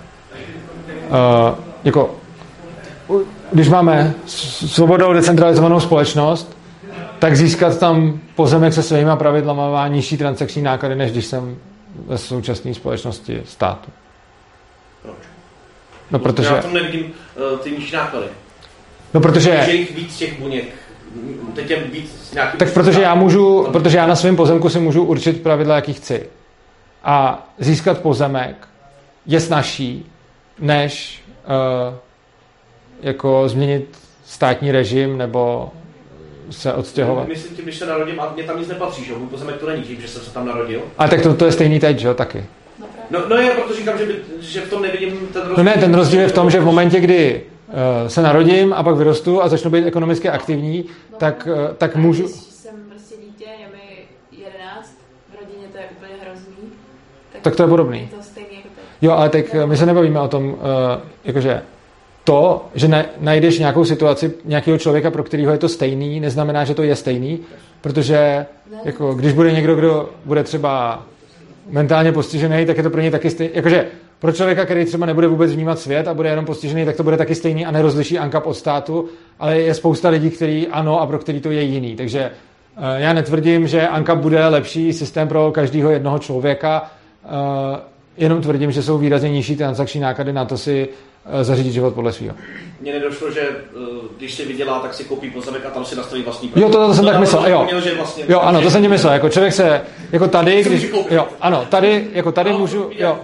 [1.07, 1.55] Uh,
[1.85, 2.15] jako,
[3.53, 4.15] když máme
[4.67, 6.57] svobodnou decentralizovanou společnost,
[7.19, 11.57] tak získat tam pozemek se svými pravidlama má nižší transakční náklady, než když jsem
[12.07, 13.91] ve současné společnosti státu.
[15.03, 15.15] Proč?
[16.11, 16.49] No, protože...
[16.49, 17.05] Já tam nevidím
[17.53, 18.27] uh, ty nižší náklady.
[19.15, 19.51] No, protože...
[19.51, 20.69] Protože jich víc těch buněk.
[21.55, 22.59] Teď je víc nějaký...
[22.59, 26.27] Tak protože já můžu, protože já na svém pozemku si můžu určit pravidla, jaký chci.
[27.05, 28.69] A získat pozemek
[29.27, 30.07] je snažší,
[30.59, 31.95] než uh,
[33.03, 35.71] jako změnit státní režim nebo
[36.51, 37.29] se odstěhovat.
[37.29, 39.83] Myslím tím, když se narodím a mě tam nic nepatří, že můj pozemek to není
[39.83, 40.81] tím, že jsem se tam narodil.
[40.99, 42.45] A tak to, to je stejný teď, že jo, taky.
[43.11, 45.57] No, no je, protože říkám, že, by, že v tom nevidím ten rozdíl.
[45.57, 48.83] No ne, ten rozdíl je v tom, že v momentě, kdy uh, se narodím a
[48.83, 52.23] pak vyrostu a začnu být ekonomicky aktivní, no, tak, uh, tak můžu...
[52.23, 54.07] Když jsem prostě dítě, je mi
[54.45, 54.99] 11,
[55.31, 56.71] v rodině to je úplně hrozný.
[57.33, 58.01] Tak, tak to je podobný.
[58.01, 58.26] Je to.
[59.03, 59.67] Jo, ale tak no.
[59.67, 60.55] my se nebavíme o tom, uh,
[61.25, 61.63] jakože
[62.25, 66.83] to, že najdeš nějakou situaci nějakého člověka, pro kterého je to stejný, neznamená, že to
[66.83, 67.41] je stejný,
[67.81, 68.47] protože
[68.85, 71.03] jako, když bude někdo, kdo bude třeba
[71.71, 73.55] mentálně postižený, tak je to pro něj taky stejný.
[73.55, 73.87] Jakože
[74.19, 77.17] pro člověka, který třeba nebude vůbec vnímat svět a bude jenom postižený, tak to bude
[77.17, 79.09] taky stejný a nerozliší ANCAP od státu,
[79.39, 81.97] ale je spousta lidí, kteří ano a pro který to je jiný.
[81.97, 82.31] Takže
[82.97, 86.91] Já netvrdím, že Anka bude lepší systém pro každého jednoho člověka,
[88.17, 90.89] jenom tvrdím, že jsou výrazně nižší transakční náklady na to si
[91.31, 92.35] Eh, zařídit život podle svého.
[92.81, 93.79] Mně nedošlo, že eh,
[94.19, 96.95] když si vydělá, tak si koupí pozemek a tam si nastaví vlastní Jo, to, to
[96.95, 97.65] jsem to tak myslel, jo.
[97.65, 99.81] Měl, že vlastně, jo, ano, to jsem ti myslel, jako člověk se,
[100.13, 103.19] jako tady, když, jo, ano, tady, jako tady no, můžu, jo,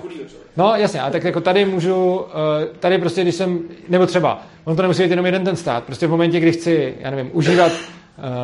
[0.56, 2.24] no jasně, a tak jako tady můžu,
[2.62, 5.84] eh, tady prostě, když jsem, nebo třeba, on to nemusí být jenom jeden ten stát,
[5.84, 7.72] prostě v momentě, kdy chci, já nevím, užívat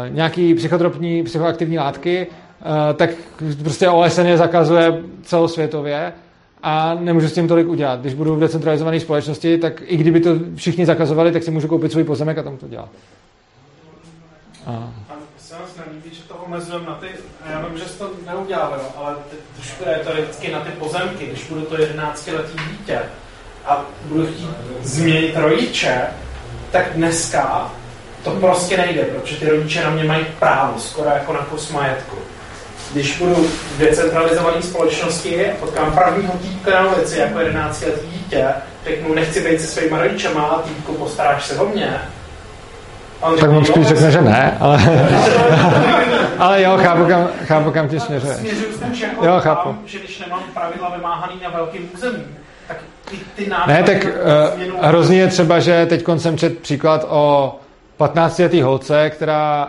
[0.09, 2.27] nějaký psychotropní, psychoaktivní látky,
[2.97, 3.11] tak
[3.63, 6.13] prostě OSN je zakazuje celosvětově,
[6.63, 8.01] a nemůžu s tím tolik udělat.
[8.01, 11.93] Když budu v decentralizované společnosti, tak i kdyby to všichni zakazovali, tak si můžu koupit
[11.93, 12.89] svůj pozemek a tam to dělat.
[14.67, 14.93] A...
[15.39, 15.55] se
[15.87, 17.07] nelíbí, že to omezujeme na ty,
[17.51, 19.15] já vím, že to neudělal, ale
[19.55, 23.01] když je to vždycky na ty pozemky, když budu to 11-letý dítě
[23.67, 24.49] a budu chtít
[24.83, 26.07] změnit rodiče,
[26.71, 27.73] tak dneska
[28.25, 32.17] to prostě nejde, protože ty rodiče na mě mají právo, skoro jako na kus majetku
[32.93, 38.45] když budu v decentralizované společnosti a potkám prvního týpka na ulici jako 11 letý dítě,
[38.85, 42.01] řeknu, nechci být se svýma rodičema, a týpku, postaráš se o mě.
[43.21, 44.79] On tak on spíš řekne, že ne, ale,
[46.39, 48.35] ale jo, chápu, kam, chápu, kam ti směřuje.
[48.35, 49.69] Směřuju spíš jako jo, chápu.
[49.69, 52.25] Tam, že když nemám pravidla vymáhaný na velkým území,
[52.69, 52.77] tak
[53.11, 57.55] ty, ty Ne, tak uh, hrozný je třeba, že teď jsem čet příklad o
[57.99, 59.69] 15-letý holce, která,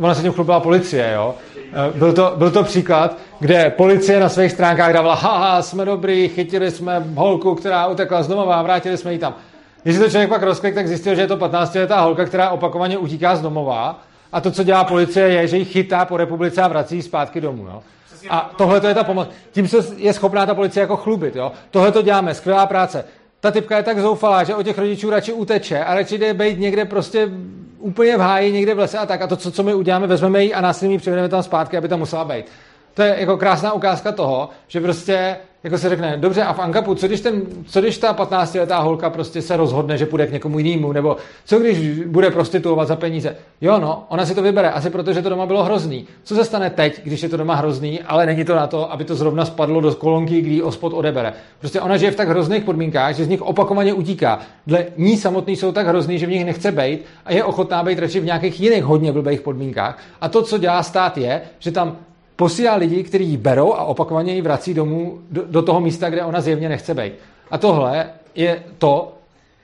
[0.00, 1.51] ona se tím chlubila policie, jo, Eh,
[1.94, 6.70] byl to, byl to příklad, kde policie na svých stránkách dávala, haha, jsme dobrý, chytili
[6.70, 9.34] jsme holku, která utekla z domova vrátili jsme ji tam.
[9.82, 13.36] Když to člověk pak rozklik, tak zjistil, že je to 15-letá holka, která opakovaně utíká
[13.36, 14.00] z domova
[14.32, 17.66] a to, co dělá policie, je, že ji chytá po republice a vrací zpátky domů.
[17.66, 17.82] Jo?
[18.30, 19.28] A tohle to je ta pomoc.
[19.52, 21.36] Tím se je schopná ta policie jako chlubit.
[21.70, 23.04] Tohle to děláme, skvělá práce.
[23.40, 26.58] Ta typka je tak zoufalá, že od těch rodičů radši uteče a radši jde být
[26.58, 27.28] někde prostě
[27.82, 29.22] úplně v háji, někde v lese a tak.
[29.22, 31.88] A to, co, co my uděláme, vezmeme ji a násilně ji přivedeme tam zpátky, aby
[31.88, 32.46] tam musela být.
[32.94, 36.94] To je jako krásná ukázka toho, že prostě jako se řekne, dobře, a v Ankapu,
[36.94, 40.58] co když, ten, co když ta 15-letá holka prostě se rozhodne, že půjde k někomu
[40.58, 43.36] jinému, nebo co když bude prostituovat za peníze?
[43.60, 46.06] Jo, no, ona si to vybere, asi proto, že to doma bylo hrozný.
[46.24, 49.04] Co se stane teď, když je to doma hrozný, ale není to na to, aby
[49.04, 51.32] to zrovna spadlo do kolonky, kdy ji ospod odebere?
[51.58, 54.38] Prostě ona žije v tak hrozných podmínkách, že z nich opakovaně utíká.
[54.66, 57.98] Dle ní samotný jsou tak hrozný, že v nich nechce být a je ochotná být
[57.98, 59.98] radši v nějakých jiných hodně blbých podmínkách.
[60.20, 61.96] A to, co dělá stát, je, že tam
[62.36, 66.24] posílá lidi, kteří ji berou a opakovaně ji vrací domů do, do toho místa, kde
[66.24, 67.12] ona zjevně nechce být.
[67.50, 69.12] A tohle je to,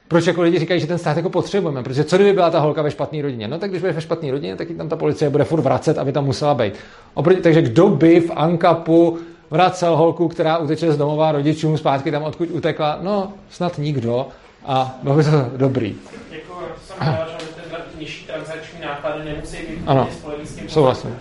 [0.08, 2.82] proč jako lidi říkají, že ten stát jako potřebujeme, protože co kdyby byla ta holka
[2.82, 3.48] ve špatné rodině?
[3.48, 6.12] No tak když bude ve špatné rodině, tak tam ta policie bude furt vracet, aby
[6.12, 6.74] tam musela být.
[7.14, 9.18] Oproti, takže kdo by v Ankapu
[9.50, 12.98] vracel holku, která uteče z domova rodičům zpátky tam, odkud utekla?
[13.02, 14.28] No, snad nikdo.
[14.64, 15.96] A bylo by to dobrý.
[16.30, 20.08] Jako, jsem že ten nižší transakční náklady nemusí být ano,
[20.44, 21.18] s tím souhlasím.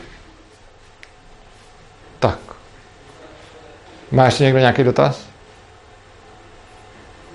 [2.19, 2.39] Tak.
[4.11, 5.27] Má ještě někdo nějaký dotaz?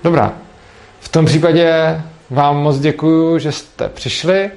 [0.03, 0.33] Dobrá.
[0.99, 4.51] V tom případě vám moc děkuju, že jste přišli.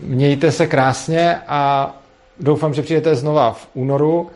[0.00, 1.92] Mějte se krásně a
[2.40, 4.30] doufám, že přijdete znova v únoru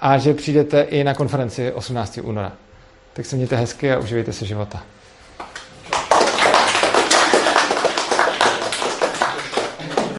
[0.00, 2.18] a že přijdete i na konferenci 18.
[2.22, 2.52] února.
[3.12, 4.82] Tak se mějte hezky a uživejte se života.